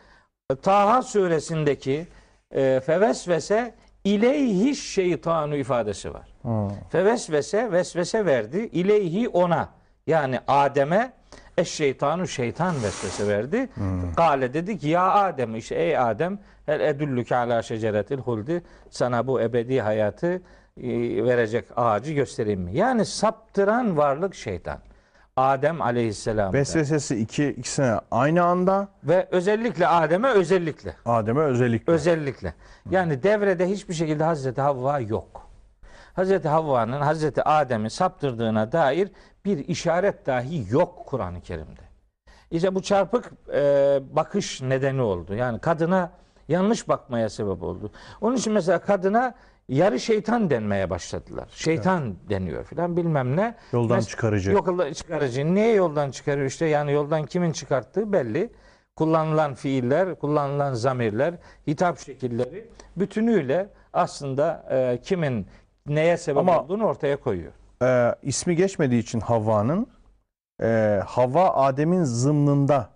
Taha 0.62 1.02
suresindeki 1.02 2.06
e, 2.50 2.80
fevesvese 2.80 3.74
ileyhi 4.04 4.76
şeytanu 4.76 5.56
ifadesi 5.56 6.14
var. 6.14 6.28
Hı. 6.42 6.68
Fevesvese 6.90 7.72
vesvese 7.72 8.26
verdi. 8.26 8.58
İleyhi 8.72 9.28
ona 9.28 9.68
yani 10.06 10.40
Adem'e 10.48 11.12
eşşeytanu 11.58 12.26
şeytan 12.26 12.74
vesvese 12.82 13.28
verdi. 13.28 13.68
Kale 14.16 14.54
dedi 14.54 14.78
ki 14.78 14.88
ya 14.88 15.12
Adem 15.12 15.56
işte 15.56 15.74
ey 15.74 15.98
Adem 15.98 16.38
el 16.68 16.80
edüllüke 16.80 17.36
ala 17.36 17.62
şeceretil 17.62 18.18
huldi 18.18 18.62
sana 18.90 19.26
bu 19.26 19.40
ebedi 19.40 19.80
hayatı 19.80 20.26
e, 20.26 20.40
verecek 20.76 21.64
ağacı 21.76 22.12
göstereyim 22.12 22.60
mi? 22.60 22.70
Yani 22.74 23.04
saptıran 23.04 23.96
varlık 23.96 24.34
şeytan. 24.34 24.78
Adem 25.36 25.82
aleyhisselam 25.82 26.52
ve, 26.52 26.58
Vesvesesi 26.58 27.16
iki, 27.16 27.48
ikisine 27.48 28.00
aynı 28.10 28.44
anda, 28.44 28.88
ve 29.04 29.28
özellikle 29.30 29.86
Adem'e 29.86 30.28
özellikle 30.28 30.94
Adem'e 31.04 31.40
özellikle. 31.40 31.92
Özellikle. 31.92 32.54
Yani 32.90 33.22
devrede 33.22 33.70
hiçbir 33.70 33.94
şekilde 33.94 34.24
Hazreti 34.24 34.60
Havva 34.60 35.00
yok. 35.00 35.46
Hazreti 36.14 36.48
Havva'nın 36.48 37.00
Hazreti 37.00 37.42
Adem'i 37.42 37.90
saptırdığına 37.90 38.72
dair 38.72 39.10
bir 39.44 39.58
işaret 39.58 40.26
dahi 40.26 40.64
yok 40.70 41.06
Kur'an-ı 41.06 41.40
Kerim'de. 41.40 41.80
İşte 42.50 42.74
bu 42.74 42.82
çarpık 42.82 43.32
e, 43.54 44.00
bakış 44.10 44.62
nedeni 44.62 45.02
oldu. 45.02 45.34
Yani 45.34 45.58
kadına 45.58 46.10
yanlış 46.48 46.88
bakmaya 46.88 47.28
sebep 47.28 47.62
oldu. 47.62 47.90
Onun 48.20 48.36
için 48.36 48.52
mesela 48.52 48.78
kadına 48.78 49.34
yarı 49.68 50.00
şeytan 50.00 50.50
denmeye 50.50 50.90
başladılar. 50.90 51.48
Şeytan 51.50 52.14
deniyor 52.28 52.64
filan 52.64 52.96
bilmem 52.96 53.36
ne. 53.36 53.54
Yoldan 53.72 53.98
Mes- 54.00 54.08
çıkarıcı. 54.08 54.52
Yoldan 54.52 54.92
çıkarıcı. 54.92 55.54
Niye 55.54 55.72
yoldan 55.74 56.10
çıkarıyor? 56.10 56.46
İşte 56.46 56.66
yani 56.66 56.92
yoldan 56.92 57.26
kimin 57.26 57.52
çıkarttığı 57.52 58.12
belli. 58.12 58.52
Kullanılan 58.96 59.54
fiiller, 59.54 60.14
kullanılan 60.18 60.74
zamirler, 60.74 61.34
hitap 61.66 61.98
şekilleri 61.98 62.68
bütünüyle 62.96 63.68
aslında 63.92 64.66
e, 64.70 65.00
kimin 65.02 65.46
neye 65.86 66.16
sebep 66.16 66.38
Ama- 66.40 66.62
olduğunu 66.62 66.84
ortaya 66.84 67.16
koyuyor. 67.20 67.52
Ee, 67.82 68.14
ismi 68.22 68.56
geçmediği 68.56 69.02
için 69.02 69.20
Havva'nın 69.20 69.86
e, 70.62 71.00
Havva 71.06 71.50
Adem'in 71.54 72.04
zımnında 72.04 72.88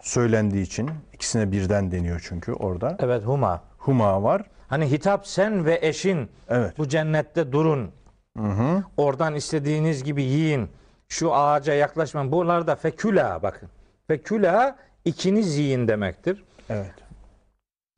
söylendiği 0.00 0.62
için 0.64 0.90
ikisine 1.12 1.52
birden 1.52 1.90
deniyor 1.92 2.24
çünkü 2.28 2.52
orada. 2.52 2.96
Evet 3.00 3.24
huma. 3.24 3.62
Huma 3.78 4.22
var. 4.22 4.42
Hani 4.68 4.90
hitap 4.90 5.26
sen 5.26 5.64
ve 5.64 5.78
eşin 5.82 6.28
Evet. 6.48 6.78
bu 6.78 6.88
cennette 6.88 7.52
durun. 7.52 7.90
Hı 8.38 8.44
hı. 8.44 8.82
Oradan 8.96 9.34
istediğiniz 9.34 10.04
gibi 10.04 10.22
yiyin. 10.22 10.68
Şu 11.08 11.34
ağaca 11.34 11.74
yaklaşmayın. 11.74 12.32
Bunlar 12.32 12.66
da 12.66 12.76
feküla 12.76 13.42
bakın. 13.42 13.68
Feküla 14.06 14.76
ikiniz 15.04 15.58
yiyin 15.58 15.88
demektir. 15.88 16.44
Evet. 16.70 16.94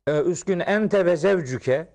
Ee, 0.07 0.21
üskün 0.21 0.59
ente 0.59 1.05
ve 1.05 1.15
zevcüke 1.17 1.87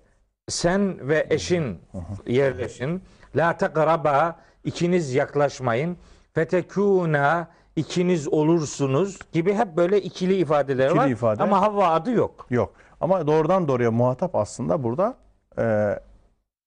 sen 0.49 1.07
ve 1.09 1.27
eşin 1.29 1.81
yerleşin. 2.27 3.03
La 3.35 3.57
tekraba 3.57 4.39
ikiniz 4.63 5.13
yaklaşmayın. 5.13 5.97
Fetekuna 6.33 7.47
ikiniz 7.75 8.27
olursunuz 8.27 9.19
gibi 9.31 9.53
hep 9.53 9.77
böyle 9.77 10.01
ikili 10.01 10.35
ifadeler 10.35 10.85
İkili 10.87 10.99
var. 10.99 11.07
ifade. 11.07 11.43
Ama 11.43 11.61
Havva 11.61 11.87
adı 11.87 12.11
yok. 12.11 12.47
Yok. 12.49 12.73
Ama 13.01 13.27
doğrudan 13.27 13.67
doğruya 13.67 13.91
muhatap 13.91 14.35
aslında 14.35 14.83
burada 14.83 15.15
e, 15.59 15.99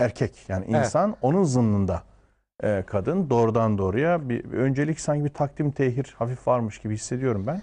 erkek 0.00 0.32
yani 0.48 0.64
Evet. 0.68 0.84
insan 0.84 1.16
onun 1.22 1.44
zımnında 1.44 2.02
e, 2.62 2.84
kadın 2.86 3.30
doğrudan 3.30 3.78
doğruya 3.78 4.28
bir, 4.28 4.52
bir 4.52 4.58
öncelik 4.58 5.00
sanki 5.00 5.24
bir 5.24 5.34
takdim 5.34 5.70
tehir 5.70 6.14
hafif 6.18 6.48
varmış 6.48 6.78
gibi 6.78 6.94
hissediyorum 6.94 7.44
ben. 7.46 7.62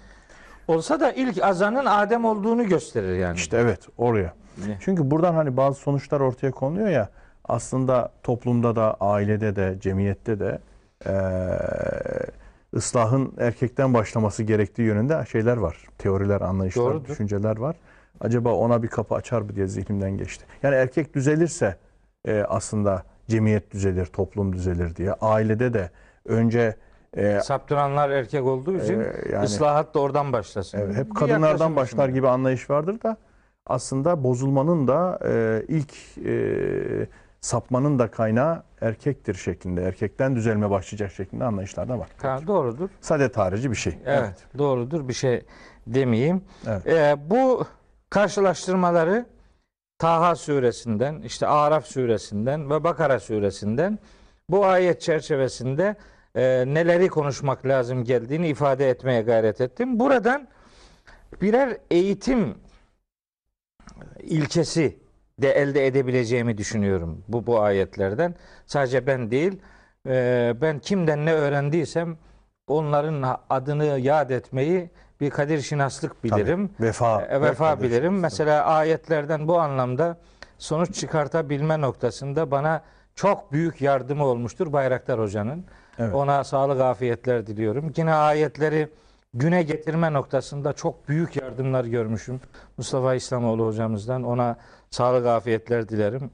Olsa 0.68 1.00
da 1.00 1.12
ilk 1.12 1.42
azanın 1.42 1.86
Adem 1.86 2.24
olduğunu 2.24 2.68
gösterir 2.68 3.18
yani. 3.18 3.36
İşte 3.36 3.56
evet 3.56 3.88
oraya. 3.98 4.34
Ne? 4.66 4.76
Çünkü 4.80 5.10
buradan 5.10 5.34
hani 5.34 5.56
bazı 5.56 5.80
sonuçlar 5.80 6.20
ortaya 6.20 6.50
konuluyor 6.50 6.88
ya 6.88 7.08
aslında 7.44 8.12
toplumda 8.22 8.76
da 8.76 8.96
ailede 9.00 9.56
de 9.56 9.76
cemiyette 9.80 10.40
de 10.40 10.58
e, 11.06 11.14
ıslahın 12.74 13.34
erkekten 13.38 13.94
başlaması 13.94 14.42
gerektiği 14.42 14.82
yönünde 14.82 15.24
şeyler 15.32 15.56
var. 15.56 15.76
Teoriler, 15.98 16.40
anlayışlar, 16.40 16.84
Doğrudur. 16.84 17.08
düşünceler 17.08 17.56
var. 17.56 17.76
Acaba 18.20 18.52
ona 18.52 18.82
bir 18.82 18.88
kapı 18.88 19.14
açar 19.14 19.42
mı 19.42 19.56
diye 19.56 19.66
zihnimden 19.66 20.10
geçti. 20.10 20.44
Yani 20.62 20.74
erkek 20.74 21.14
düzelirse 21.14 21.76
e, 22.24 22.40
aslında 22.48 23.02
cemiyet 23.28 23.70
düzelir, 23.70 24.06
toplum 24.06 24.52
düzelir 24.52 24.96
diye. 24.96 25.12
Ailede 25.12 25.74
de 25.74 25.90
önce 26.24 26.76
e, 27.16 27.40
Saptıranlar 27.40 28.10
erkek 28.10 28.44
olduğu 28.44 28.76
için 28.76 29.00
Ee, 29.00 29.12
yani- 29.32 29.44
ıslahat 29.44 29.94
da 29.94 29.98
oradan 30.00 30.32
başlasın. 30.32 30.78
Evet, 30.78 30.96
hep 30.96 31.14
kadınlardan 31.14 31.76
başlar 31.76 32.04
düşünün. 32.06 32.14
gibi 32.14 32.28
anlayış 32.28 32.70
vardır 32.70 33.02
da 33.02 33.16
aslında 33.66 34.24
bozulmanın 34.24 34.88
da 34.88 35.18
e, 35.26 35.62
ilk 35.68 36.18
e, 36.26 37.06
sapmanın 37.40 37.98
da 37.98 38.10
kaynağı 38.10 38.62
erkektir 38.80 39.34
şeklinde, 39.34 39.82
erkekten 39.82 40.36
düzelme 40.36 40.70
başlayacak 40.70 41.12
şeklinde 41.12 41.44
anlayışlar 41.44 41.88
da 41.88 41.98
var. 41.98 42.08
Ha, 42.22 42.38
doğrudur. 42.46 42.88
Saadet 43.00 43.36
harici 43.36 43.70
bir 43.70 43.76
şey. 43.76 43.98
Evet, 44.06 44.44
doğrudur. 44.58 45.08
Bir 45.08 45.12
şey 45.12 45.42
demeyeyim. 45.86 46.42
Evet. 46.66 46.86
Ee, 46.86 47.16
bu 47.30 47.66
karşılaştırmaları 48.10 49.26
Taha 49.98 50.36
suresinden, 50.36 51.22
işte 51.22 51.46
Araf 51.46 51.86
suresinden 51.86 52.70
ve 52.70 52.84
Bakara 52.84 53.20
suresinden 53.20 53.98
bu 54.50 54.66
ayet 54.66 55.00
çerçevesinde 55.00 55.96
e, 56.34 56.64
neleri 56.66 57.08
konuşmak 57.08 57.66
lazım 57.66 58.04
geldiğini 58.04 58.48
ifade 58.48 58.90
etmeye 58.90 59.22
gayret 59.22 59.60
ettim. 59.60 60.00
Buradan 60.00 60.48
birer 61.42 61.76
eğitim 61.90 62.54
ilkesi 64.20 64.98
de 65.38 65.52
elde 65.52 65.86
edebileceğimi 65.86 66.58
düşünüyorum 66.58 67.24
bu 67.28 67.46
bu 67.46 67.60
ayetlerden. 67.60 68.34
Sadece 68.66 69.06
ben 69.06 69.30
değil, 69.30 69.60
e, 70.06 70.54
ben 70.60 70.78
kimden 70.78 71.26
ne 71.26 71.32
öğrendiysem 71.32 72.18
onların 72.66 73.40
adını 73.50 73.84
yad 73.84 74.30
etmeyi 74.30 74.90
bir 75.20 75.30
kadir 75.30 75.60
şinaslık 75.60 76.24
bilirim. 76.24 76.70
Tabii, 76.78 76.86
vefa. 76.86 77.22
E, 77.22 77.40
vefa 77.40 77.80
bilirim. 77.80 78.02
şinaslık. 78.02 78.22
Mesela 78.22 78.64
ayetlerden 78.64 79.48
bu 79.48 79.58
anlamda 79.60 80.18
sonuç 80.58 80.94
çıkartabilme 80.94 81.80
noktasında 81.80 82.50
bana 82.50 82.82
çok 83.14 83.52
büyük 83.52 83.80
yardımı 83.80 84.24
olmuştur 84.24 84.72
Bayraktar 84.72 85.20
Hoca'nın. 85.20 85.64
Evet. 85.98 86.14
Ona 86.14 86.44
sağlık 86.44 86.80
afiyetler 86.80 87.46
diliyorum. 87.46 87.92
Yine 87.96 88.14
ayetleri 88.14 88.88
güne 89.34 89.62
getirme 89.62 90.12
noktasında 90.12 90.72
çok 90.72 91.08
büyük 91.08 91.36
yardımlar 91.36 91.84
görmüşüm. 91.84 92.40
Mustafa 92.76 93.14
İslamoğlu 93.14 93.66
hocamızdan 93.66 94.22
ona 94.22 94.56
sağlık 94.90 95.26
afiyetler 95.26 95.88
dilerim. 95.88 96.30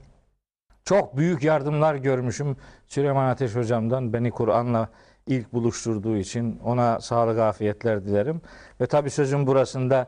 Çok 0.83 1.17
büyük 1.17 1.43
yardımlar 1.43 1.95
görmüşüm 1.95 2.57
Süleyman 2.87 3.25
Ateş 3.25 3.55
hocamdan 3.55 4.13
beni 4.13 4.31
Kur'an'la 4.31 4.89
ilk 5.27 5.53
buluşturduğu 5.53 6.17
için 6.17 6.59
ona 6.59 7.01
sağlık 7.01 7.39
afiyetler 7.39 8.05
dilerim. 8.05 8.41
Ve 8.81 8.85
tabi 8.85 9.09
sözün 9.09 9.47
burasında 9.47 10.07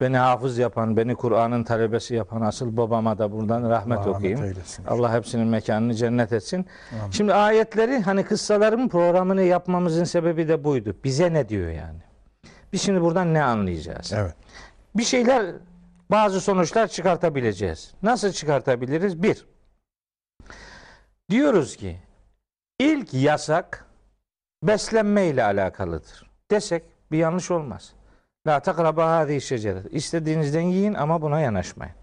beni 0.00 0.16
hafız 0.16 0.58
yapan, 0.58 0.96
beni 0.96 1.14
Kur'an'ın 1.14 1.64
talebesi 1.64 2.14
yapan 2.14 2.40
asıl 2.40 2.76
babama 2.76 3.18
da 3.18 3.32
buradan 3.32 3.70
rahmet 3.70 3.98
Allah 3.98 4.10
okuyayım. 4.10 4.44
eylesin. 4.44 4.84
Allah 4.84 5.14
hepsinin 5.14 5.46
mekanını 5.46 5.94
cennet 5.94 6.32
etsin. 6.32 6.66
Şimdi 7.10 7.34
ayetleri 7.34 7.98
hani 8.00 8.24
kıssaların 8.24 8.88
programını 8.88 9.42
yapmamızın 9.42 10.04
sebebi 10.04 10.48
de 10.48 10.64
buydu. 10.64 10.96
Bize 11.04 11.32
ne 11.32 11.48
diyor 11.48 11.70
yani? 11.70 12.00
Biz 12.72 12.82
şimdi 12.82 13.00
buradan 13.00 13.34
ne 13.34 13.42
anlayacağız? 13.42 14.12
Evet. 14.12 14.34
Bir 14.94 15.02
şeyler, 15.04 15.54
bazı 16.10 16.40
sonuçlar 16.40 16.88
çıkartabileceğiz. 16.88 17.94
Nasıl 18.02 18.32
çıkartabiliriz? 18.32 19.22
Bir, 19.22 19.46
diyoruz 21.30 21.76
ki 21.76 21.96
ilk 22.78 23.14
yasak 23.14 23.86
beslenme 24.62 25.26
ile 25.26 25.44
alakalıdır. 25.44 26.30
Desek 26.50 26.82
bir 27.12 27.18
yanlış 27.18 27.50
olmaz. 27.50 27.92
La 28.46 28.60
takraba 28.60 29.16
hadi 29.16 29.40
şeceret. 29.40 29.86
İstediğinizden 29.90 30.60
yiyin 30.60 30.94
ama 30.94 31.22
buna 31.22 31.40
yanaşmayın. 31.40 31.94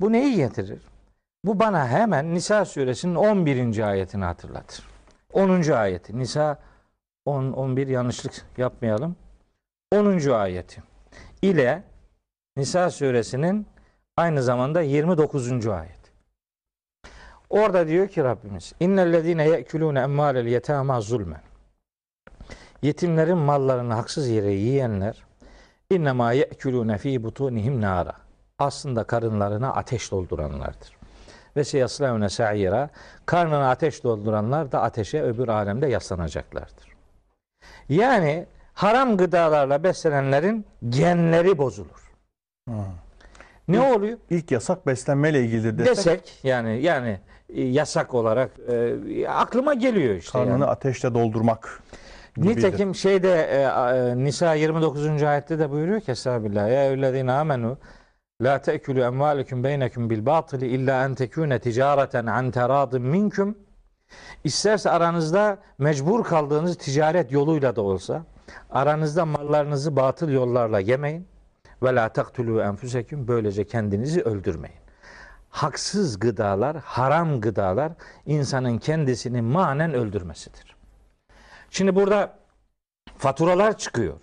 Bu 0.00 0.12
neyi 0.12 0.36
getirir? 0.36 0.82
Bu 1.44 1.60
bana 1.60 1.88
hemen 1.88 2.34
Nisa 2.34 2.64
suresinin 2.64 3.14
11. 3.14 3.88
ayetini 3.88 4.24
hatırlatır. 4.24 4.86
10. 5.32 5.70
ayeti. 5.70 6.18
Nisa 6.18 6.58
10 7.24 7.52
11 7.52 7.88
yanlışlık 7.88 8.32
yapmayalım. 8.56 9.16
10. 9.92 10.30
ayeti 10.30 10.82
ile 11.42 11.82
Nisa 12.56 12.90
suresinin 12.90 13.66
aynı 14.16 14.42
zamanda 14.42 14.80
29. 14.80 15.66
ayet. 15.66 16.00
Orada 17.50 17.88
diyor 17.88 18.08
ki 18.08 18.24
Rabbimiz 18.24 18.72
İnnellezine 18.80 19.48
ye'kulune 19.48 20.00
emmâlel 20.00 20.46
yetâmâ 20.46 21.00
zulmen 21.00 21.40
Yetimlerin 22.82 23.38
mallarını 23.38 23.94
haksız 23.94 24.28
yere 24.28 24.52
yiyenler 24.52 25.24
innemâ 25.90 26.32
ye'kulûne 26.32 26.98
fî 26.98 27.24
butûnihim 27.24 27.80
nâra 27.80 28.12
aslında 28.58 29.04
karınlarına 29.04 29.72
ateş 29.74 30.10
dolduranlardır. 30.10 30.96
Ve 31.56 31.64
seyaslevne 31.64 32.28
sa'ira 32.28 32.90
karnına 33.26 33.70
ateş 33.70 34.04
dolduranlar 34.04 34.72
da 34.72 34.82
ateşe 34.82 35.22
öbür 35.22 35.48
alemde 35.48 35.86
yaslanacaklardır. 35.86 36.96
Yani 37.88 38.46
haram 38.74 39.16
gıdalarla 39.16 39.82
beslenenlerin 39.82 40.66
genleri 40.88 41.58
bozulur. 41.58 42.10
Ne 43.68 43.80
oluyor? 43.80 44.18
İlk 44.30 44.50
yasak 44.50 44.86
beslenmeyle 44.86 45.40
ilgilidir 45.44 45.78
desek, 45.78 45.96
Desek 45.96 46.40
yani 46.44 46.82
yani 46.82 47.20
e, 47.48 47.62
yasak 47.62 48.14
olarak 48.14 48.50
e, 48.68 49.28
aklıma 49.28 49.74
geliyor 49.74 50.14
işte. 50.14 50.32
karnını 50.32 50.52
yani. 50.52 50.64
ateşle 50.64 51.14
doldurmak 51.14 51.82
gibidir. 52.36 52.56
Nitekim 52.56 52.94
şeyde 52.94 53.34
e, 53.34 53.60
e, 53.62 54.24
Nisa 54.24 54.54
29. 54.54 55.22
ayette 55.22 55.58
de 55.58 55.70
buyuruyor 55.70 56.00
ki 56.00 56.10
Estağfirullah 56.10 56.68
ya 56.68 56.84
eyyühellezine 56.84 57.32
amenu 57.32 57.78
la 58.42 58.60
te'külü 58.60 59.00
emvalekum 59.00 59.64
beynekum 59.64 60.10
bil 60.10 60.26
batili 60.26 60.66
illa 60.66 61.04
en 61.04 61.14
tekune 61.14 61.58
ticareten 61.58 62.26
an 62.26 62.50
teradın 62.50 63.02
minkum 63.02 63.58
İsterse 64.44 64.90
aranızda 64.90 65.58
mecbur 65.78 66.24
kaldığınız 66.24 66.76
ticaret 66.76 67.32
yoluyla 67.32 67.76
da 67.76 67.82
olsa 67.82 68.24
aranızda 68.70 69.26
mallarınızı 69.26 69.96
batıl 69.96 70.28
yollarla 70.28 70.80
yemeyin 70.80 71.26
ve 71.82 71.94
la 71.94 72.08
taktulu 72.08 72.60
enfusekum 72.62 73.28
böylece 73.28 73.64
kendinizi 73.64 74.22
öldürmeyin. 74.22 74.80
Haksız 75.50 76.18
gıdalar, 76.18 76.76
haram 76.76 77.40
gıdalar 77.40 77.92
insanın 78.26 78.78
kendisini 78.78 79.42
manen 79.42 79.94
öldürmesidir. 79.94 80.69
Şimdi 81.70 81.94
burada 81.94 82.38
faturalar 83.18 83.78
çıkıyor. 83.78 84.20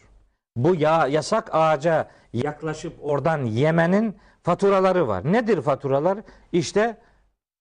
Bu 0.55 0.75
ya, 0.75 1.07
yasak 1.07 1.49
ağaca 1.55 2.07
yaklaşıp 2.33 2.93
oradan 3.01 3.43
yemenin 3.45 4.17
faturaları 4.43 5.07
var. 5.07 5.33
Nedir 5.33 5.61
faturalar? 5.61 6.19
İşte 6.51 6.97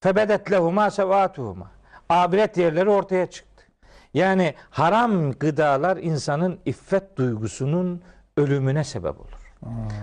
febedet 0.02 0.52
lehuma 0.52 0.90
sevatuhuma. 0.90 1.70
Abiret 2.08 2.56
yerleri 2.56 2.90
ortaya 2.90 3.26
çıktı. 3.26 3.64
Yani 4.14 4.54
haram 4.70 5.32
gıdalar 5.32 5.96
insanın 5.96 6.60
iffet 6.64 7.16
duygusunun 7.16 8.02
ölümüne 8.36 8.84
sebep 8.84 9.20
olur. 9.20 9.52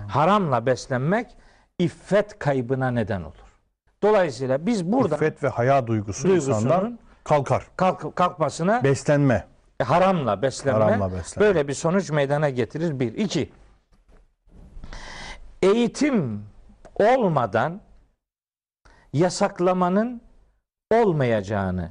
Haramla 0.08 0.66
beslenmek 0.66 1.36
iffet 1.78 2.38
kaybına 2.38 2.90
neden 2.90 3.22
olur. 3.22 3.34
Dolayısıyla 4.02 4.66
biz 4.66 4.92
burada 4.92 5.14
İffet 5.16 5.42
ve 5.42 5.48
haya 5.48 5.86
duygusu 5.86 6.28
Duygusunun- 6.28 6.36
insandan 6.36 6.98
kalkar. 7.24 7.66
kalk, 7.76 8.16
kalkmasına 8.16 8.84
Beslenme. 8.84 9.44
Haramla 9.82 10.42
beslenme, 10.42 10.84
Haramla 10.84 11.12
beslenme. 11.12 11.48
böyle 11.48 11.68
bir 11.68 11.74
sonuç 11.74 12.10
meydana 12.10 12.50
getirir. 12.50 13.00
Bir. 13.00 13.14
iki 13.14 13.50
Eğitim 15.62 16.44
olmadan 16.94 17.80
yasaklamanın 19.12 20.22
olmayacağını 20.94 21.90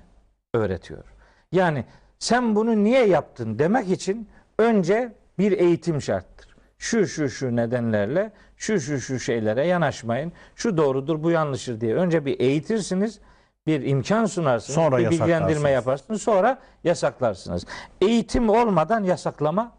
öğretiyor. 0.53 1.03
Yani 1.51 1.85
sen 2.19 2.55
bunu 2.55 2.83
niye 2.83 3.05
yaptın 3.07 3.59
demek 3.59 3.89
için 3.91 4.29
önce 4.59 5.15
bir 5.39 5.51
eğitim 5.51 6.01
şarttır. 6.01 6.55
Şu 6.77 7.07
şu 7.07 7.29
şu 7.29 7.55
nedenlerle 7.55 8.31
şu 8.57 8.79
şu 8.79 8.99
şu 8.99 9.19
şeylere 9.19 9.67
yanaşmayın. 9.67 10.33
Şu 10.55 10.77
doğrudur 10.77 11.23
bu 11.23 11.31
yanlıştır 11.31 11.81
diye. 11.81 11.95
Önce 11.95 12.25
bir 12.25 12.39
eğitirsiniz. 12.39 13.19
Bir 13.67 13.81
imkan 13.81 14.25
sunarsınız. 14.25 14.75
Sonra 14.75 14.97
bir 14.97 15.09
bilgilendirme 15.09 15.69
yaparsınız. 15.69 16.21
Sonra 16.21 16.59
yasaklarsınız. 16.83 17.65
Eğitim 18.01 18.49
olmadan 18.49 19.03
yasaklama 19.03 19.71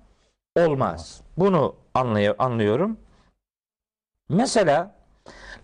olmaz. 0.56 1.20
Bunu 1.36 1.74
anlay- 1.94 2.34
anlıyorum. 2.38 2.96
Mesela 4.28 4.94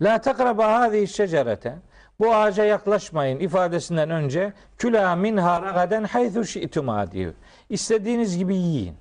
La 0.01 0.21
takraba 0.21 0.71
hâzihi 0.73 1.07
şecerete 1.07 1.75
bu 2.19 2.35
ağaca 2.35 2.63
yaklaşmayın 2.63 3.39
ifadesinden 3.39 4.09
önce 4.09 4.53
külâ 4.77 5.15
minhâ 5.15 5.61
ragaden 5.61 6.03
haythu 6.03 6.45
şi'tumâ 6.45 7.11
diyor. 7.11 7.33
İstediğiniz 7.69 8.37
gibi 8.37 8.55
yiyin. 8.55 8.95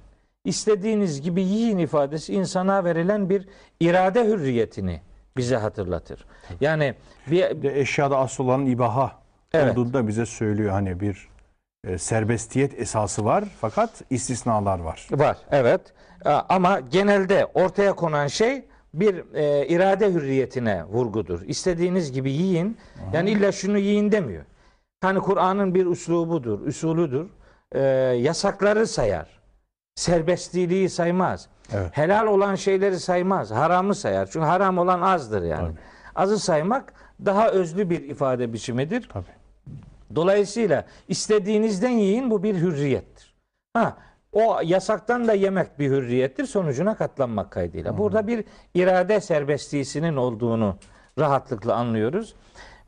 İstediğiniz 0.44 1.22
gibi 1.22 1.42
yiyin 1.42 1.78
ifadesi 1.78 2.34
insana 2.34 2.84
verilen 2.84 3.30
bir 3.30 3.48
irade 3.80 4.24
hürriyetini 4.24 5.00
bize 5.36 5.56
hatırlatır. 5.56 6.26
Yani 6.60 6.94
bir, 7.26 7.62
de 7.62 7.80
eşyada 7.80 8.18
asıl 8.18 8.44
olan 8.44 8.66
ibaha 8.66 9.20
Evet. 9.52 9.72
olduğunu 9.72 9.92
da 9.92 10.08
bize 10.08 10.26
söylüyor. 10.26 10.70
Hani 10.70 11.00
bir 11.00 11.28
e, 11.84 11.98
serbestiyet 11.98 12.80
esası 12.80 13.24
var 13.24 13.44
fakat 13.60 14.02
istisnalar 14.10 14.78
var. 14.78 15.08
Var, 15.10 15.36
evet. 15.50 15.80
Ama 16.24 16.80
genelde 16.80 17.46
ortaya 17.54 17.92
konan 17.92 18.26
şey 18.26 18.64
bir 18.94 19.34
e, 19.34 19.66
irade 19.66 20.12
hürriyetine 20.12 20.84
vurgudur. 20.84 21.42
İstediğiniz 21.42 22.12
gibi 22.12 22.32
yiyin. 22.32 22.76
Yani 23.12 23.30
illa 23.30 23.52
şunu 23.52 23.78
yiyin 23.78 24.12
demiyor. 24.12 24.44
Hani 25.00 25.18
Kur'an'ın 25.18 25.74
bir 25.74 25.86
üslubudur, 25.86 26.60
usulüdür. 26.66 27.30
Ee, 27.72 27.80
yasakları 28.20 28.86
sayar. 28.86 29.39
Serbestliği 30.00 30.88
saymaz. 30.88 31.48
Evet. 31.72 31.96
Helal 31.96 32.26
olan 32.26 32.54
şeyleri 32.54 33.00
saymaz. 33.00 33.50
Haramı 33.50 33.94
sayar. 33.94 34.26
Çünkü 34.26 34.46
haram 34.46 34.78
olan 34.78 35.00
azdır 35.00 35.42
yani. 35.42 35.68
Tabii. 35.68 35.78
Azı 36.14 36.38
saymak 36.38 36.92
daha 37.24 37.50
özlü 37.50 37.90
bir 37.90 38.02
ifade 38.02 38.52
biçimidir. 38.52 39.08
Tabii. 39.12 39.24
Dolayısıyla 40.14 40.84
istediğinizden 41.08 41.90
yiyin 41.90 42.30
bu 42.30 42.42
bir 42.42 42.54
hürriyettir. 42.54 43.34
Ha, 43.74 43.96
o 44.32 44.60
yasaktan 44.64 45.28
da 45.28 45.34
yemek 45.34 45.78
bir 45.78 45.90
hürriyettir 45.90 46.46
sonucuna 46.46 46.96
katlanmak 46.96 47.50
kaydıyla. 47.50 47.98
Burada 47.98 48.26
bir 48.26 48.44
irade 48.74 49.20
serbestliğinin 49.20 50.16
olduğunu 50.16 50.76
rahatlıkla 51.18 51.74
anlıyoruz. 51.74 52.34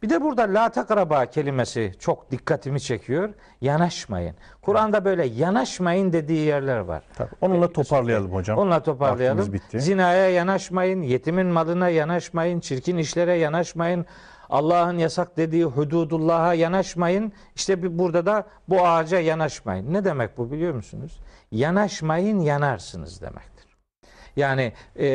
Bir 0.03 0.11
de 0.11 0.22
burada 0.22 0.42
la 0.42 0.68
takraba 0.68 1.26
kelimesi 1.26 1.92
çok 1.98 2.30
dikkatimi 2.30 2.80
çekiyor. 2.80 3.34
Yanaşmayın. 3.61 4.34
Kur'an'da 4.62 5.05
böyle 5.05 5.26
yanaşmayın 5.26 6.12
dediği 6.12 6.46
yerler 6.46 6.78
var. 6.78 7.03
Tabii. 7.16 7.30
Onunla 7.40 7.72
toparlayalım 7.72 8.32
hocam. 8.32 8.59
Onunla 8.59 8.82
toparlayalım. 8.82 9.53
Zinaya 9.74 10.30
yanaşmayın, 10.30 11.03
yetimin 11.03 11.46
malına 11.46 11.88
yanaşmayın, 11.88 12.61
çirkin 12.61 12.96
işlere 12.96 13.34
yanaşmayın. 13.34 14.07
Allah'ın 14.50 14.98
yasak 14.98 15.36
dediği 15.36 15.64
hududullah'a 15.64 16.55
yanaşmayın. 16.55 17.32
İşte 17.55 17.82
bir- 17.82 17.98
burada 17.98 18.26
da 18.26 18.46
bu 18.68 18.86
ağaca 18.86 19.20
yanaşmayın. 19.20 19.92
Ne 19.92 20.05
demek 20.05 20.38
bu 20.38 20.53
biliyor 20.53 20.74
musunuz? 20.74 21.20
Yanaşmayın 21.50 22.40
yanarsınız 22.40 23.20
demektir. 23.22 23.66
Yani 24.36 24.72
e, 24.98 25.07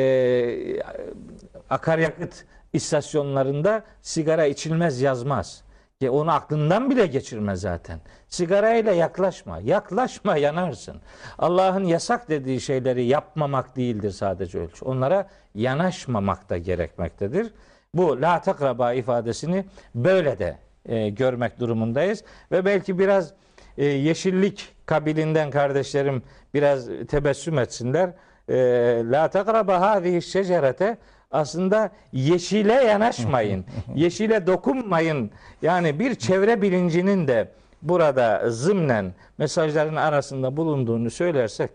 akaryakıt 1.70 2.44
istasyonlarında 2.72 3.84
sigara 4.02 4.46
içilmez 4.46 5.00
yazmaz. 5.00 5.62
Ya 6.00 6.12
onu 6.12 6.32
aklından 6.32 6.90
bile 6.90 7.06
geçirme 7.06 7.56
zaten. 7.56 8.00
Sigarayla 8.28 8.92
yaklaşma. 8.92 9.58
Yaklaşma 9.58 10.36
yanarsın. 10.36 11.00
Allah'ın 11.38 11.84
yasak 11.84 12.28
dediği 12.28 12.60
şeyleri 12.60 13.04
yapmamak 13.04 13.76
değildir 13.76 14.10
sadece 14.10 14.58
ölçü. 14.58 14.84
Onlara 14.84 15.28
yanaşmamak 15.54 16.50
da 16.50 16.58
gerekmektedir. 16.58 17.52
Bu 17.94 18.22
la 18.22 18.40
takraba 18.40 18.92
ifadesini 18.92 19.64
böyle 19.94 20.38
de 20.38 20.58
e, 20.86 21.08
görmek 21.08 21.60
durumundayız. 21.60 22.24
Ve 22.52 22.64
belki 22.64 22.98
biraz 22.98 23.32
e, 23.78 23.84
yeşillik 23.84 24.74
kabilinden 24.86 25.50
kardeşlerim 25.50 26.22
biraz 26.54 26.86
tebessüm 27.08 27.58
etsinler. 27.58 28.10
E, 28.48 28.56
la 29.04 29.28
takraba 29.28 29.80
hâzihi 29.80 30.22
şecerete 30.22 30.98
aslında 31.30 31.90
yeşile 32.12 32.72
yanaşmayın, 32.72 33.64
yeşile 33.94 34.46
dokunmayın. 34.46 35.30
Yani 35.62 35.98
bir 35.98 36.14
çevre 36.14 36.62
bilincinin 36.62 37.28
de 37.28 37.48
burada 37.82 38.50
zımnen 38.50 39.12
mesajların 39.38 39.96
arasında 39.96 40.56
bulunduğunu 40.56 41.10
söylersek 41.10 41.70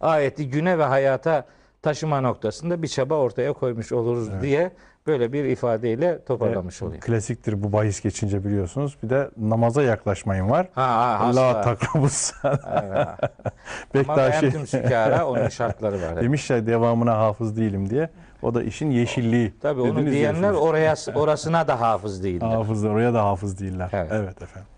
ayeti 0.00 0.50
güne 0.50 0.78
ve 0.78 0.84
hayata 0.84 1.44
taşıma 1.82 2.20
noktasında 2.20 2.82
bir 2.82 2.88
çaba 2.88 3.14
ortaya 3.14 3.52
koymuş 3.52 3.92
oluruz 3.92 4.28
diye 4.42 4.70
böyle 5.06 5.32
bir 5.32 5.44
ifadeyle 5.44 6.24
toparlamış 6.24 6.82
olayım. 6.82 7.00
Klasiktir 7.00 7.62
bu 7.64 7.72
bahis 7.72 8.00
geçince 8.00 8.44
biliyorsunuz. 8.44 8.96
Bir 9.02 9.10
de 9.10 9.30
namaza 9.36 9.82
yaklaşmayın 9.82 10.50
var. 10.50 10.68
Ha, 10.74 11.20
ha, 11.20 11.36
La 11.36 11.60
takrabus. 11.60 12.32
Evet. 12.44 12.54
Ama 12.98 13.08
Bektaşi 13.94 14.50
tüm 14.50 14.66
sükara 14.66 15.26
onun 15.26 15.48
şartları 15.48 16.02
var. 16.02 16.08
Evet. 16.12 16.22
demişler 16.22 16.66
devamına 16.66 17.18
hafız 17.18 17.56
değilim 17.56 17.90
diye. 17.90 18.10
O 18.42 18.54
da 18.54 18.62
işin 18.62 18.90
yeşilliği. 18.90 19.52
Tabii 19.60 19.80
onu 19.80 19.96
Dediniz 19.96 20.06
ya 20.06 20.12
diyenler 20.12 20.52
siz. 20.52 20.60
oraya 20.60 20.94
orasına 21.14 21.68
da 21.68 21.80
hafız 21.80 22.24
değiller. 22.24 22.46
Hafızlar 22.48 22.90
oraya 22.90 23.14
da 23.14 23.24
hafız 23.24 23.60
değiller. 23.60 23.90
Evet. 23.92 24.12
Evet, 24.12 24.42
efendim. 24.42 24.68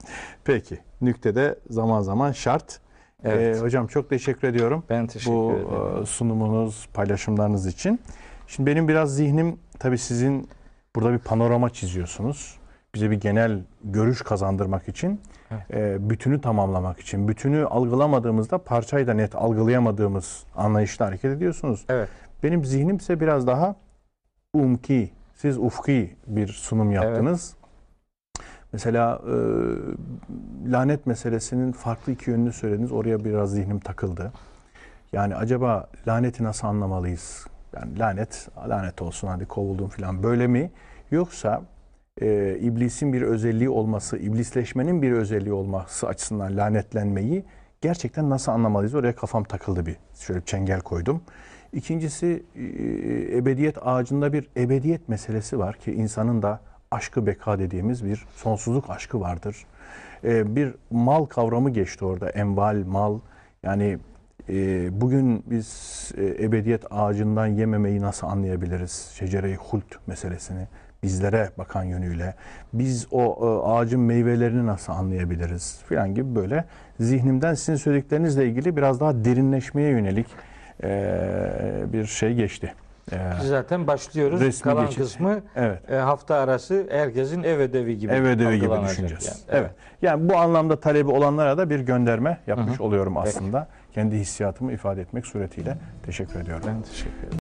Peki. 0.45 0.79
Nüktede 1.01 1.59
zaman 1.71 2.01
zaman 2.01 2.33
şart. 2.33 2.81
Evet. 3.25 3.57
Ee, 3.57 3.61
hocam 3.61 3.87
çok 3.87 4.11
teşekkür 4.11 4.49
ediyorum. 4.49 4.85
Ben 4.91 5.07
teşekkür 5.07 5.37
Bu 5.37 5.53
ederim. 5.53 6.03
e, 6.03 6.07
sunumunuz, 6.07 6.89
paylaşımlarınız 6.95 7.67
için. 7.67 8.01
Şimdi 8.47 8.71
benim 8.71 8.89
biraz 8.89 9.17
zihnim 9.17 9.59
tabii 9.79 9.99
sizin 9.99 10.49
burada 10.97 11.13
bir 11.13 11.19
panorama 11.19 11.71
çiziyorsunuz. 11.71 12.59
Bize 12.95 13.11
bir 13.11 13.21
genel 13.21 13.63
görüş 13.85 14.23
kazandırmak 14.23 14.89
için, 14.89 15.21
e, 15.73 16.11
bütünü 16.11 16.41
tamamlamak 16.41 17.01
için, 17.01 17.29
bütünü 17.29 17.65
algılamadığımızda 17.65 18.59
parçayı 18.59 19.07
da 19.07 19.15
net 19.15 19.35
algılayamadığımız 19.35 20.45
anlayışla 20.57 21.07
hareket 21.07 21.33
ediyorsunuz. 21.33 21.85
Evet. 21.89 22.09
Benim 22.45 22.65
zihnim 22.65 22.97
ise 22.97 23.21
biraz 23.21 23.47
daha 23.47 23.77
umki, 24.53 25.11
siz 25.35 25.59
ufki 25.59 26.17
bir 26.27 26.49
sunum 26.49 26.93
yaptınız. 26.93 27.57
Mesela 28.73 29.23
e, 29.27 29.35
lanet 30.71 31.07
meselesinin 31.07 31.73
farklı 31.73 32.13
iki 32.13 32.31
yönünü 32.31 32.53
söylediniz. 32.53 32.93
Oraya 32.93 33.25
biraz 33.25 33.51
zihnim 33.51 33.81
takıldı. 33.81 34.33
Yani 35.13 35.37
acaba 35.37 35.89
laneti 36.07 36.45
nasıl 36.45 36.67
anlamalıyız? 36.67 37.47
Yani 37.77 37.99
lanet, 37.99 38.49
lanet 38.69 39.03
olsun 39.03 39.29
hadi 39.29 39.47
kovuldum 39.47 39.89
falan 39.89 40.23
böyle 40.23 40.47
mi? 40.47 40.71
Yoksa 41.11 41.63
e, 42.21 42.59
iblisin 42.59 43.13
bir 43.13 43.23
özelliği 43.23 43.71
olması, 43.71 44.17
iblisleşmenin 44.17 45.03
bir 45.03 45.13
özelliği 45.13 45.53
olması 45.53 46.09
açısından 46.09 46.57
lanetlenmeyi 46.57 47.45
gerçekten 47.81 48.31
nasıl 48.31 48.53
anlamalıyız? 48.53 48.95
Oraya 48.95 49.15
kafam 49.15 49.45
takıldı 49.45 49.87
bir. 49.87 49.97
Şöyle 50.15 50.41
bir 50.41 50.47
çengel 50.47 50.81
koydum. 50.81 51.23
İkincisi 51.75 52.43
e, 52.57 52.63
ebediyet 53.37 53.87
ağacında 53.87 54.33
bir 54.33 54.49
ebediyet 54.57 55.09
meselesi 55.09 55.59
var 55.59 55.77
ki 55.77 55.93
insanın 55.93 56.43
da 56.43 56.61
aşkı 56.91 57.27
beka 57.27 57.59
dediğimiz 57.59 58.05
bir 58.05 58.27
sonsuzluk 58.37 58.91
aşkı 58.91 59.21
vardır. 59.21 59.67
E, 60.25 60.57
bir 60.57 60.75
mal 60.91 61.25
kavramı 61.25 61.71
geçti 61.71 62.05
orada. 62.05 62.31
Enval, 62.31 62.85
mal. 62.87 63.19
Yani 63.63 63.99
e, 64.49 64.89
bugün 65.01 65.45
biz 65.47 66.13
e, 66.17 66.45
ebediyet 66.45 66.85
ağacından 66.91 67.47
yememeyi 67.47 68.01
nasıl 68.01 68.27
anlayabiliriz? 68.27 69.11
Şecere-i 69.15 69.57
hult 69.57 70.07
meselesini 70.07 70.69
bizlere 71.03 71.51
bakan 71.59 71.85
yönüyle. 71.85 72.35
Biz 72.73 73.07
o 73.11 73.23
e, 73.23 73.69
ağacın 73.69 74.01
meyvelerini 74.01 74.67
nasıl 74.67 74.93
anlayabiliriz? 74.93 75.81
Filan 75.89 76.15
gibi 76.15 76.35
böyle 76.35 76.65
zihnimden 77.01 77.55
sizin 77.55 77.77
söylediklerinizle 77.77 78.47
ilgili 78.49 78.77
biraz 78.77 79.01
daha 79.01 79.25
derinleşmeye 79.25 79.91
yönelik 79.91 80.27
e, 80.27 80.54
bir 81.93 82.07
şey 82.07 82.35
geçti. 82.35 82.75
E, 83.13 83.17
Zaten 83.43 83.87
başlıyoruz. 83.87 84.41
Resmi 84.41 84.63
Kalan 84.71 84.85
geçiş. 84.85 84.99
kısmı 84.99 85.41
evet. 85.57 85.91
e, 85.91 85.95
hafta 85.97 86.35
arası 86.35 86.87
herkesin 86.91 87.43
ev 87.43 87.59
ödevi 87.59 87.99
gibi. 87.99 88.13
Ev 88.13 88.25
ödevi 88.25 88.61
gibi 88.61 88.71
düşüneceğiz. 88.85 89.45
yani. 89.49 89.61
Evet. 89.61 89.71
Yani 90.03 90.29
bu 90.29 90.37
anlamda 90.37 90.81
talebi 90.81 91.11
olanlara 91.11 91.59
da 91.59 91.71
bir 91.71 91.81
gönderme 91.81 92.39
yapmış 92.47 92.81
oluyorum 92.81 93.17
aslında. 93.17 93.69
Kendi 93.93 94.17
hissiyatımı 94.17 94.73
ifade 94.73 95.01
etmek 95.01 95.27
suretiyle. 95.27 95.77
Teşekkür 96.07 96.41
ediyorum. 96.41 96.65
Ben 96.69 96.83
teşekkür 96.83 97.19
ederim. 97.19 97.31